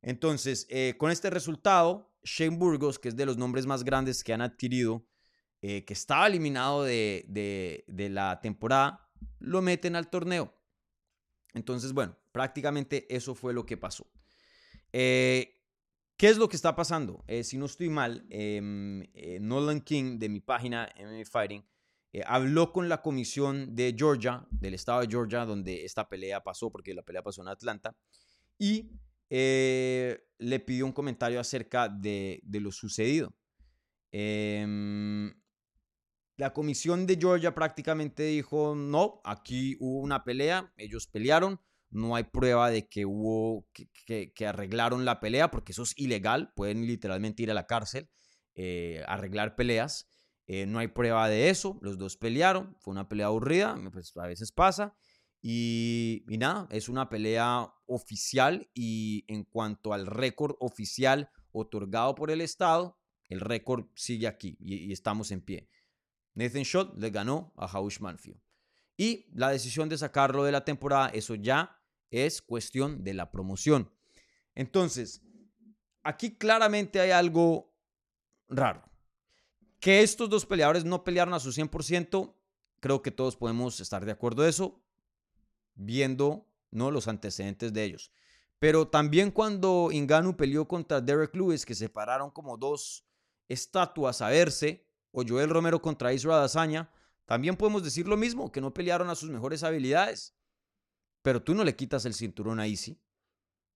Entonces, 0.00 0.66
eh, 0.70 0.94
con 0.98 1.10
este 1.10 1.30
resultado, 1.30 2.12
Shane 2.22 2.56
Burgos, 2.56 2.98
que 2.98 3.08
es 3.08 3.16
de 3.16 3.26
los 3.26 3.36
nombres 3.36 3.66
más 3.66 3.84
grandes 3.84 4.24
que 4.24 4.32
han 4.32 4.40
adquirido 4.40 5.04
eh, 5.64 5.84
que 5.84 5.92
estaba 5.92 6.26
eliminado 6.26 6.82
de, 6.82 7.84
la 7.86 8.40
temporada, 8.40 9.08
lo 9.38 9.62
meten 9.62 9.94
al 9.94 10.10
torneo. 10.10 10.52
Entonces, 11.54 11.92
bueno, 11.92 12.18
prácticamente 12.32 13.06
eso 13.14 13.36
fue 13.36 13.54
lo 13.54 13.64
que 13.64 13.76
pasó. 13.76 14.10
Eh, 14.92 15.60
¿Qué 16.16 16.28
es 16.28 16.36
lo 16.36 16.48
que 16.48 16.56
está 16.56 16.74
pasando? 16.74 17.22
Eh, 17.28 17.44
si 17.44 17.58
no 17.58 17.66
estoy 17.66 17.90
mal, 17.90 18.26
em, 18.28 19.06
Nolan 19.40 19.82
King 19.82 20.18
de 20.18 20.28
mi 20.28 20.40
página 20.40 20.88
MMA 20.98 21.24
Fighting 21.24 21.64
habló 22.26 22.72
con 22.72 22.88
la 22.88 23.00
comisión 23.00 23.74
de 23.74 23.94
Georgia, 23.96 24.44
del 24.50 24.74
estado 24.74 25.00
de 25.00 25.06
Georgia, 25.06 25.46
donde 25.46 25.84
esta 25.84 26.08
pelea 26.08 26.42
pasó, 26.42 26.70
porque 26.70 26.92
la 26.92 27.02
pelea 27.02 27.22
pasó 27.22 27.40
en 27.40 27.48
Atlanta, 27.48 27.96
y 28.58 28.90
le 29.30 30.60
pidió 30.66 30.84
un 30.86 30.92
comentario 30.92 31.40
acerca 31.40 31.88
de, 31.88 32.40
de 32.42 32.60
lo 32.60 32.70
sucedido. 32.72 33.32
La 36.36 36.52
comisión 36.52 37.06
de 37.06 37.16
Georgia 37.16 37.54
prácticamente 37.54 38.22
dijo, 38.24 38.74
no, 38.74 39.20
aquí 39.24 39.76
hubo 39.80 40.00
una 40.00 40.24
pelea, 40.24 40.72
ellos 40.76 41.06
pelearon, 41.06 41.60
no 41.90 42.16
hay 42.16 42.24
prueba 42.24 42.70
de 42.70 42.88
que 42.88 43.04
hubo, 43.04 43.68
que, 43.72 44.46
arreglaron 44.46 45.04
la 45.04 45.20
pelea, 45.20 45.50
porque 45.50 45.72
eso 45.72 45.82
es 45.82 45.92
ilegal, 45.98 46.52
pueden 46.56 46.86
literalmente 46.86 47.42
ir 47.42 47.50
a 47.50 47.54
la 47.54 47.66
cárcel, 47.66 48.08
eh, 48.54 49.04
arreglar 49.06 49.56
peleas. 49.56 50.08
Eh, 50.46 50.66
no 50.66 50.78
hay 50.78 50.88
prueba 50.88 51.28
de 51.28 51.50
eso, 51.50 51.78
los 51.82 51.98
dos 51.98 52.16
pelearon, 52.16 52.76
fue 52.80 52.92
una 52.92 53.08
pelea 53.08 53.26
aburrida, 53.26 53.78
pues 53.92 54.16
a 54.16 54.26
veces 54.26 54.52
pasa. 54.52 54.96
Y, 55.40 56.24
nada, 56.28 56.66
es 56.70 56.88
una 56.88 57.08
pelea 57.08 57.72
oficial 57.86 58.70
y 58.74 59.24
en 59.28 59.44
cuanto 59.44 59.92
al 59.92 60.06
récord 60.06 60.56
oficial 60.60 61.30
otorgado 61.52 62.14
por 62.14 62.30
el 62.30 62.40
Estado, 62.40 62.98
el 63.28 63.40
récord 63.40 63.86
sigue 63.94 64.26
aquí 64.26 64.56
y 64.60 64.92
estamos 64.92 65.30
en 65.30 65.42
pie. 65.42 65.68
Nathan 66.34 66.64
Schott 66.64 66.96
le 66.98 67.10
ganó 67.10 67.52
a 67.56 67.66
Haush 67.66 68.00
Manfio. 68.00 68.40
Y 68.96 69.26
la 69.34 69.50
decisión 69.50 69.88
de 69.88 69.98
sacarlo 69.98 70.44
de 70.44 70.52
la 70.52 70.64
temporada, 70.64 71.08
eso 71.08 71.34
ya 71.34 71.78
es 72.10 72.42
cuestión 72.42 73.02
de 73.02 73.14
la 73.14 73.30
promoción. 73.30 73.90
Entonces, 74.54 75.22
aquí 76.02 76.36
claramente 76.36 77.00
hay 77.00 77.10
algo 77.10 77.74
raro. 78.48 78.82
Que 79.80 80.02
estos 80.02 80.28
dos 80.28 80.46
peleadores 80.46 80.84
no 80.84 81.04
pelearon 81.04 81.34
a 81.34 81.40
su 81.40 81.50
100%, 81.50 82.34
creo 82.80 83.02
que 83.02 83.10
todos 83.10 83.36
podemos 83.36 83.80
estar 83.80 84.04
de 84.04 84.12
acuerdo 84.12 84.42
de 84.42 84.50
eso, 84.50 84.84
viendo 85.74 86.46
¿no? 86.70 86.90
los 86.90 87.08
antecedentes 87.08 87.72
de 87.72 87.84
ellos. 87.84 88.12
Pero 88.58 88.86
también 88.86 89.32
cuando 89.32 89.88
Inganu 89.90 90.36
peleó 90.36 90.68
contra 90.68 91.00
Derek 91.00 91.34
Lewis, 91.34 91.66
que 91.66 91.74
se 91.74 91.88
pararon 91.88 92.30
como 92.30 92.56
dos 92.56 93.04
estatuas 93.48 94.22
a 94.22 94.28
verse, 94.28 94.86
o 95.12 95.22
Joel 95.26 95.50
Romero 95.50 95.80
contra 95.80 96.12
Israel 96.12 96.42
Azaña, 96.42 96.90
también 97.26 97.56
podemos 97.56 97.84
decir 97.84 98.08
lo 98.08 98.16
mismo, 98.16 98.50
que 98.50 98.60
no 98.60 98.74
pelearon 98.74 99.08
a 99.08 99.14
sus 99.14 99.30
mejores 99.30 99.62
habilidades. 99.62 100.34
pero 101.22 101.40
tú 101.40 101.54
no 101.54 101.62
le 101.62 101.76
quitas 101.76 102.04
el 102.04 102.14
cinturón 102.14 102.58
a 102.58 102.66
Easy. 102.66 103.00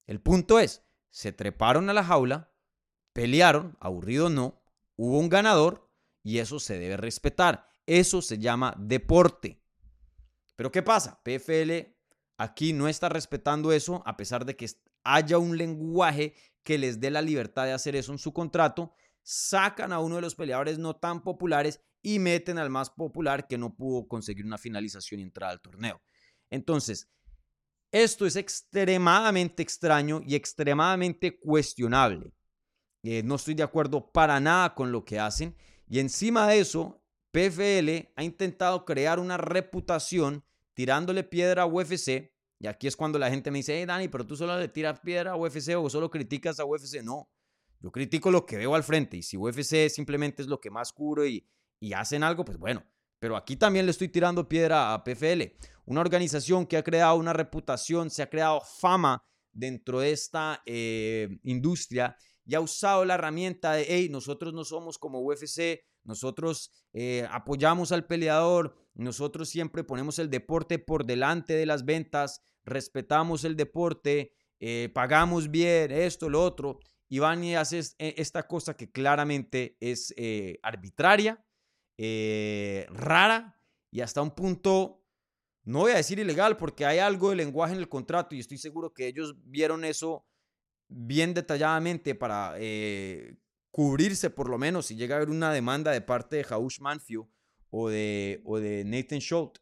El 0.05 0.21
punto 0.21 0.59
es, 0.59 0.83
se 1.11 1.33
treparon 1.33 1.89
a 1.89 1.93
la 1.93 2.03
jaula, 2.03 2.53
pelearon, 3.13 3.77
aburrido 3.79 4.29
no, 4.29 4.61
hubo 4.97 5.21
un 5.21 5.29
ganador 5.29 5.89
y 6.25 6.39
eso 6.39 6.59
se 6.59 6.79
debe 6.79 6.97
respetar. 6.97 7.69
Eso 7.87 8.21
se 8.21 8.39
llama 8.39 8.75
deporte. 8.77 9.63
Pero 10.57 10.73
¿qué 10.73 10.83
pasa? 10.83 11.23
PFL 11.23 11.95
aquí 12.37 12.73
no 12.73 12.89
está 12.89 13.09
respetando 13.09 13.73
eso 13.73 14.03
a 14.05 14.17
pesar 14.17 14.45
de 14.45 14.57
que 14.57 14.69
haya 15.05 15.39
un 15.39 15.57
lenguaje 15.57 16.35
que 16.63 16.79
les 16.79 17.01
dé 17.01 17.11
la 17.11 17.23
libertad 17.23 17.65
de 17.65 17.73
hacer 17.73 17.95
eso 17.95 18.11
en 18.13 18.19
su 18.19 18.33
contrato. 18.33 18.93
Sacan 19.29 19.93
a 19.93 19.99
uno 19.99 20.15
de 20.15 20.21
los 20.21 20.37
peleadores 20.37 20.79
no 20.79 20.95
tan 20.95 21.25
populares 21.25 21.81
y 22.01 22.21
meten 22.21 22.59
al 22.59 22.71
más 22.71 22.91
popular 22.91 23.49
que 23.49 23.59
no 23.59 23.75
pudo 23.75 24.07
conseguir 24.07 24.47
una 24.47 24.57
finalización 24.57 25.19
y 25.19 25.25
entrar 25.25 25.51
al 25.51 25.61
torneo. 25.61 26.01
Entonces, 26.49 27.11
esto 27.91 28.25
es 28.25 28.37
extremadamente 28.37 29.65
extraño 29.65 30.21
y 30.25 30.37
extremadamente 30.37 31.41
cuestionable. 31.41 32.33
Eh, 33.03 33.25
no 33.25 33.35
estoy 33.35 33.55
de 33.55 33.65
acuerdo 33.65 34.13
para 34.13 34.39
nada 34.39 34.77
con 34.77 34.93
lo 34.93 35.05
que 35.05 35.19
hacen. 35.19 35.57
Y 35.89 35.99
encima 35.99 36.47
de 36.47 36.61
eso, 36.61 37.03
PFL 37.33 38.13
ha 38.15 38.23
intentado 38.23 38.85
crear 38.85 39.19
una 39.19 39.39
reputación 39.39 40.45
tirándole 40.75 41.25
piedra 41.25 41.63
a 41.63 41.67
UFC. 41.67 42.33
Y 42.61 42.69
aquí 42.69 42.87
es 42.87 42.95
cuando 42.95 43.19
la 43.19 43.31
gente 43.31 43.51
me 43.51 43.59
dice, 43.59 43.77
hey 43.77 43.87
Dani, 43.87 44.07
pero 44.07 44.25
tú 44.25 44.37
solo 44.37 44.57
le 44.57 44.69
tiras 44.69 45.01
piedra 45.01 45.33
a 45.33 45.37
UFC 45.37 45.77
o 45.77 45.91
solo 45.91 46.11
criticas 46.13 46.61
a 46.61 46.65
UFC. 46.65 47.03
No, 47.03 47.29
yo 47.81 47.91
critico 47.91 48.31
lo 48.31 48.47
que 48.47 48.57
veo 48.57 48.75
al 48.75 48.85
frente. 48.85 49.17
Y 49.17 49.23
si 49.23 49.37
UFC 49.37 49.89
simplemente 49.89 50.43
es 50.43 50.49
lo 50.49 50.61
que 50.61 50.71
más 50.71 50.93
curo 50.93 51.27
y, 51.27 51.47
hacen 51.95 52.23
algo, 52.23 52.45
pues 52.45 52.59
bueno. 52.59 52.85
Pero 53.19 53.37
aquí 53.37 53.57
también 53.57 53.87
le 53.87 53.93
estoy 53.93 54.09
tirando 54.09 54.49
piedra 54.49 54.93
a 54.93 55.05
PFL. 55.05 55.43
Una 55.87 56.01
organización 56.01 56.67
que 56.67 56.77
ha 56.77 56.83
creado 56.83 57.17
una 57.17 57.33
reputación, 57.33 58.11
se 58.11 58.23
ha 58.23 58.29
creado 58.29 58.61
fama 58.61 59.25
dentro 59.53 60.01
de 60.01 60.13
esta 60.13 60.63
eh, 60.67 61.39
industria 61.45 62.17
y 62.45 62.55
ha 62.55 62.61
usado 62.61 63.05
la 63.05 63.15
herramienta 63.15 63.73
de, 63.73 63.87
hey, 63.89 64.09
nosotros 64.11 64.53
no 64.53 64.65
somos 64.65 64.99
como 64.99 65.21
UFC, 65.21 65.81
nosotros 66.05 66.71
eh, 66.93 67.27
apoyamos 67.31 67.91
al 67.93 68.07
peleador, 68.07 68.77
nosotros 68.95 69.49
siempre 69.49 69.83
ponemos 69.83 70.19
el 70.19 70.31
deporte 70.31 70.79
por 70.79 71.05
delante 71.05 71.55
de 71.55 71.67
las 71.67 71.85
ventas, 71.85 72.43
respetamos 72.65 73.45
el 73.45 73.57
deporte, 73.57 74.33
eh, 74.61 74.91
pagamos 74.95 75.51
bien, 75.51 75.91
esto, 75.91 76.29
lo 76.29 76.43
otro. 76.43 76.79
Y 77.09 77.21
van 77.21 77.45
y 77.45 77.55
hace 77.55 77.81
esta 77.99 78.47
cosa 78.47 78.77
que 78.77 78.91
claramente 78.91 79.77
es 79.81 80.15
arbitraria, 80.63 81.45
rara 82.89 83.61
y 83.91 84.01
hasta 84.01 84.23
un 84.23 84.33
punto 84.33 85.07
no 85.67 85.81
voy 85.81 85.93
a 85.93 85.97
decir 85.97 86.21
ilegal 86.21 86.57
porque 86.57 86.87
hay 86.87 87.01
algo 87.01 87.31
de 87.31 87.37
lenguaje 87.37 87.75
en 87.75 87.81
el 87.81 87.89
contrato 87.89 88.35
y 88.37 88.39
estoy 88.39 88.57
seguro 88.57 88.95
que 88.95 89.09
ellos 89.09 89.35
vieron 89.43 89.85
eso 89.85 90.25
bien 90.89 91.35
detalladamente 91.35 92.15
para 92.15 92.55
eh, 92.59 93.37
cubrirse 93.73 94.31
por 94.31 94.49
lo 94.49 94.59
menos 94.59 94.87
si 94.87 94.95
llega 94.95 95.17
a 95.17 95.19
haber 95.19 95.31
una 95.31 95.53
demanda 95.53 95.91
de 95.91 96.01
parte 96.01 96.37
de 96.37 96.47
Haush 96.49 96.79
Manfield 96.79 97.27
o 97.71 97.89
de, 97.89 98.41
o 98.45 98.61
de 98.61 98.85
Nathan 98.85 99.19
Schultz. 99.19 99.61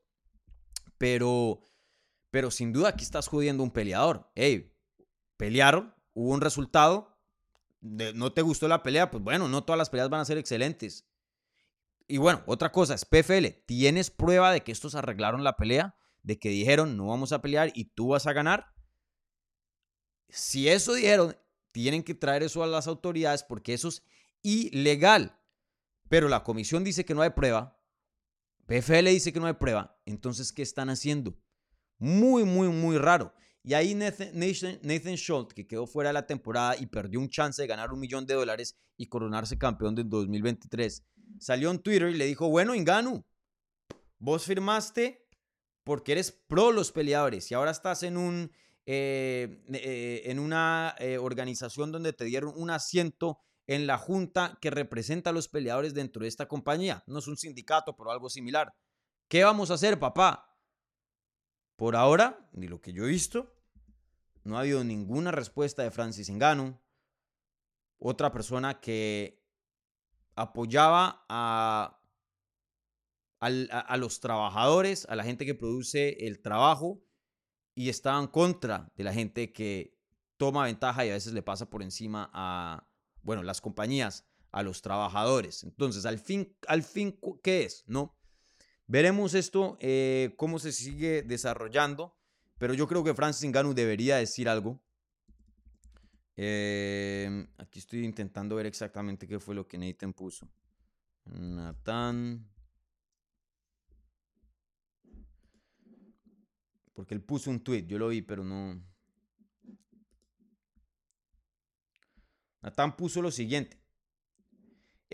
Pero, 0.98 1.62
pero 2.30 2.50
sin 2.50 2.74
duda 2.74 2.90
aquí 2.90 3.02
estás 3.02 3.26
jodiendo 3.26 3.62
un 3.62 3.70
peleador. 3.70 4.30
Hey, 4.34 4.76
pelearon, 5.38 5.94
hubo 6.12 6.34
un 6.34 6.42
resultado, 6.42 7.13
no 7.84 8.32
te 8.32 8.42
gustó 8.42 8.66
la 8.66 8.82
pelea, 8.82 9.10
pues 9.10 9.22
bueno, 9.22 9.46
no 9.46 9.64
todas 9.64 9.78
las 9.78 9.90
peleas 9.90 10.08
van 10.08 10.20
a 10.20 10.24
ser 10.24 10.38
excelentes. 10.38 11.06
Y 12.06 12.16
bueno, 12.18 12.42
otra 12.46 12.72
cosa 12.72 12.94
es 12.94 13.04
PFL. 13.04 13.46
¿Tienes 13.66 14.10
prueba 14.10 14.52
de 14.52 14.62
que 14.62 14.72
estos 14.72 14.94
arreglaron 14.94 15.44
la 15.44 15.56
pelea? 15.56 15.96
De 16.22 16.38
que 16.38 16.48
dijeron 16.48 16.96
no 16.96 17.08
vamos 17.08 17.32
a 17.32 17.42
pelear 17.42 17.72
y 17.74 17.84
tú 17.86 18.08
vas 18.08 18.26
a 18.26 18.32
ganar. 18.32 18.74
Si 20.30 20.68
eso 20.68 20.94
dijeron, 20.94 21.36
tienen 21.72 22.02
que 22.02 22.14
traer 22.14 22.42
eso 22.42 22.62
a 22.62 22.66
las 22.66 22.86
autoridades 22.86 23.42
porque 23.42 23.74
eso 23.74 23.88
es 23.88 24.02
ilegal. 24.42 25.38
Pero 26.08 26.28
la 26.28 26.42
comisión 26.42 26.84
dice 26.84 27.04
que 27.04 27.14
no 27.14 27.22
hay 27.22 27.30
prueba. 27.30 27.78
PFL 28.66 29.08
dice 29.08 29.32
que 29.32 29.40
no 29.40 29.46
hay 29.46 29.54
prueba. 29.54 30.00
Entonces, 30.06 30.52
¿qué 30.52 30.62
están 30.62 30.88
haciendo? 30.88 31.38
Muy, 31.98 32.44
muy, 32.44 32.68
muy 32.68 32.96
raro. 32.96 33.34
Y 33.66 33.72
ahí 33.72 33.94
Nathan, 33.94 35.16
Schultz, 35.16 35.54
que 35.54 35.66
quedó 35.66 35.86
fuera 35.86 36.10
de 36.10 36.14
la 36.14 36.26
temporada 36.26 36.76
y 36.78 36.84
perdió 36.84 37.18
un 37.18 37.30
chance 37.30 37.62
de 37.62 37.66
ganar 37.66 37.92
un 37.92 37.98
millón 37.98 38.26
de 38.26 38.34
dólares 38.34 38.76
y 38.98 39.06
coronarse 39.06 39.56
campeón 39.56 39.94
del 39.94 40.08
2023, 40.10 41.02
salió 41.40 41.70
en 41.70 41.78
Twitter 41.78 42.10
y 42.10 42.14
le 42.14 42.26
dijo, 42.26 42.48
bueno, 42.48 42.74
Inganu, 42.74 43.24
vos 44.18 44.44
firmaste 44.44 45.26
porque 45.82 46.12
eres 46.12 46.30
pro 46.30 46.72
los 46.72 46.92
peleadores 46.92 47.50
y 47.50 47.54
ahora 47.54 47.70
estás 47.70 48.02
en, 48.02 48.18
un, 48.18 48.52
eh, 48.84 49.64
eh, 49.72 50.22
en 50.26 50.38
una 50.38 50.94
eh, 50.98 51.16
organización 51.16 51.90
donde 51.90 52.12
te 52.12 52.26
dieron 52.26 52.52
un 52.56 52.68
asiento 52.68 53.40
en 53.66 53.86
la 53.86 53.96
junta 53.96 54.58
que 54.60 54.70
representa 54.70 55.30
a 55.30 55.32
los 55.32 55.48
peleadores 55.48 55.94
dentro 55.94 56.22
de 56.22 56.28
esta 56.28 56.46
compañía. 56.46 57.02
No 57.06 57.18
es 57.18 57.26
un 57.26 57.38
sindicato, 57.38 57.96
pero 57.96 58.10
algo 58.10 58.28
similar. 58.28 58.74
¿Qué 59.26 59.42
vamos 59.42 59.70
a 59.70 59.74
hacer, 59.74 59.98
papá? 59.98 60.53
Por 61.76 61.96
ahora, 61.96 62.48
ni 62.52 62.68
lo 62.68 62.80
que 62.80 62.92
yo 62.92 63.04
he 63.04 63.08
visto, 63.08 63.54
no 64.44 64.56
ha 64.56 64.60
habido 64.60 64.84
ninguna 64.84 65.30
respuesta 65.30 65.82
de 65.82 65.90
Francis 65.90 66.28
Engano, 66.28 66.80
otra 67.98 68.32
persona 68.32 68.80
que 68.80 69.42
apoyaba 70.36 71.24
a, 71.28 72.00
a, 73.40 73.96
los 73.96 74.20
trabajadores, 74.20 75.06
a 75.08 75.16
la 75.16 75.24
gente 75.24 75.46
que 75.46 75.54
produce 75.54 76.26
el 76.26 76.40
trabajo 76.40 77.02
y 77.74 77.88
estaba 77.88 78.20
en 78.20 78.28
contra 78.28 78.92
de 78.96 79.04
la 79.04 79.12
gente 79.12 79.52
que 79.52 79.98
toma 80.36 80.64
ventaja 80.64 81.04
y 81.04 81.10
a 81.10 81.14
veces 81.14 81.32
le 81.32 81.42
pasa 81.42 81.70
por 81.70 81.82
encima 81.82 82.30
a, 82.32 82.88
bueno, 83.22 83.42
las 83.42 83.60
compañías, 83.60 84.26
a 84.50 84.62
los 84.62 84.82
trabajadores. 84.82 85.64
Entonces, 85.64 86.06
al 86.06 86.18
fin, 86.18 86.56
al 86.68 86.82
fin 86.82 87.18
¿qué 87.42 87.64
es? 87.64 87.84
¿No? 87.86 88.16
Veremos 88.86 89.34
esto, 89.34 89.78
eh, 89.80 90.34
cómo 90.36 90.58
se 90.58 90.72
sigue 90.72 91.22
desarrollando, 91.22 92.16
pero 92.58 92.74
yo 92.74 92.86
creo 92.86 93.02
que 93.02 93.14
Francis 93.14 93.48
Ngannou 93.48 93.74
debería 93.74 94.16
decir 94.16 94.48
algo 94.48 94.84
Em, 96.36 97.46
aquí 97.58 97.78
estoy 97.78 98.04
intentando 98.04 98.56
ver 98.56 98.66
exactamente 98.66 99.28
qué 99.28 99.38
fue 99.38 99.54
lo 99.54 99.68
que 99.68 99.78
Nathan 99.78 100.12
puso. 100.12 100.48
Nathan. 101.24 102.50
Porque 106.92 107.14
él 107.14 107.22
puso 107.22 107.50
un 107.50 107.62
tweet, 107.62 107.86
yo 107.86 107.98
lo 107.98 108.08
vi, 108.08 108.22
pero 108.22 108.44
no. 108.44 108.80
Nathan 112.62 112.96
puso 112.96 113.22
lo 113.22 113.30
siguiente. 113.30 113.83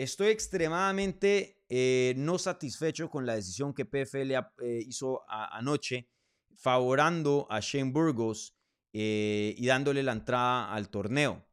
Estoy 0.01 0.29
extremadamente 0.29 1.63
eh, 1.69 2.15
no 2.17 2.39
satisfecho 2.39 3.11
con 3.11 3.27
la 3.27 3.35
decisión 3.35 3.75
que 3.75 3.85
PFL 3.85 4.33
eh, 4.33 4.83
hizo 4.87 5.23
anoche, 5.29 6.09
favorando 6.57 7.47
a 7.51 7.61
Shane 7.61 7.93
Burgos 7.93 8.57
eh, 8.95 9.55
y 9.59 9.67
dándole 9.67 10.03
la 10.03 10.13
entrada 10.13 10.73
al 10.73 10.89
torneo. 10.89 11.47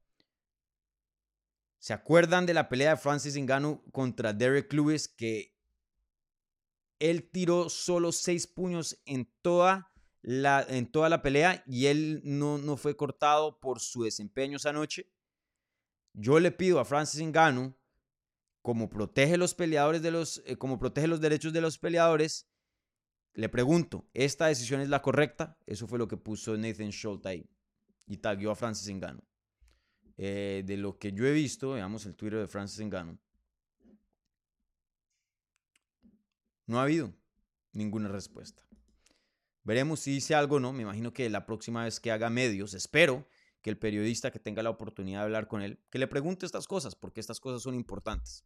¿Se 1.78 1.92
acuerdan 1.92 2.46
de 2.46 2.54
la 2.54 2.70
pelea 2.70 2.92
de 2.92 2.96
Francis 2.96 3.38
Ngannou 3.38 3.84
contra 3.92 4.32
Derek 4.32 4.72
Lewis 4.72 5.10
que 5.10 5.54
él 7.00 7.30
tiró 7.30 7.68
solo 7.68 8.14
seis 8.14 8.48
puños 8.48 8.98
en 9.06 9.30
toda 9.42 9.92
la, 10.22 10.66
en 10.70 10.90
toda 10.90 11.10
la 11.10 11.22
pelea 11.22 11.66
y 11.68 11.88
él 11.88 12.22
no, 12.24 12.58
no 12.58 12.78
fue 12.78 12.96
cortado 12.96 13.60
por 13.60 13.82
su 13.82 14.04
desempeño 14.04 14.56
esa 14.56 14.72
noche? 14.72 15.12
Yo 16.14 16.40
le 16.40 16.52
pido 16.54 16.80
a 16.80 16.86
Francis 16.86 17.22
Ngannou, 17.22 17.76
como 18.68 18.90
protege 18.90 19.38
los 19.38 19.54
peleadores 19.54 20.02
de 20.02 20.12
los, 20.12 20.44
eh, 20.46 20.58
como 20.58 20.78
protege 20.78 21.08
los 21.08 21.22
derechos 21.22 21.54
de 21.54 21.62
los 21.62 21.78
peleadores, 21.78 22.50
le 23.34 23.48
pregunto, 23.48 24.10
¿esta 24.14 24.48
decisión 24.48 24.82
es 24.82 24.90
la 24.90 25.02
correcta? 25.02 25.58
Eso 25.66 25.88
fue 25.88 25.98
lo 25.98 26.10
que 26.10 26.18
puso 26.18 26.58
Nathan 26.58 26.92
Schultz 26.92 27.26
ahí 27.28 27.50
y 28.08 28.18
tagueó 28.18 28.52
a 28.52 28.58
Francis 28.58 28.94
Ngannou. 28.94 29.24
Eh, 30.18 30.64
de 30.66 30.76
lo 30.76 30.98
que 30.98 31.14
yo 31.14 31.26
he 31.26 31.32
visto, 31.32 31.72
veamos 31.72 32.06
el 32.08 32.16
Twitter 32.18 32.40
de 32.40 32.48
Francis 32.48 32.86
Ngannou, 32.86 33.18
no 36.66 36.82
ha 36.82 36.84
habido 36.84 37.14
ninguna 37.72 38.10
respuesta. 38.10 38.68
Veremos 39.64 40.02
si 40.02 40.12
dice 40.12 40.36
algo 40.36 40.58
o 40.58 40.60
no. 40.60 40.74
Me 40.74 40.82
imagino 40.82 41.14
que 41.14 41.30
la 41.30 41.46
próxima 41.46 41.86
vez 41.86 42.02
que 42.02 42.12
haga 42.12 42.30
medios, 42.30 42.74
espero 42.74 43.26
que 43.62 43.70
el 43.70 43.78
periodista 43.78 44.32
que 44.32 44.40
tenga 44.40 44.64
la 44.64 44.70
oportunidad 44.70 45.20
de 45.20 45.26
hablar 45.26 45.48
con 45.48 45.62
él, 45.62 45.80
que 45.90 46.00
le 46.00 46.08
pregunte 46.08 46.46
estas 46.46 46.68
cosas, 46.68 46.96
porque 46.96 47.20
estas 47.20 47.40
cosas 47.40 47.62
son 47.62 47.76
importantes. 47.76 48.46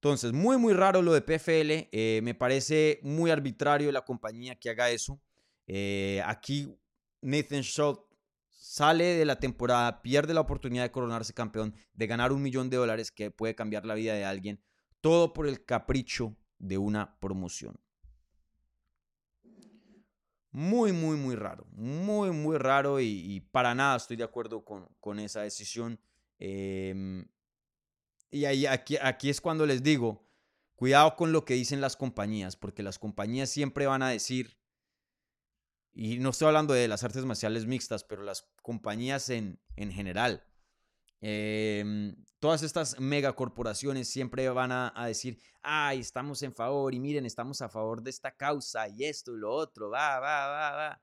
Entonces, 0.00 0.32
muy, 0.32 0.56
muy 0.56 0.72
raro 0.72 1.02
lo 1.02 1.12
de 1.12 1.20
PFL. 1.20 1.90
Eh, 1.92 2.20
me 2.22 2.34
parece 2.34 3.00
muy 3.02 3.30
arbitrario 3.30 3.92
la 3.92 4.02
compañía 4.02 4.58
que 4.58 4.70
haga 4.70 4.88
eso. 4.88 5.20
Eh, 5.66 6.22
aquí 6.24 6.74
Nathan 7.20 7.60
Schultz 7.60 8.00
sale 8.48 9.04
de 9.04 9.26
la 9.26 9.38
temporada, 9.38 10.00
pierde 10.00 10.32
la 10.32 10.40
oportunidad 10.40 10.84
de 10.84 10.90
coronarse 10.90 11.34
campeón, 11.34 11.74
de 11.92 12.06
ganar 12.06 12.32
un 12.32 12.40
millón 12.40 12.70
de 12.70 12.78
dólares 12.78 13.12
que 13.12 13.30
puede 13.30 13.54
cambiar 13.54 13.84
la 13.84 13.94
vida 13.94 14.14
de 14.14 14.24
alguien. 14.24 14.62
Todo 15.02 15.34
por 15.34 15.46
el 15.46 15.66
capricho 15.66 16.34
de 16.58 16.78
una 16.78 17.18
promoción. 17.20 17.78
Muy, 20.52 20.92
muy, 20.92 21.16
muy 21.16 21.36
raro. 21.36 21.66
Muy, 21.72 22.30
muy 22.30 22.58
raro 22.58 23.00
y, 23.00 23.40
para 23.52 23.74
nada 23.74 23.96
estoy 23.96 24.16
de 24.16 24.24
acuerdo 24.24 24.64
con, 24.64 25.18
esa 25.20 25.42
decisión. 25.42 26.00
Em, 26.38 27.26
y 28.30 28.44
ahí, 28.44 28.66
aquí, 28.66 28.96
aquí 29.00 29.30
es 29.30 29.40
cuando 29.40 29.66
les 29.66 29.82
digo, 29.82 30.28
cuidado 30.74 31.14
con 31.16 31.32
lo 31.32 31.44
que 31.44 31.54
dicen 31.54 31.80
las 31.80 31.96
compañías, 31.96 32.56
porque 32.56 32.82
las 32.82 32.98
compañías 32.98 33.50
siempre 33.50 33.86
van 33.86 34.02
a 34.02 34.08
decir, 34.08 34.58
y 35.92 36.18
no 36.18 36.30
estoy 36.30 36.48
hablando 36.48 36.74
de 36.74 36.88
las 36.88 37.04
artes 37.04 37.24
marciales 37.24 37.66
mixtas, 37.66 38.04
pero 38.04 38.22
las 38.22 38.48
compañías 38.62 39.28
en, 39.30 39.60
en 39.76 39.92
general, 39.92 40.44
Em, 41.20 42.16
todas 42.38 42.62
estas 42.62 42.98
megacorporaciones 42.98 44.08
siempre 44.08 44.48
van 44.48 44.72
a, 44.72 45.06
decir, 45.06 45.38
ay, 45.62 46.00
estamos 46.00 46.42
en 46.42 46.54
favor 46.54 46.94
y 46.94 47.00
miren, 47.00 47.26
estamos 47.26 47.60
a 47.60 47.68
favor 47.68 48.02
de 48.02 48.10
esta 48.10 48.34
causa 48.34 48.88
y 48.88 49.04
esto 49.04 49.36
y 49.36 49.38
lo 49.38 49.52
otro, 49.52 49.90
va, 49.90 50.18
va, 50.18 50.46
va, 50.46 50.70
va. 50.72 51.02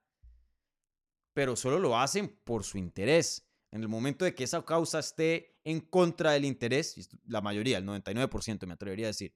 Pero 1.34 1.55
solo 1.55 1.78
lo 1.78 1.97
hacen 1.97 2.39
por 2.43 2.63
su 2.63 2.78
interés. 2.78 3.47
En 3.72 3.82
el 3.82 3.89
momento 3.89 4.26
de 4.26 4.34
que 4.34 4.43
esa 4.43 4.63
causa 4.63 4.99
esté 4.99 5.59
en 5.63 5.82
contra 5.82 6.32
del 6.32 6.45
interés, 6.45 7.09
la 7.26 7.41
mayoría, 7.41 7.78
el 7.78 7.86
99% 7.86 8.65
me 8.65 8.74
atrevería 8.74 9.07
a 9.07 9.09
decir, 9.09 9.36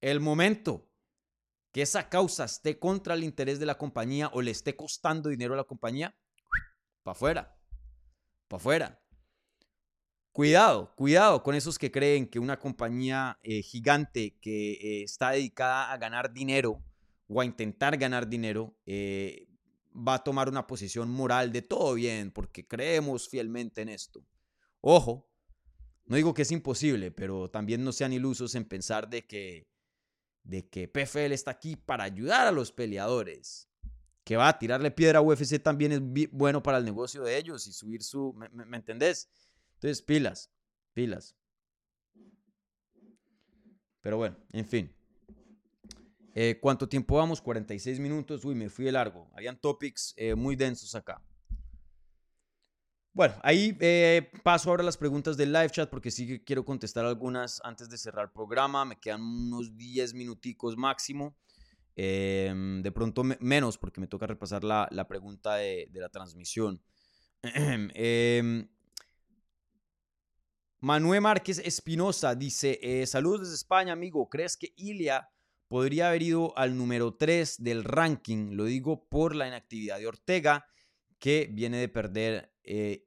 el 0.00 0.20
momento 0.20 0.90
que 1.72 1.82
esa 1.82 2.08
causa 2.08 2.44
esté 2.44 2.78
contra 2.78 3.14
el 3.14 3.24
interés 3.24 3.58
de 3.58 3.66
la 3.66 3.78
compañía 3.78 4.28
o 4.32 4.42
le 4.42 4.50
esté 4.50 4.76
costando 4.76 5.28
dinero 5.30 5.54
a 5.54 5.58
la 5.58 5.64
compañía, 5.64 6.16
para 7.02 7.12
afuera, 7.12 7.58
para 8.48 8.60
afuera. 8.60 8.99
Cuidado, 10.40 10.94
cuidado 10.96 11.42
con 11.42 11.54
esos 11.54 11.78
que 11.78 11.90
creen 11.90 12.26
que 12.26 12.38
una 12.38 12.58
compañía 12.58 13.38
eh, 13.42 13.60
gigante 13.60 14.38
que 14.40 14.72
eh, 14.72 15.02
está 15.02 15.32
dedicada 15.32 15.92
a 15.92 15.98
ganar 15.98 16.32
dinero 16.32 16.82
o 17.28 17.42
a 17.42 17.44
intentar 17.44 17.98
ganar 17.98 18.26
dinero 18.26 18.74
eh, 18.86 19.46
va 19.94 20.14
a 20.14 20.24
tomar 20.24 20.48
una 20.48 20.66
posición 20.66 21.10
moral 21.10 21.52
de 21.52 21.60
todo 21.60 21.92
bien 21.92 22.30
porque 22.30 22.66
creemos 22.66 23.28
fielmente 23.28 23.82
en 23.82 23.90
esto. 23.90 24.24
Ojo, 24.80 25.30
no 26.06 26.16
digo 26.16 26.32
que 26.32 26.40
es 26.40 26.52
imposible, 26.52 27.10
pero 27.10 27.50
también 27.50 27.84
no 27.84 27.92
sean 27.92 28.14
ilusos 28.14 28.54
en 28.54 28.64
pensar 28.64 29.10
de 29.10 29.26
que, 29.26 29.68
de 30.42 30.66
que 30.70 30.88
PFL 30.88 31.32
está 31.32 31.50
aquí 31.50 31.76
para 31.76 32.04
ayudar 32.04 32.46
a 32.46 32.50
los 32.50 32.72
peleadores. 32.72 33.68
Que 34.24 34.38
va 34.38 34.48
a 34.48 34.58
tirarle 34.58 34.90
piedra 34.90 35.18
a 35.18 35.22
UFC 35.22 35.62
también 35.62 35.92
es 35.92 36.30
bueno 36.32 36.62
para 36.62 36.78
el 36.78 36.84
negocio 36.86 37.24
de 37.24 37.36
ellos 37.36 37.66
y 37.66 37.74
subir 37.74 38.02
su... 38.02 38.32
¿Me, 38.32 38.48
me 38.64 38.78
entendés? 38.78 39.28
Entonces, 39.80 40.02
pilas, 40.02 40.52
pilas. 40.92 41.34
Pero 44.02 44.18
bueno, 44.18 44.36
en 44.52 44.66
fin. 44.66 44.94
Eh, 46.34 46.58
¿Cuánto 46.60 46.86
tiempo 46.86 47.16
vamos? 47.16 47.40
46 47.40 47.98
minutos. 47.98 48.44
Uy, 48.44 48.54
me 48.54 48.68
fui 48.68 48.84
de 48.84 48.92
largo. 48.92 49.30
Habían 49.34 49.58
topics 49.58 50.12
eh, 50.18 50.34
muy 50.34 50.54
densos 50.54 50.94
acá. 50.94 51.22
Bueno, 53.14 53.34
ahí 53.42 53.74
eh, 53.80 54.30
paso 54.42 54.68
ahora 54.68 54.82
las 54.82 54.98
preguntas 54.98 55.38
del 55.38 55.50
live 55.50 55.70
chat 55.70 55.88
porque 55.88 56.10
sí 56.10 56.26
que 56.26 56.44
quiero 56.44 56.62
contestar 56.62 57.06
algunas 57.06 57.62
antes 57.64 57.88
de 57.88 57.96
cerrar 57.96 58.26
el 58.26 58.32
programa. 58.32 58.84
Me 58.84 59.00
quedan 59.00 59.22
unos 59.22 59.78
10 59.78 60.12
minuticos 60.12 60.76
máximo. 60.76 61.38
Em, 61.96 62.82
de 62.82 62.92
pronto 62.92 63.24
menos 63.24 63.78
porque 63.78 64.02
me 64.02 64.06
toca 64.08 64.26
repasar 64.26 64.62
la, 64.62 64.86
la 64.90 65.08
pregunta 65.08 65.54
de, 65.54 65.88
de, 65.90 66.00
la 66.00 66.10
transmisión. 66.10 66.82
Manuel 70.82 71.20
Márquez 71.20 71.58
Espinosa 71.58 72.34
dice, 72.34 72.78
eh, 72.82 73.06
saludos 73.06 73.40
desde 73.40 73.54
España, 73.56 73.92
amigo. 73.92 74.30
¿Crees 74.30 74.56
que 74.56 74.72
Ilia 74.76 75.28
podría 75.68 76.08
haber 76.08 76.22
ido 76.22 76.56
al 76.56 76.74
número 76.74 77.14
3 77.14 77.62
del 77.62 77.84
ranking? 77.84 78.52
Lo 78.52 78.64
digo 78.64 79.06
por 79.06 79.36
la 79.36 79.46
inactividad 79.46 79.98
de 79.98 80.06
Ortega, 80.06 80.66
que 81.18 81.50
viene 81.52 81.76
de 81.76 81.90
perder 81.90 82.54
eh, 82.64 83.06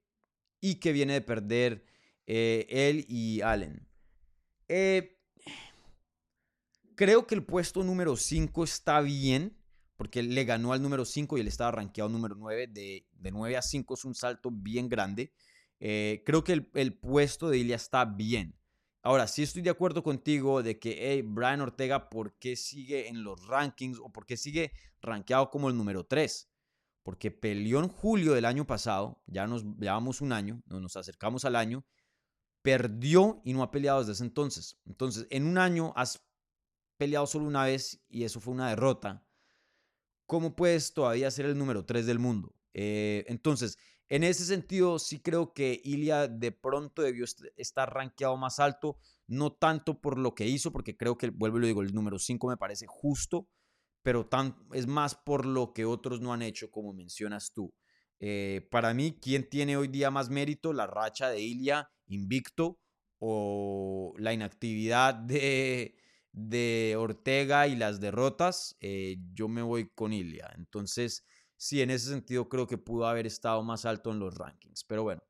y 0.61 0.76
que 0.76 0.91
viene 0.91 1.13
de 1.13 1.21
perder 1.21 1.84
eh, 2.28 2.67
él 2.69 3.05
y 3.09 3.41
Allen. 3.41 3.88
creo 6.95 7.26
que 7.26 7.34
el 7.34 7.43
puesto 7.43 7.84
número 7.84 8.15
5 8.15 8.63
está 8.63 9.01
bien, 9.01 9.57
porque 9.97 10.21
le 10.21 10.45
ganó 10.45 10.74
al 10.74 10.82
número 10.84 11.05
5 11.05 11.38
y 11.38 11.41
él 11.41 11.47
estaba 11.47 11.71
rankeado 11.71 12.07
número 12.07 12.36
9. 12.36 12.67
De, 12.67 13.07
de 13.13 13.32
9 13.32 13.57
a 13.57 13.63
5 13.63 13.95
es 13.95 14.05
un 14.05 14.13
salto 14.13 14.51
bien 14.51 14.89
grande. 14.89 15.34
Eh, 15.86 16.24
creo 16.26 16.46
que 16.46 16.66
el, 16.76 16.94
puesto 16.94 17.50
de 17.50 17.58
Ilya 17.58 17.76
está 17.76 18.06
bien. 18.06 18.58
Ahora, 19.02 19.28
sí 19.28 19.44
estoy 19.44 19.62
de 19.64 19.70
acuerdo 19.70 20.02
contigo 20.02 20.64
de 20.64 20.80
que 20.80 20.98
hey, 20.98 21.24
Brian 21.26 21.60
Ortega, 21.60 22.10
¿por 22.10 22.40
qué 22.40 22.56
sigue 22.56 23.10
en 23.10 23.26
los 23.26 23.46
rankings 23.48 24.00
o 24.00 24.10
por 24.10 24.26
qué 24.26 24.38
sigue 24.38 24.72
rankeado 25.02 25.50
como 25.50 25.68
el 25.68 25.76
número 25.76 26.06
3? 26.06 26.50
Porque 27.04 27.32
peleó 27.32 27.80
en 27.80 27.90
julio 27.90 28.32
del 28.32 28.46
año 28.46 28.66
pasado, 28.66 29.22
ya 29.28 29.46
nos 29.46 29.66
llevamos 29.78 30.22
un 30.22 30.32
año, 30.32 30.64
nos 30.68 30.96
acercamos 30.96 31.44
al 31.44 31.58
año, 31.58 31.86
perdió 32.62 33.42
y 33.44 33.52
no 33.52 33.62
ha 33.62 33.70
peleado 33.70 34.00
desde 34.00 34.14
ese 34.14 34.24
entonces. 34.24 34.80
Entonces, 34.86 35.28
en 35.32 35.46
un 35.46 35.58
año 35.58 35.92
has 35.98 36.26
peleado 36.96 37.28
solo 37.28 37.44
una 37.44 37.66
vez 37.66 38.02
y 38.08 38.24
eso 38.24 38.40
fue 38.40 38.54
una 38.54 38.70
derrota. 38.70 39.28
¿Cómo 40.28 40.56
puedes 40.56 40.94
todavía 40.94 41.30
ser 41.30 41.48
el 41.48 41.58
número 41.58 41.84
3 41.84 42.06
del 42.06 42.20
mundo? 42.20 42.56
Eh, 42.74 43.26
entonces, 43.28 43.78
en 44.14 44.24
ese 44.24 44.45
sentido, 44.45 44.99
sí 44.99 45.22
creo 45.22 45.53
que 45.53 45.82
Ilia 45.84 46.28
de 46.28 46.51
pronto 46.51 47.01
debió 47.01 47.26
estar 47.57 47.91
rankeado 47.91 48.38
más 48.38 48.59
alto, 48.59 48.99
no 49.26 49.53
tanto 49.53 50.01
por 50.01 50.20
lo 50.20 50.36
que 50.36 50.45
hizo, 50.45 50.72
porque 50.72 50.95
creo 50.95 51.18
que, 51.18 51.32
vuelvo 51.32 51.57
y 51.57 51.61
lo 51.61 51.66
digo, 51.66 51.82
el 51.82 51.95
número 51.95 52.20
5 52.20 52.47
me 52.47 52.55
parece 52.55 52.86
justo, 52.88 53.49
pero 54.03 54.28
tan, 54.28 54.55
es 54.72 54.86
más 54.86 55.16
por 55.16 55.47
lo 55.47 55.74
que 55.74 55.86
otros 55.86 56.22
no 56.22 56.32
han 56.32 56.43
hecho, 56.43 56.70
como 56.70 56.93
mencionas 56.93 57.53
tú. 57.53 57.74
Eh, 58.20 58.68
para 58.70 58.93
mí, 58.93 59.18
¿quién 59.20 59.49
tiene 59.49 59.78
hoy 59.78 59.88
día 59.88 60.11
más 60.11 60.30
mérito? 60.30 60.74
La 60.74 60.86
racha 60.86 61.30
de 61.30 61.41
Ilia 61.41 61.89
invicto 62.05 62.80
o 63.18 64.14
la 64.20 64.32
inactividad 64.32 65.16
de, 65.16 65.95
Ortega 66.99 67.66
y 67.66 67.76
las 67.76 67.99
derrotas. 67.99 68.78
Eh, 68.80 69.18
yo 69.34 69.47
me 69.47 69.64
voy 69.64 69.89
con 69.95 70.14
Ilia. 70.14 70.53
Entonces, 70.55 71.26
sí, 71.64 71.82
en 71.82 71.91
ese 71.91 72.09
sentido 72.09 72.49
creo 72.49 72.68
que 72.68 72.78
pudo 72.78 73.07
haber 73.07 73.26
estado 73.26 73.64
más 73.64 73.86
alto 73.86 74.11
en 74.11 74.20
los 74.20 74.36
rankings. 74.36 74.84
Pero 74.84 75.03
bueno, 75.03 75.24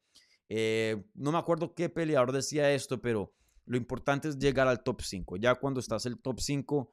eh, 0.50 1.06
no 1.14 1.32
me 1.32 1.38
acuerdo 1.38 1.76
qué 1.76 1.90
peleador 1.90 2.32
decía 2.32 2.72
esto, 2.72 3.00
pero 3.00 3.36
lo 3.66 3.78
importante 3.78 4.30
es 4.30 4.40
llegar 4.40 4.68
al 4.68 4.82
top 4.82 5.04
5. 5.04 5.38
Ya 5.38 5.54
cuando 5.54 5.80
estás 5.80 6.08
en 6.08 6.14
el 6.14 6.20
top 6.20 6.40
5, 6.40 6.92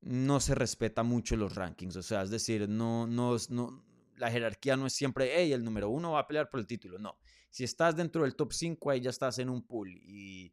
no 0.00 0.40
se 0.40 0.56
respeta 0.56 1.04
mucho 1.04 1.36
los 1.36 1.54
rankings. 1.54 1.94
O 1.94 2.02
sea, 2.02 2.22
es 2.22 2.30
decir, 2.30 2.68
no, 2.68 3.06
no, 3.06 3.36
no, 3.50 3.84
la 4.16 4.32
jerarquía 4.32 4.76
no 4.76 4.88
es 4.88 4.94
siempre, 4.94 5.30
hey, 5.36 5.52
el 5.52 5.62
número 5.62 5.88
uno 5.88 6.12
va 6.12 6.20
a 6.20 6.26
pelear 6.26 6.50
por 6.50 6.58
el 6.58 6.66
título. 6.66 6.98
No. 6.98 7.20
Si 7.50 7.62
estás 7.62 7.94
dentro 7.94 8.24
del 8.24 8.34
top 8.34 8.52
5, 8.52 8.90
ahí 8.90 9.00
ya 9.00 9.10
estás 9.10 9.38
en 9.38 9.48
un 9.48 9.64
pool. 9.64 9.90
Y, 10.02 10.52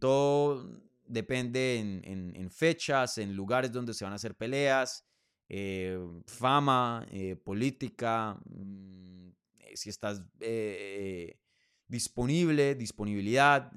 todo 0.00 0.68
depende 1.06 1.78
en, 1.78 2.32
en, 2.34 2.50
fechas, 2.50 3.18
en 3.18 3.36
lugares 3.36 3.70
donde 3.70 3.94
se 3.94 4.02
van 4.02 4.14
a 4.14 4.16
hacer 4.16 4.34
peleas. 4.34 5.06
Eh, 5.48 5.98
fama, 6.26 7.06
eh, 7.10 7.36
política, 7.36 8.38
mm, 8.46 9.28
eh, 9.58 9.76
si 9.76 9.90
estás 9.90 10.22
disponible, 11.86 12.74
disponibilidad. 12.74 13.70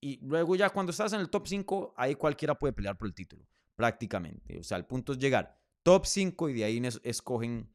Y, 0.00 0.18
luego 0.20 0.54
ya 0.54 0.68
cuando 0.68 0.90
estás 0.90 1.14
en 1.14 1.20
el 1.20 1.30
top 1.30 1.46
5, 1.46 1.94
ahí 1.96 2.14
cualquiera 2.14 2.58
puede 2.58 2.74
pelear 2.74 2.98
por 2.98 3.08
el 3.08 3.14
título, 3.14 3.46
prácticamente. 3.74 4.58
O 4.58 4.62
sea, 4.62 4.76
el 4.76 4.84
punto 4.84 5.12
es 5.12 5.18
llegar 5.18 5.58
top 5.82 6.04
5 6.04 6.50
y 6.50 6.52
de 6.52 6.64
ahí 6.64 6.82
escogen 7.04 7.70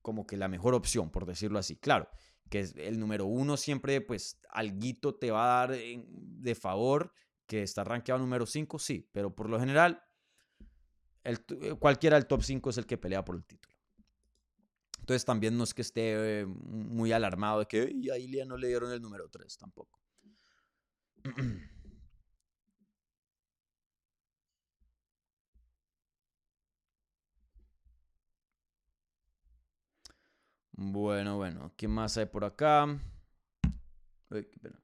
como 0.00 0.24
que 0.24 0.36
la 0.36 0.46
mejor 0.46 0.74
opción, 0.74 1.10
por 1.10 1.26
decirlo 1.26 1.58
así. 1.58 1.76
Claro, 1.76 2.08
que 2.48 2.60
es 2.60 2.76
el 2.76 3.00
número 3.00 3.26
uno 3.26 3.56
siempre, 3.56 4.00
pues, 4.00 4.38
alguito 4.50 5.16
te 5.16 5.32
va 5.32 5.44
a 5.44 5.66
dar 5.66 5.76
de 5.76 6.54
favor 6.54 7.12
que 7.46 7.62
está 7.62 7.82
rankeado 7.82 8.20
número 8.20 8.46
5, 8.46 8.78
sí, 8.78 9.08
pero 9.12 9.34
por 9.34 9.50
lo 9.50 9.58
general 9.58 10.03
eh, 11.24 11.74
cualquiera 11.78 12.16
del 12.16 12.26
top 12.26 12.42
5 12.42 12.70
es 12.70 12.78
el 12.78 12.86
que 12.86 12.98
pelea 12.98 13.24
por 13.24 13.36
el 13.36 13.44
título. 13.44 13.74
Entonces 15.00 15.24
también 15.24 15.56
no 15.56 15.64
es 15.64 15.74
que 15.74 15.82
esté 15.82 16.40
eh, 16.40 16.46
muy 16.46 17.12
alarmado 17.12 17.60
de 17.60 17.66
que 17.66 17.80
a 18.12 18.18
Ilia 18.18 18.44
no 18.46 18.56
le 18.56 18.68
dieron 18.68 18.90
el 18.92 19.02
número 19.02 19.28
3 19.28 19.56
tampoco. 19.58 20.00
Bueno, 30.76 31.36
bueno, 31.36 31.72
¿qué 31.76 31.86
más 31.88 32.16
hay 32.16 32.26
por 32.26 32.44
acá? 32.44 32.86
Uy, 34.30 34.44
qué 34.50 34.58
pena. 34.58 34.83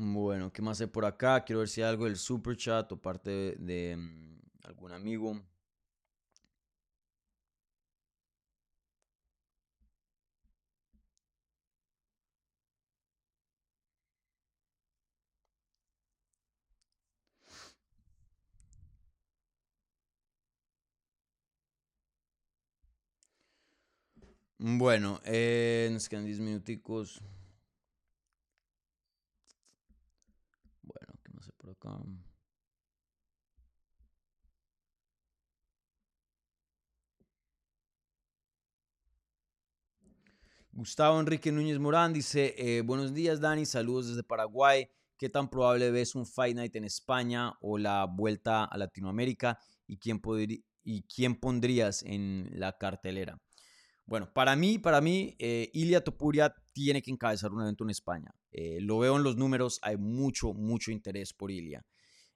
Bueno, 0.00 0.52
¿qué 0.52 0.62
más 0.62 0.80
hay 0.80 0.86
por 0.86 1.04
acá? 1.04 1.44
Quiero 1.44 1.58
ver 1.60 1.68
si 1.68 1.82
hay 1.82 1.88
algo 1.90 2.04
del 2.04 2.16
super 2.16 2.56
chat 2.56 2.90
o 2.92 3.00
parte 3.00 3.56
de, 3.58 3.96
mm, 3.96 4.38
algún 4.64 4.92
amigo. 4.92 5.42
Bueno, 24.58 25.20
eh, 25.24 25.88
nos 25.92 26.08
quedan 26.08 26.24
10 26.24 26.40
minuticos. 26.40 27.22
Gustavo 40.72 41.18
Enrique 41.18 41.50
Núñez 41.50 41.78
Morán 41.78 42.12
dice, 42.12 42.54
eh, 42.56 42.82
buenos 42.82 43.12
días 43.12 43.40
Dani, 43.40 43.66
saludos 43.66 44.08
desde 44.08 44.22
Paraguay. 44.22 44.88
¿Qué 45.16 45.28
tan 45.28 45.50
probable 45.50 45.90
ves 45.90 46.14
un 46.14 46.24
Fight 46.24 46.54
Night 46.54 46.76
en 46.76 46.84
España 46.84 47.52
o 47.60 47.78
la 47.78 48.04
vuelta 48.04 48.64
a 48.64 48.78
Latinoamérica? 48.78 49.58
¿Y 49.88 49.98
quién, 49.98 50.20
y 50.84 51.02
quién 51.02 51.34
pondrías 51.34 52.04
en 52.04 52.50
la 52.52 52.78
cartelera? 52.78 53.40
Bueno, 54.06 54.32
para 54.32 54.54
mí, 54.54 54.78
para 54.78 55.00
mí, 55.00 55.34
eh, 55.40 55.68
Ilia 55.74 56.04
Topuria 56.04 56.54
tiene 56.72 57.02
que 57.02 57.10
encabezar 57.10 57.52
un 57.52 57.62
evento 57.62 57.82
en 57.82 57.90
España. 57.90 58.32
Eh, 58.50 58.80
lo 58.80 58.98
veo 58.98 59.16
en 59.16 59.22
los 59.22 59.36
números, 59.36 59.78
hay 59.82 59.96
mucho, 59.96 60.54
mucho 60.54 60.90
interés 60.90 61.32
por 61.32 61.50
Ilia. 61.50 61.84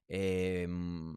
Em, 0.08 1.16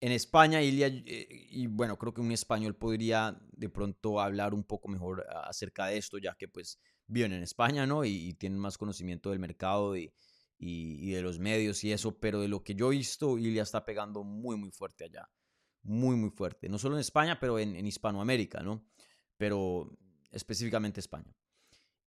en 0.00 0.12
España, 0.12 0.62
Ilia, 0.62 0.86
eh, 0.88 1.26
y 1.50 1.66
bueno, 1.66 1.98
creo 1.98 2.14
que 2.14 2.20
un 2.20 2.32
español 2.32 2.76
podría 2.76 3.36
de 3.52 3.68
pronto 3.68 4.20
hablar 4.20 4.54
un 4.54 4.64
poco 4.64 4.88
mejor 4.88 5.26
acerca 5.44 5.86
de 5.86 5.98
esto, 5.98 6.18
ya 6.18 6.34
que 6.36 6.48
pues 6.48 6.78
viven 7.06 7.32
en 7.32 7.42
España, 7.42 7.86
¿no? 7.86 8.04
Y, 8.04 8.34
tienen 8.34 8.58
más 8.58 8.78
conocimiento 8.78 9.30
del 9.30 9.40
mercado 9.40 9.96
y, 9.96 10.12
y, 10.58 11.10
de 11.12 11.22
los 11.22 11.38
medios 11.40 11.82
y 11.84 11.92
eso, 11.92 12.18
pero 12.20 12.40
de 12.40 12.48
lo 12.48 12.62
que 12.62 12.74
yo 12.74 12.92
he 12.92 12.96
visto, 12.96 13.38
Ilia 13.38 13.62
está 13.62 13.84
pegando 13.84 14.22
muy, 14.24 14.56
muy 14.56 14.70
fuerte 14.70 15.04
allá 15.04 15.28
muy, 15.82 16.16
muy 16.16 16.30
fuerte. 16.30 16.68
No 16.68 16.78
solo 16.78 16.96
en 16.96 17.00
España, 17.00 17.38
pero 17.40 17.58
en, 17.58 17.86
Hispanoamérica, 17.86 18.62
¿no? 18.62 18.84
Pero 19.36 19.90
específicamente 20.30 21.00
España. 21.00 21.34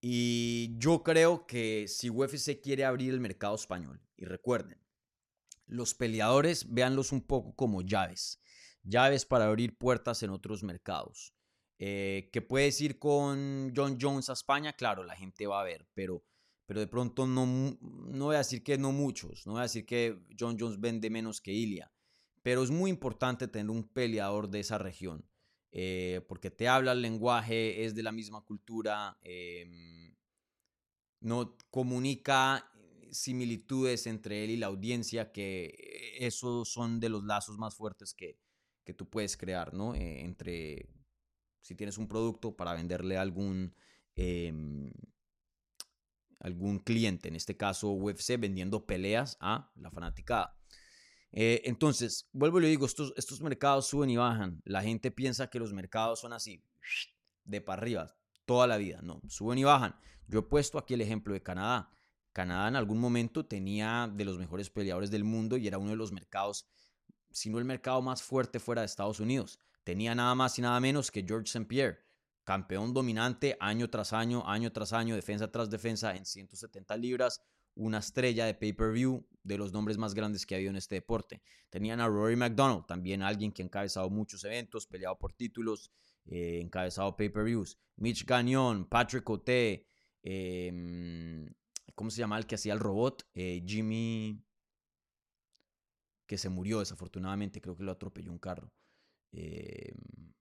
Y 0.01 0.75
yo 0.79 1.03
creo 1.03 1.45
que 1.45 1.85
si 1.87 2.09
UFC 2.09 2.59
quiere 2.59 2.85
abrir 2.85 3.13
el 3.13 3.19
mercado 3.19 3.55
español, 3.55 4.01
y 4.17 4.25
recuerden, 4.25 4.81
los 5.67 5.93
peleadores, 5.93 6.73
véanlos 6.73 7.11
un 7.11 7.21
poco 7.21 7.55
como 7.55 7.81
llaves. 7.81 8.41
Llaves 8.83 9.25
para 9.25 9.45
abrir 9.45 9.77
puertas 9.77 10.23
en 10.23 10.31
otros 10.31 10.63
mercados. 10.63 11.33
Eh, 11.77 12.29
que 12.33 12.41
puedes 12.41 12.79
ir 12.81 12.99
con 12.99 13.73
John 13.75 13.97
Jones 13.99 14.29
a 14.29 14.33
España, 14.33 14.73
claro, 14.73 15.03
la 15.03 15.15
gente 15.15 15.47
va 15.47 15.61
a 15.61 15.63
ver, 15.63 15.87
pero, 15.95 16.23
pero 16.67 16.79
de 16.79 16.85
pronto 16.85 17.25
no, 17.25 17.47
no 17.81 18.25
voy 18.25 18.35
a 18.35 18.39
decir 18.39 18.63
que 18.63 18.77
no 18.77 18.91
muchos, 18.91 19.47
no 19.47 19.53
voy 19.53 19.61
a 19.61 19.63
decir 19.63 19.87
que 19.87 20.19
John 20.39 20.57
Jones 20.59 20.79
vende 20.79 21.09
menos 21.09 21.41
que 21.41 21.51
Ilia, 21.51 21.91
pero 22.43 22.61
es 22.61 22.69
muy 22.69 22.91
importante 22.91 23.47
tener 23.47 23.71
un 23.71 23.87
peleador 23.87 24.47
de 24.49 24.59
esa 24.59 24.77
región, 24.77 25.25
eh, 25.71 26.21
porque 26.27 26.51
te 26.51 26.67
habla 26.67 26.91
el 26.91 27.01
lenguaje, 27.01 27.85
es 27.85 27.95
de 27.95 28.03
la 28.03 28.11
misma 28.11 28.41
cultura, 28.41 29.17
em, 29.23 30.15
no 31.21 31.55
comunica 31.69 32.69
similitudes 33.11 34.07
entre 34.07 34.43
él 34.43 34.51
y 34.51 34.57
la 34.57 34.67
audiencia, 34.67 35.31
que 35.31 36.17
esos 36.19 36.69
son 36.69 36.99
de 36.99 37.09
los 37.09 37.23
lazos 37.23 37.57
más 37.57 37.75
fuertes 37.75 38.13
que, 38.13 38.37
que 38.83 38.93
tú 38.93 39.09
puedes 39.09 39.37
crear, 39.37 39.73
¿no? 39.73 39.95
Eh, 39.95 40.21
entre, 40.21 40.89
si 41.61 41.75
tienes 41.75 41.97
un 41.97 42.07
producto 42.07 42.55
para 42.55 42.73
venderle 42.73 43.17
a 43.17 43.21
algún, 43.21 43.75
em, 44.15 44.91
algún 46.39 46.79
cliente, 46.79 47.29
en 47.29 47.35
este 47.35 47.55
caso 47.55 47.91
UFC, 47.91 48.37
vendiendo 48.37 48.85
peleas 48.85 49.37
a 49.39 49.71
la 49.75 49.91
fanática 49.91 50.57
eh, 51.31 51.61
entonces, 51.65 52.27
vuelvo 52.33 52.59
y 52.59 52.63
le 52.63 52.67
digo, 52.67 52.85
estos, 52.85 53.41
mercados 53.41 53.87
suben 53.87 54.09
y 54.09 54.17
bajan. 54.17 54.61
La 54.65 54.81
gente 54.81 55.11
piensa 55.11 55.49
que 55.49 55.59
los 55.59 55.73
mercados 55.73 56.19
son 56.19 56.33
así, 56.33 56.63
de 57.45 57.61
para 57.61 57.81
arriba, 57.81 58.15
toda 58.45 58.67
la 58.67 58.77
vida. 58.77 58.99
No, 59.01 59.21
suben 59.27 59.57
y 59.57 59.63
bajan. 59.63 59.95
Yo 60.27 60.39
he 60.39 60.43
puesto 60.43 60.77
aquí 60.77 60.93
el 60.93 61.01
ejemplo 61.01 61.33
de 61.33 61.41
Canadá. 61.41 61.89
Canadá 62.33 62.67
en 62.67 62.75
algún 62.75 62.99
momento 62.99 63.45
tenía 63.45 64.09
de 64.13 64.25
los 64.25 64.37
mejores 64.37 64.69
peleadores 64.69 65.11
del 65.11 65.23
mundo 65.23 65.57
y 65.57 65.67
era 65.67 65.77
uno 65.77 65.91
de 65.91 65.97
los 65.97 66.11
mercados, 66.11 66.65
si 67.29 67.49
no 67.49 67.59
el 67.59 67.65
mercado 67.65 68.01
más 68.01 68.23
fuerte 68.23 68.59
fuera 68.59 68.81
de 68.81 68.85
Estados 68.85 69.19
Unidos. 69.19 69.59
Tenía 69.83 70.15
nada 70.15 70.35
más 70.35 70.57
y 70.59 70.61
nada 70.61 70.79
menos 70.79 71.11
que 71.11 71.25
George 71.27 71.47
St. 71.47 71.65
Pierre, 71.65 71.99
campeón 72.43 72.93
dominante 72.93 73.57
año 73.59 73.89
tras 73.89 74.13
año, 74.13 74.47
año 74.47 74.71
tras 74.71 74.93
año, 74.93 75.15
defensa 75.15 75.51
tras 75.51 75.69
defensa 75.69 76.15
en 76.15 76.25
170 76.25 76.95
libras, 76.97 77.41
una 77.75 77.99
estrella 77.99 78.45
de 78.45 78.53
pay-per-view 78.53 79.25
de 79.43 79.57
los 79.57 79.73
nombres 79.73 79.97
más 79.97 80.13
grandes 80.13 80.45
que 80.45 80.55
ha 80.55 80.57
habido 80.57 80.71
en 80.71 80.77
este 80.77 80.95
deporte. 80.95 81.41
Tenían 81.69 81.99
a 81.99 82.07
Rory 82.07 82.35
McDonald, 82.35 82.85
también 82.85 83.21
alguien 83.21 83.51
que 83.51 83.61
ha 83.61 83.65
encabezado 83.65 84.09
muchos 84.09 84.43
eventos, 84.43 84.85
peleado 84.87 85.17
por 85.17 85.33
títulos, 85.33 85.91
eh, 86.25 86.59
encabezado 86.61 87.15
pay-per-views. 87.15 87.77
Mitch 87.97 88.25
Gagnon, 88.25 88.87
Patrick 88.87 89.29
Ote, 89.29 89.87
em, 90.23 91.47
¿cómo 91.95 92.09
se 92.11 92.19
llama 92.19 92.37
el 92.37 92.45
que 92.45 92.55
hacía 92.55 92.73
el 92.73 92.79
robot? 92.79 93.27
Eh, 93.33 93.63
Jimmy, 93.65 94.43
que 96.27 96.37
se 96.37 96.49
murió 96.49 96.79
desafortunadamente, 96.79 97.61
creo 97.61 97.75
que 97.75 97.83
lo 97.83 97.91
atropelló 97.91 98.31
un 98.31 98.39
carro. 98.39 98.71
Em, 99.31 100.33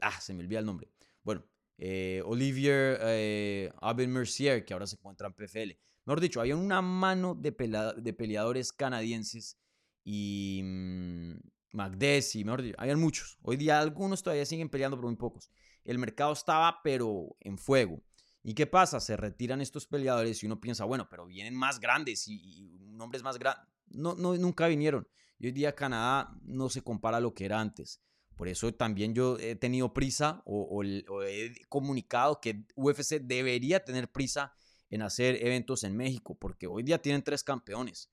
ah, 0.00 0.20
se 0.20 0.34
me 0.34 0.42
olvida 0.42 0.60
el 0.60 0.66
nombre. 0.66 0.90
Bueno, 1.22 1.44
eh, 1.78 2.22
Olivier 2.24 3.72
Abel 3.80 4.08
Mercier, 4.08 4.64
que 4.64 4.72
ahora 4.72 4.86
se 4.86 4.96
encuentra 4.96 5.26
en 5.28 5.34
PFL. 5.34 5.87
Mejor 6.08 6.20
dicho, 6.22 6.40
había 6.40 6.56
una 6.56 6.80
mano 6.80 7.34
de, 7.34 7.52
peleadores 7.52 8.72
canadienses 8.72 9.58
y 10.02 10.62
mmm, 10.64 11.34
y 11.70 12.44
mejor 12.44 12.62
dicho, 12.62 12.76
habían 12.78 12.98
muchos. 12.98 13.38
Hoy 13.42 13.58
día 13.58 13.78
algunos 13.78 14.22
todavía 14.22 14.46
siguen 14.46 14.70
peleando, 14.70 14.96
pero 14.96 15.08
muy 15.08 15.18
pocos. 15.18 15.50
El 15.84 15.98
mercado 15.98 16.32
estaba, 16.32 16.80
pero 16.82 17.36
en 17.40 17.58
fuego. 17.58 18.02
¿Y 18.42 18.54
qué 18.54 18.66
pasa? 18.66 19.00
Se 19.00 19.18
retiran 19.18 19.60
estos 19.60 19.86
peleadores 19.86 20.42
y 20.42 20.46
uno 20.46 20.58
piensa, 20.58 20.86
bueno, 20.86 21.06
pero 21.10 21.26
vienen 21.26 21.54
más 21.54 21.78
grandes 21.78 22.26
y, 22.26 22.78
nombres 22.80 23.22
más 23.22 23.38
grandes. 23.38 23.68
No, 23.88 24.14
nunca 24.14 24.66
vinieron. 24.66 25.06
Y 25.38 25.48
hoy 25.48 25.52
día 25.52 25.74
Canadá 25.74 26.34
no 26.40 26.70
se 26.70 26.80
compara 26.80 27.18
a 27.18 27.20
lo 27.20 27.34
que 27.34 27.44
era 27.44 27.60
antes. 27.60 28.00
Por 28.34 28.48
eso 28.48 28.72
también 28.72 29.12
yo 29.12 29.36
he 29.38 29.56
tenido 29.56 29.92
prisa 29.92 30.42
o 30.46 30.82
he 30.82 31.52
comunicado 31.68 32.40
que 32.40 32.64
UFC 32.76 33.20
debería 33.20 33.84
tener 33.84 34.10
prisa 34.10 34.54
en 34.90 35.02
hacer 35.02 35.44
eventos 35.44 35.84
en 35.84 35.96
México, 35.96 36.34
porque 36.34 36.66
hoy 36.66 36.82
día 36.82 37.00
tienen 37.00 37.22
tres 37.22 37.44
campeones, 37.44 38.10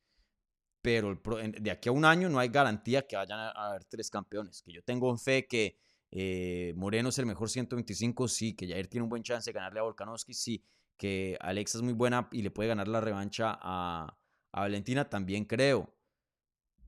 pero 0.82 1.16
de 1.16 1.72
aquí 1.72 1.90
a 1.90 1.92
un 1.92 2.06
año 2.06 2.30
no 2.30 2.38
hay 2.38 2.50
garantía 2.50 3.08
que 3.08 3.16
vayan 3.16 3.40
a 3.40 3.50
haber 3.50 3.86
tres 3.86 4.10
campeones. 4.10 4.62
Que 4.62 4.72
yo 4.72 4.84
tengo 4.84 5.18
fe 5.18 5.48
que 5.48 5.80
eh, 6.12 6.74
Moreno 6.76 7.10
es 7.10 7.18
el 7.18 7.26
mejor 7.26 7.50
125, 7.50 8.28
sí, 8.28 8.56
que 8.56 8.68
Jair 8.68 8.88
tiene 8.88 9.04
un 9.04 9.10
buen 9.10 9.24
chance 9.24 9.50
de 9.50 9.54
ganarle 9.54 9.80
a 9.80 9.84
Volkanovski, 9.84 10.34
sí, 10.34 10.64
que 10.96 11.38
Alexa 11.42 11.80
es 11.80 11.82
muy 11.82 11.94
buena 11.94 12.30
y 12.32 12.42
le 12.42 12.52
puede 12.52 12.70
ganar 12.70 12.88
la 12.88 13.02
revancha 13.02 13.58
a, 13.60 14.16
a 14.52 14.60
Valentina, 14.60 15.10
también 15.10 15.46
creo. 15.46 15.92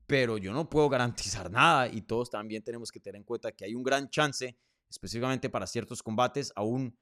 Pero 0.06 0.38
yo 0.38 0.52
no 0.52 0.70
puedo 0.70 0.88
garantizar 0.88 1.50
nada 1.50 1.88
y 1.88 2.02
todos 2.02 2.30
también 2.30 2.62
tenemos 2.62 2.92
que 2.92 3.00
tener 3.00 3.16
en 3.16 3.24
cuenta 3.24 3.52
que 3.52 3.64
hay 3.64 3.74
un 3.74 3.82
gran 3.82 4.08
chance, 4.08 4.56
específicamente 4.88 5.50
para 5.50 5.66
ciertos 5.66 6.02
combates, 6.02 6.52
aún 6.54 6.96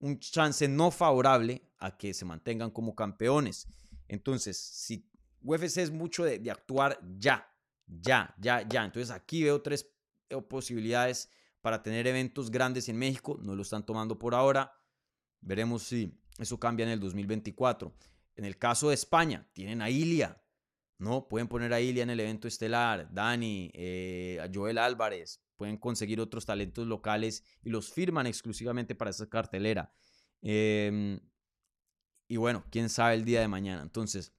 un 0.00 0.18
chance 0.18 0.66
no 0.68 0.90
favorable 0.90 1.62
a 1.78 1.96
que 1.96 2.14
se 2.14 2.24
mantengan 2.24 2.70
como 2.70 2.94
campeones. 2.94 3.66
Entonces, 4.06 4.56
si 4.56 5.08
UFC 5.42 5.78
es 5.78 5.90
mucho 5.90 6.24
de, 6.24 6.50
actuar 6.50 6.98
ya, 7.18 7.48
ya, 7.86 8.34
ya, 8.38 8.66
ya. 8.66 8.84
Entonces 8.84 9.10
aquí 9.10 9.42
veo 9.42 9.60
tres 9.62 9.90
eh, 10.28 10.40
posibilidades 10.42 11.30
para 11.60 11.82
tener 11.82 12.06
eventos 12.06 12.50
grandes 12.50 12.88
en 12.88 12.96
México. 12.96 13.38
No 13.42 13.54
lo 13.54 13.62
están 13.62 13.84
tomando 13.84 14.18
por 14.18 14.34
ahora. 14.34 14.72
Veremos 15.40 15.84
si 15.84 16.12
eso 16.38 16.58
cambia 16.58 16.84
en 16.84 16.90
el 16.90 17.00
2024. 17.00 17.92
En 18.36 18.44
el 18.44 18.56
caso 18.56 18.88
de 18.88 18.94
España, 18.94 19.48
tienen 19.52 19.82
a 19.82 19.90
Ilia. 19.90 20.40
¿no? 20.98 21.28
Pueden 21.28 21.48
poner 21.48 21.72
a 21.72 21.80
Ilia 21.80 22.02
en 22.02 22.10
el 22.10 22.20
evento 22.20 22.48
estelar, 22.48 23.08
Dani, 23.12 23.70
eh, 23.72 24.38
a 24.42 24.50
Joel 24.52 24.78
Álvarez, 24.78 25.40
pueden 25.58 25.76
conseguir 25.76 26.20
otros 26.20 26.46
talentos 26.46 26.86
locales 26.86 27.44
y 27.62 27.70
los 27.70 27.92
firman 27.92 28.26
exclusivamente 28.26 28.94
para 28.94 29.10
esa 29.10 29.28
cartelera. 29.28 29.92
Em, 30.40 31.20
y 32.28 32.36
bueno, 32.36 32.64
quién 32.70 32.88
sabe 32.88 33.14
el 33.14 33.24
día 33.24 33.40
de 33.40 33.48
mañana. 33.48 33.82
Entonces, 33.82 34.32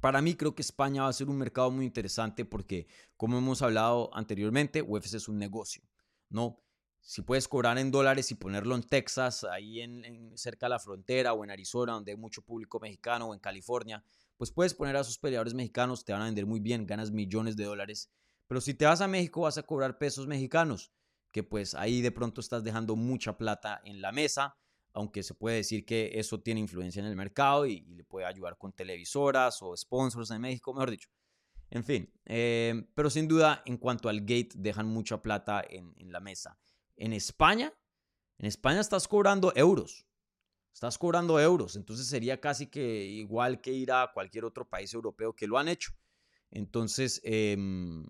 para 0.00 0.22
mí 0.22 0.34
creo 0.34 0.54
que 0.54 0.62
España 0.62 1.02
va 1.02 1.08
a 1.08 1.12
ser 1.12 1.28
un 1.28 1.36
mercado 1.36 1.70
muy 1.70 1.84
interesante 1.84 2.44
porque, 2.44 2.88
como 3.16 3.38
hemos 3.38 3.60
hablado 3.60 4.10
anteriormente, 4.14 4.82
UFC 4.82 5.14
es 5.14 5.28
un 5.28 5.38
negocio, 5.38 5.82
¿no? 6.30 6.58
Si 7.00 7.20
puedes 7.20 7.46
cobrar 7.46 7.78
en 7.78 7.90
dólares 7.90 8.30
y 8.30 8.36
ponerlo 8.36 8.74
en 8.74 8.84
Texas, 8.84 9.44
ahí 9.44 9.80
en, 9.80 10.32
cerca 10.36 10.66
de 10.66 10.70
la 10.70 10.78
frontera, 10.78 11.34
o 11.34 11.44
en 11.44 11.50
Arizona, 11.50 11.92
donde 11.92 12.12
hay 12.12 12.16
mucho 12.16 12.42
público 12.42 12.80
mexicano, 12.80 13.28
o 13.28 13.34
en 13.34 13.40
California, 13.40 14.02
pues 14.36 14.50
puedes 14.52 14.72
poner 14.72 14.96
a 14.96 15.00
esos 15.00 15.18
peleadores 15.18 15.52
mexicanos, 15.52 16.04
te 16.04 16.12
van 16.12 16.22
a 16.22 16.26
vender 16.26 16.46
muy 16.46 16.60
bien, 16.60 16.86
ganas 16.86 17.10
millones 17.10 17.56
de 17.56 17.64
dólares 17.64 18.08
pero 18.46 18.60
si 18.60 18.74
te 18.74 18.84
vas 18.84 19.00
a 19.00 19.08
México 19.08 19.42
vas 19.42 19.58
a 19.58 19.62
cobrar 19.62 19.98
pesos 19.98 20.26
mexicanos, 20.26 20.92
que 21.32 21.42
pues 21.42 21.74
ahí 21.74 22.02
de 22.02 22.12
pronto 22.12 22.40
estás 22.40 22.62
dejando 22.62 22.94
mucha 22.94 23.36
plata 23.38 23.80
en 23.84 24.00
la 24.00 24.12
mesa, 24.12 24.56
aunque 24.92 25.22
se 25.22 25.34
puede 25.34 25.56
decir 25.56 25.84
que 25.84 26.12
eso 26.14 26.40
tiene 26.40 26.60
influencia 26.60 27.00
en 27.00 27.06
el 27.06 27.16
mercado 27.16 27.66
y, 27.66 27.80
le 27.80 28.04
puede 28.04 28.26
ayudar 28.26 28.58
con 28.58 28.72
televisoras 28.72 29.62
o 29.62 29.76
sponsors 29.76 30.30
en 30.30 30.40
México, 30.40 30.72
mejor 30.74 30.90
dicho. 30.90 31.08
En 31.70 31.84
fin, 31.84 32.12
eh, 32.26 32.86
pero 32.94 33.08
sin 33.08 33.26
duda, 33.26 33.62
en 33.64 33.78
cuanto 33.78 34.10
al 34.10 34.20
gate, 34.20 34.50
dejan 34.54 34.86
mucha 34.86 35.22
plata 35.22 35.64
en, 35.66 36.12
la 36.12 36.20
mesa. 36.20 36.58
En 36.96 37.14
España, 37.14 37.72
en 38.38 38.46
España 38.46 38.80
estás 38.80 39.08
cobrando 39.08 39.52
euros. 39.56 40.06
Estás 40.74 40.98
cobrando 40.98 41.40
euros. 41.40 41.76
Entonces 41.76 42.06
sería 42.06 42.40
casi 42.40 42.66
que 42.66 43.04
igual 43.04 43.62
que 43.62 43.72
ir 43.72 43.90
a 43.90 44.10
cualquier 44.12 44.44
otro 44.44 44.68
país 44.68 44.92
europeo 44.92 45.34
que 45.34 45.46
lo 45.46 45.56
han 45.56 45.68
hecho. 45.68 45.92
Entonces, 46.50 47.22
em, 47.24 48.04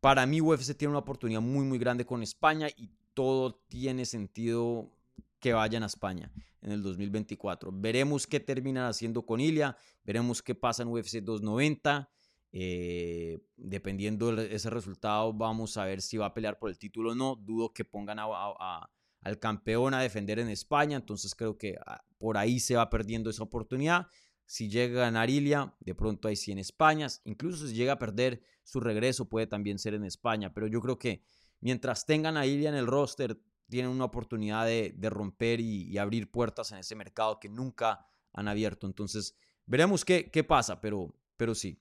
para 0.00 0.26
mí 0.26 0.40
UFC 0.40 0.76
tiene 0.76 0.90
una 0.90 1.00
oportunidad 1.00 1.40
muy, 1.40 1.64
muy 1.64 1.78
grande 1.78 2.04
con 2.04 2.22
España 2.22 2.68
y 2.76 2.90
todo 3.14 3.54
tiene 3.68 4.04
sentido 4.04 4.92
que 5.40 5.52
vayan 5.52 5.82
a 5.82 5.86
España 5.86 6.32
en 6.62 6.72
el 6.72 6.82
2024. 6.82 7.70
Veremos 7.72 8.26
qué 8.26 8.40
terminan 8.40 8.86
haciendo 8.86 9.24
con 9.24 9.40
Ilia, 9.40 9.76
veremos 10.04 10.42
qué 10.42 10.54
pasa 10.54 10.82
en 10.82 10.88
UFC 10.88 11.18
290. 11.18 12.10
Eh, 12.50 13.38
dependiendo 13.56 14.34
de 14.34 14.54
ese 14.54 14.70
resultado, 14.70 15.32
vamos 15.32 15.76
a 15.76 15.84
ver 15.84 16.00
si 16.00 16.16
va 16.16 16.26
a 16.26 16.34
pelear 16.34 16.58
por 16.58 16.70
el 16.70 16.78
título 16.78 17.12
o 17.12 17.14
no. 17.14 17.36
Dudo 17.36 17.72
que 17.72 17.84
pongan 17.84 18.18
al 18.18 19.38
campeón 19.38 19.94
a 19.94 20.00
defender 20.00 20.38
en 20.38 20.48
España, 20.48 20.96
entonces 20.96 21.34
creo 21.34 21.58
que 21.58 21.76
ah, 21.86 22.02
por 22.18 22.36
ahí 22.36 22.60
se 22.60 22.76
va 22.76 22.88
perdiendo 22.88 23.30
esa 23.30 23.42
oportunidad. 23.42 24.06
Si 24.48 24.70
llega 24.70 25.02
a 25.02 25.04
ganar 25.04 25.28
Ilia, 25.28 25.74
de 25.78 25.94
pronto 25.94 26.26
hay 26.26 26.34
sí 26.34 26.52
en 26.52 26.58
España. 26.58 27.06
Incluso 27.24 27.68
si 27.68 27.74
llega 27.74 27.92
a 27.92 27.98
perder 27.98 28.42
su 28.64 28.80
regreso, 28.80 29.28
puede 29.28 29.46
también 29.46 29.78
ser 29.78 29.92
en 29.92 30.04
España. 30.04 30.54
Pero 30.54 30.66
yo 30.68 30.80
creo 30.80 30.98
que 30.98 31.22
mientras 31.60 32.06
tengan 32.06 32.38
a 32.38 32.46
Ilia 32.46 32.70
en 32.70 32.74
el 32.74 32.86
roster, 32.86 33.38
tienen 33.68 33.90
una 33.90 34.06
oportunidad 34.06 34.64
de, 34.64 35.10
romper 35.10 35.60
y, 35.60 35.98
abrir 35.98 36.30
puertas 36.30 36.72
en 36.72 36.78
ese 36.78 36.94
mercado 36.94 37.38
que 37.38 37.50
nunca 37.50 38.06
han 38.32 38.48
abierto. 38.48 38.86
Entonces, 38.86 39.36
veremos 39.66 40.02
qué, 40.06 40.30
qué 40.30 40.42
pasa, 40.44 40.80
pero, 40.80 41.14
pero 41.36 41.54
sí. 41.54 41.78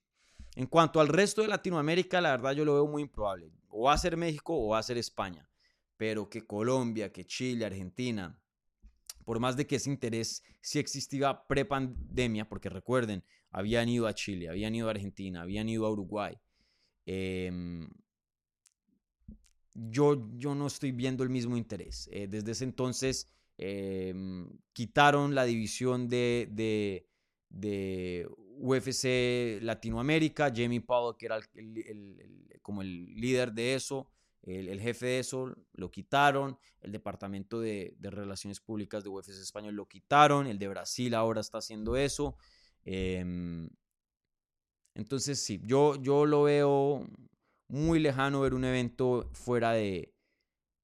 En 0.57 0.65
cuanto 0.65 0.99
al 0.99 1.07
resto 1.07 1.41
de 1.43 1.47
Latinoamérica, 1.47 2.19
la 2.19 2.31
verdad 2.31 2.51
yo 2.51 2.65
lo 2.65 2.73
veo 2.73 2.87
muy 2.87 3.03
improbable. 3.03 3.49
O 3.69 3.83
va 3.83 3.93
a 3.93 3.97
ser 3.97 4.17
México 4.17 4.53
o 4.53 4.71
va 4.71 4.79
a 4.79 4.83
ser 4.83 4.97
España. 4.97 5.49
Pero 5.95 6.29
que 6.29 6.45
Colombia, 6.45 7.13
que 7.13 7.25
Chile, 7.25 7.65
Argentina, 7.65 8.37
por 9.27 9.41
más 9.41 9.57
de 9.57 9.67
que 9.67 9.75
ese 9.75 9.89
interés 9.89 10.41
sí 10.61 10.79
existía 10.79 11.45
pre-pandemia, 11.49 12.47
porque 12.47 12.69
recuerden, 12.69 13.25
habían 13.51 13.89
ido 13.89 14.07
a 14.07 14.13
Chile, 14.13 14.47
habían 14.47 14.73
ido 14.73 14.87
a 14.87 14.91
Argentina, 14.91 15.41
habían 15.41 15.67
ido 15.67 15.85
a 15.85 15.91
Uruguay. 15.91 16.37
Em, 17.05 17.89
yo, 19.73 20.29
yo 20.37 20.55
no 20.55 20.65
estoy 20.65 20.93
viendo 20.93 21.25
el 21.25 21.29
mismo 21.29 21.57
interés. 21.57 22.07
Eh, 22.13 22.27
desde 22.29 22.51
ese 22.51 22.63
entonces 22.63 23.29
em, 23.57 24.47
quitaron 24.71 25.35
la 25.35 25.43
división 25.43 26.07
de, 26.07 26.47
de, 27.49 28.29
UFC 28.59 29.61
Latinoamérica. 29.61 30.53
Jamie 30.55 30.79
Powell, 30.79 31.17
que 31.19 31.25
era 31.25 31.41
como 32.61 32.81
el 32.81 33.13
líder 33.13 33.51
de 33.51 33.75
eso, 33.75 34.07
el, 34.47 34.79
jefe 34.79 35.05
de 35.05 35.19
eso 35.19 35.55
lo 35.73 35.91
quitaron, 35.91 36.57
el 36.81 36.91
departamento 36.91 37.59
de, 37.59 37.97
relaciones 38.01 38.61
públicas 38.61 39.03
de 39.03 39.09
UFC 39.09 39.29
Español 39.29 39.75
lo 39.75 39.87
quitaron, 39.87 40.47
el 40.47 40.57
de 40.57 40.69
Brasil 40.69 41.13
ahora 41.13 41.41
está 41.41 41.57
haciendo 41.57 41.97
eso. 41.97 42.37
Em, 42.85 43.69
entonces 44.95 45.39
sí, 45.39 45.61
yo, 45.65 46.01
yo 46.01 46.25
lo 46.25 46.43
veo 46.43 47.05
muy 47.67 47.99
lejano 47.99 48.41
ver 48.41 48.53
un 48.53 48.63
evento 48.63 49.29
fuera 49.33 49.73
de, 49.73 50.15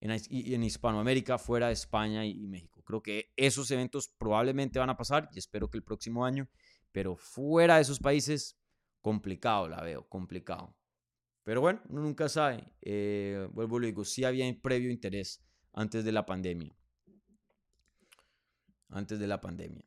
en, 0.02 0.64
Hispanoamérica, 0.64 1.38
fuera 1.38 1.68
de 1.68 1.74
España 1.74 2.26
y, 2.26 2.46
México. 2.48 2.84
Creo 2.84 3.02
que 3.02 3.32
esos 3.38 3.72
eventos 3.72 4.10
probablemente 4.10 4.80
van 4.80 4.90
a 4.90 4.98
pasar 4.98 5.30
y 5.32 5.40
espero 5.40 5.70
que 5.70 5.78
el 5.78 5.84
próximo 5.84 6.26
año, 6.26 6.50
pero 6.92 7.16
fuera 7.16 7.78
de 7.78 7.84
esos 7.84 8.00
países, 8.00 8.58
complicado 9.02 9.70
la 9.70 9.82
veo, 9.82 10.08
complicado. 10.10 10.76
Pero 11.44 11.62
bueno, 11.62 11.82
uno 11.90 12.02
nunca 12.02 12.30
sabe. 12.30 12.64
Eh, 12.82 13.48
vuelvo 13.52 13.82
y 13.82 13.88
digo, 13.88 14.06
sí 14.06 14.24
había 14.24 14.46
previo 14.62 14.90
interés 14.90 15.44
antes 15.74 16.06
de 16.06 16.12
la 16.12 16.26
pandemia. 16.26 16.76
Antes 18.90 19.20
de 19.20 19.28
la 19.28 19.42
pandemia. 19.42 19.84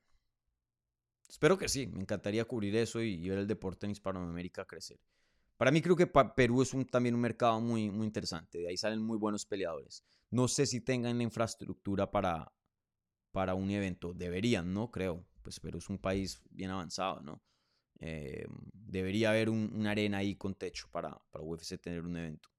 Espero 1.29 1.59
que 1.59 1.69
sí, 1.69 1.87
me 1.87 2.01
encantaría 2.01 2.45
cubrir 2.45 2.77
eso 2.77 3.01
y, 3.03 3.29
ver 3.29 3.39
el 3.39 3.47
deporte 3.47 3.87
en 3.87 3.93
Hispanoamérica 3.93 4.65
crecer. 4.65 5.01
Para 5.57 5.71
mí 5.71 5.81
creo 5.81 5.97
que 5.97 6.07
Perú 6.07 6.63
es 6.63 6.75
un, 6.75 6.85
también 6.85 7.15
un 7.15 7.21
mercado 7.21 7.61
muy, 7.61 7.91
muy 7.91 8.07
interesante, 8.07 8.59
de 8.59 8.69
ahí 8.69 8.77
salen 8.77 9.03
muy 9.03 9.17
buenos 9.17 9.47
peleadores. 9.47 10.05
No 10.31 10.49
sé 10.49 10.67
si 10.67 10.81
tengan 10.81 11.17
la 11.17 11.25
infraestructura 11.25 12.11
para, 12.11 12.53
para 13.33 13.55
un 13.55 13.71
evento, 13.71 14.13
deberían, 14.13 14.73
¿no? 14.73 14.91
Creo, 14.91 15.27
pues 15.43 15.59
Perú 15.59 15.79
es 15.79 15.89
un 15.89 15.99
país 15.99 16.43
bien 16.51 16.71
avanzado, 16.71 17.21
¿no? 17.23 17.43
Eh, 18.01 18.47
debería 18.73 19.31
haber 19.31 19.49
una 19.49 19.91
arena 19.91 20.19
ahí 20.19 20.35
con 20.37 20.55
techo 20.55 20.89
para, 20.91 21.19
para 21.31 21.45
UFC 21.45 21.81
tener 21.81 22.03
un 22.03 22.17
evento. 22.17 22.51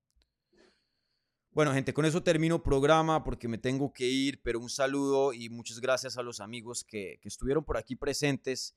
Bueno, 1.51 1.73
gente, 1.73 1.93
con 1.93 2.05
eso 2.05 2.21
termino 2.21 2.61
programa 2.61 3.23
porque 3.23 3.47
me 3.47 3.57
tengo 3.57 3.91
que 3.91 4.05
ir, 4.05 4.41
pero 4.43 4.59
un 4.59 4.69
saludo 4.69 5.33
y 5.33 5.49
muchas 5.49 5.79
gracias 5.79 6.17
a 6.17 6.23
los 6.23 6.39
amigos 6.39 6.83
que, 6.83 7.17
que 7.21 7.29
estuvieron 7.29 7.63
por 7.63 7.77
aquí 7.77 7.95
presentes, 7.95 8.75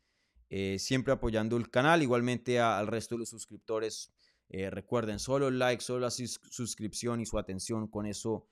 eh, 0.49 0.79
siempre 0.79 1.13
apoyando 1.13 1.57
el 1.57 1.71
canal, 1.71 2.03
igualmente 2.03 2.59
al 2.59 2.87
resto 2.87 3.15
de 3.15 3.21
los 3.21 3.29
suscriptores. 3.29 4.11
Eh, 4.49 4.71
recuerden, 4.71 5.19
solo 5.19 5.49
el 5.49 5.59
like, 5.59 5.83
solo 5.83 6.01
la 6.01 6.11
suscripción 6.11 7.21
y 7.21 7.27
su 7.27 7.39
atención, 7.39 7.89
con 7.89 8.07
eso 8.07 8.47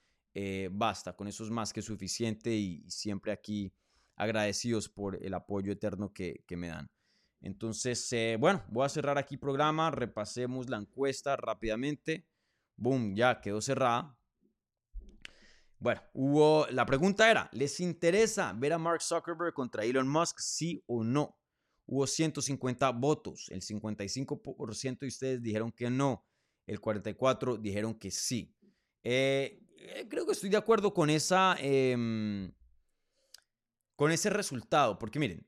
basta, 0.71 1.17
con 1.17 1.27
eso 1.27 1.43
es 1.43 1.51
más 1.51 1.73
que 1.73 1.83
suficiente 1.83 2.55
y, 2.55 2.89
siempre 2.89 3.33
aquí 3.33 3.73
agradecidos 4.15 4.89
por 4.89 5.21
el 5.21 5.35
apoyo 5.35 5.73
eterno 5.73 6.13
que, 6.13 6.45
que 6.47 6.57
me 6.57 6.69
dan. 6.69 6.89
Entonces, 7.41 8.13
eh, 8.13 8.37
bueno, 8.39 8.65
voy 8.69 8.85
a 8.85 8.89
cerrar 8.89 9.19
aquí 9.19 9.37
programa, 9.37 9.91
repasemos 9.91 10.69
la 10.69 10.79
encuesta 10.79 11.37
rápidamente. 11.37 12.27
Boom, 12.77 13.15
ya 13.15 13.41
quedó 13.41 13.61
cerrada. 13.61 14.19
Bueno, 15.81 16.03
hubo, 16.13 16.67
la 16.71 16.85
pregunta 16.85 17.31
era, 17.31 17.49
¿les 17.53 17.79
interesa 17.79 18.53
ver 18.53 18.73
a 18.73 18.79
Mark 18.79 19.01
Zuckerberg 19.01 19.55
contra 19.55 19.85
Elon 19.85 20.09
Musk, 20.09 20.41
sí 20.41 20.83
o 20.87 21.05
no? 21.05 21.39
Hubo 21.87 22.07
150 22.07 22.91
votos, 22.91 23.49
el 23.51 23.63
55% 23.63 24.99
de 24.99 25.07
ustedes 25.07 25.43
dijeron 25.43 25.71
que 25.71 25.89
no, 25.89 26.27
el 26.67 26.81
44% 26.81 27.61
dijeron 27.61 27.95
que 27.95 28.11
sí. 28.11 28.55
Eh, 29.05 29.63
eh, 29.79 30.07
creo 30.09 30.27
que 30.27 30.33
estoy 30.33 30.51
de 30.51 30.57
acuerdo 30.57 30.93
con 30.93 31.09
esa, 31.11 31.57
em, 31.61 32.53
con 33.95 34.11
ese 34.11 34.31
resultado, 34.31 34.99
porque 34.99 35.21
miren, 35.21 35.47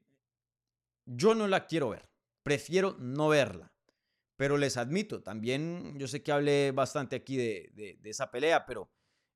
yo 1.11 1.35
no 1.35 1.49
la 1.49 1.67
quiero 1.67 1.91
ver, 1.91 2.09
prefiero 2.43 2.97
no 2.99 3.29
verla. 3.29 3.73
Pero 4.37 4.57
les 4.57 4.77
admito, 4.77 5.23
también 5.23 5.99
yo 5.99 6.09
sé 6.09 6.23
que 6.23 6.33
hablé 6.33 6.73
bastante 6.73 7.17
aquí 7.17 7.37
de, 7.37 7.99
esa 8.05 8.31
pelea, 8.31 8.65
pero 8.65 8.91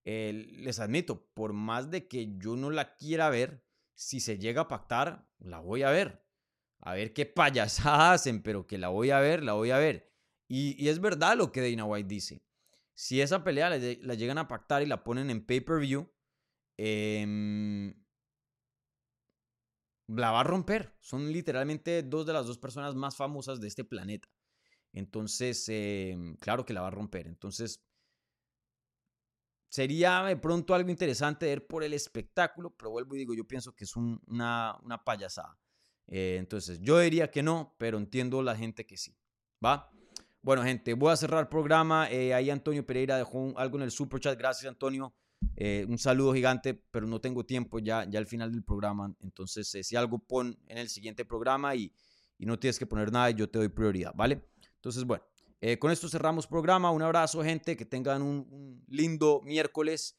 eh, 0.05 0.47
les 0.57 0.81
admito, 0.81 1.27
por 1.35 1.53
más 1.53 1.91
de 1.91 2.09
que 2.09 2.39
yo 2.39 2.57
no 2.57 2.71
la 2.71 2.97
quiera 2.97 3.29
ver, 3.29 3.67
si 3.95 4.21
se 4.21 4.39
llega 4.39 4.63
a 4.63 4.69
pactar, 4.69 5.29
la 5.39 5.59
voy 5.59 5.83
a 5.83 5.91
ver. 5.91 6.25
A 6.79 6.95
ver 6.95 7.13
qué 7.13 7.27
payasas 7.27 7.87
hacen, 7.87 8.43
pero 8.43 8.67
que 8.67 8.79
la 8.79 8.89
voy 8.89 9.11
a 9.11 9.21
ver, 9.21 9.43
la 9.43 9.53
voy 9.53 9.73
a 9.73 9.79
ver. 9.79 10.11
Y, 10.49 10.89
es 10.89 11.01
verdad 11.01 11.37
lo 11.37 11.53
que 11.53 11.61
Dana 11.61 11.85
White 11.85 12.09
dice. 12.09 12.43
Si 12.95 13.21
esa 13.21 13.45
pelea 13.45 13.71
la, 13.71 13.79
la 13.79 14.15
llegan 14.15 14.39
a 14.39 14.49
pactar 14.49 14.83
y 14.83 14.87
la 14.87 15.05
ponen 15.05 15.29
en 15.31 15.45
pay-per-view, 15.45 16.11
eh, 16.79 17.95
la 20.07 20.31
va 20.31 20.41
a 20.41 20.45
romper. 20.45 20.95
Son 21.01 21.33
literalmente 21.33 22.03
dos 22.03 22.27
de 22.27 22.33
las 22.33 22.47
dos 22.47 22.59
personas 22.59 22.95
más 22.95 23.17
famosas 23.17 23.61
de 23.61 23.69
este 23.69 23.85
planeta. 23.85 24.29
Entonces, 24.93 25.65
em, 25.69 26.37
claro 26.37 26.65
que 26.65 26.73
la 26.73 26.83
va 26.83 26.89
a 26.89 26.91
romper. 26.91 27.27
Entonces, 27.27 27.83
sería 29.69 30.23
de 30.23 30.37
pronto 30.37 30.75
algo 30.75 30.91
interesante 30.91 31.47
ver 31.47 31.67
por 31.67 31.83
el 31.83 31.95
espectáculo, 31.95 32.71
pero 32.71 32.91
vuelvo 32.91 33.17
y 33.17 33.19
digo, 33.19 33.35
yo 33.35 33.45
pienso 33.45 33.75
que 33.75 33.85
es 33.85 33.97
una, 33.97 34.79
una, 34.83 35.03
payasada. 35.03 35.59
Eh, 36.07 36.37
entonces, 36.39 36.81
yo 36.81 36.99
diría 37.01 37.31
que 37.31 37.43
no, 37.43 37.75
pero 37.79 37.99
entiendo 37.99 38.43
la 38.43 38.57
gente 38.57 38.87
que 38.87 38.97
sí. 38.97 39.17
¿Va? 39.65 39.91
Bueno, 40.43 40.63
gente, 40.63 40.95
voy 40.95 41.11
a 41.11 41.17
cerrar 41.17 41.41
el 41.41 41.49
programa. 41.49 42.09
Eh, 42.11 42.35
ahí 42.35 42.51
Antonio 42.51 42.87
Pereira 42.87 43.17
dejó 43.17 43.53
algo 43.57 43.79
en 43.79 43.85
el 43.85 43.91
super 43.91 44.21
chat. 44.21 44.39
Gracias, 44.39 44.69
Antonio. 44.71 45.15
Eh, 45.57 45.87
un 45.89 45.99
saludo 45.99 46.35
gigante, 46.35 46.75
pero 46.75 47.07
no 47.07 47.21
tengo 47.21 47.45
tiempo 47.45 47.79
ya, 47.79 48.05
ya 48.09 48.19
al 48.19 48.27
final 48.27 48.51
del 48.53 48.63
programa. 48.63 49.15
Entonces, 49.21 49.75
eh, 49.75 49.85
si 49.85 49.97
algo 49.97 50.19
pon 50.19 50.59
en 50.67 50.79
el 50.79 50.89
siguiente 50.89 51.25
programa 51.25 51.75
y, 51.75 51.93
y, 52.39 52.47
no 52.47 52.59
tienes 52.59 52.79
que 52.79 52.87
poner 52.87 53.13
nada, 53.13 53.31
yo 53.31 53.49
te 53.49 53.59
doy 53.59 53.69
prioridad, 53.69 54.13
¿vale? 54.15 54.43
Entonces, 54.77 55.05
bueno, 55.05 55.25
eh, 55.61 55.79
con 55.79 55.91
esto 55.91 56.09
cerramos 56.09 56.47
programa. 56.47 56.91
Un 56.91 57.03
abrazo, 57.03 57.43
gente, 57.43 57.77
que 57.77 57.85
tengan 57.85 58.23
un, 58.23 58.85
lindo 58.89 59.41
miércoles. 59.45 60.17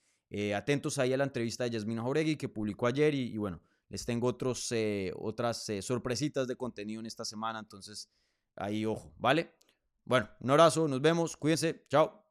atentos 0.55 0.97
ahí 0.97 1.13
a 1.13 1.18
la 1.18 1.24
entrevista 1.24 1.63
de 1.63 1.70
Yasmina 1.70 2.01
Jauregui 2.01 2.36
que 2.36 2.49
publicó 2.49 2.88
ayer 2.88 3.13
y, 3.13 3.34
y 3.34 3.38
bueno, 3.38 3.61
les 3.89 4.05
tengo 4.05 4.28
otros, 4.28 4.74
otras 5.16 5.72
sorpresitas 5.82 6.47
de 6.47 6.55
contenido 6.55 6.99
en 6.99 7.05
esta 7.05 7.24
semana. 7.24 7.59
Entonces, 7.59 8.09
ahí 8.55 8.86
ojo, 8.86 9.13
¿vale? 9.18 9.51
Bueno, 10.03 10.30
un 10.39 10.51
abrazo, 10.51 10.88
nos 10.88 11.01
vemos, 11.01 11.38
cuídense, 11.38 11.86
chao. 11.89 12.24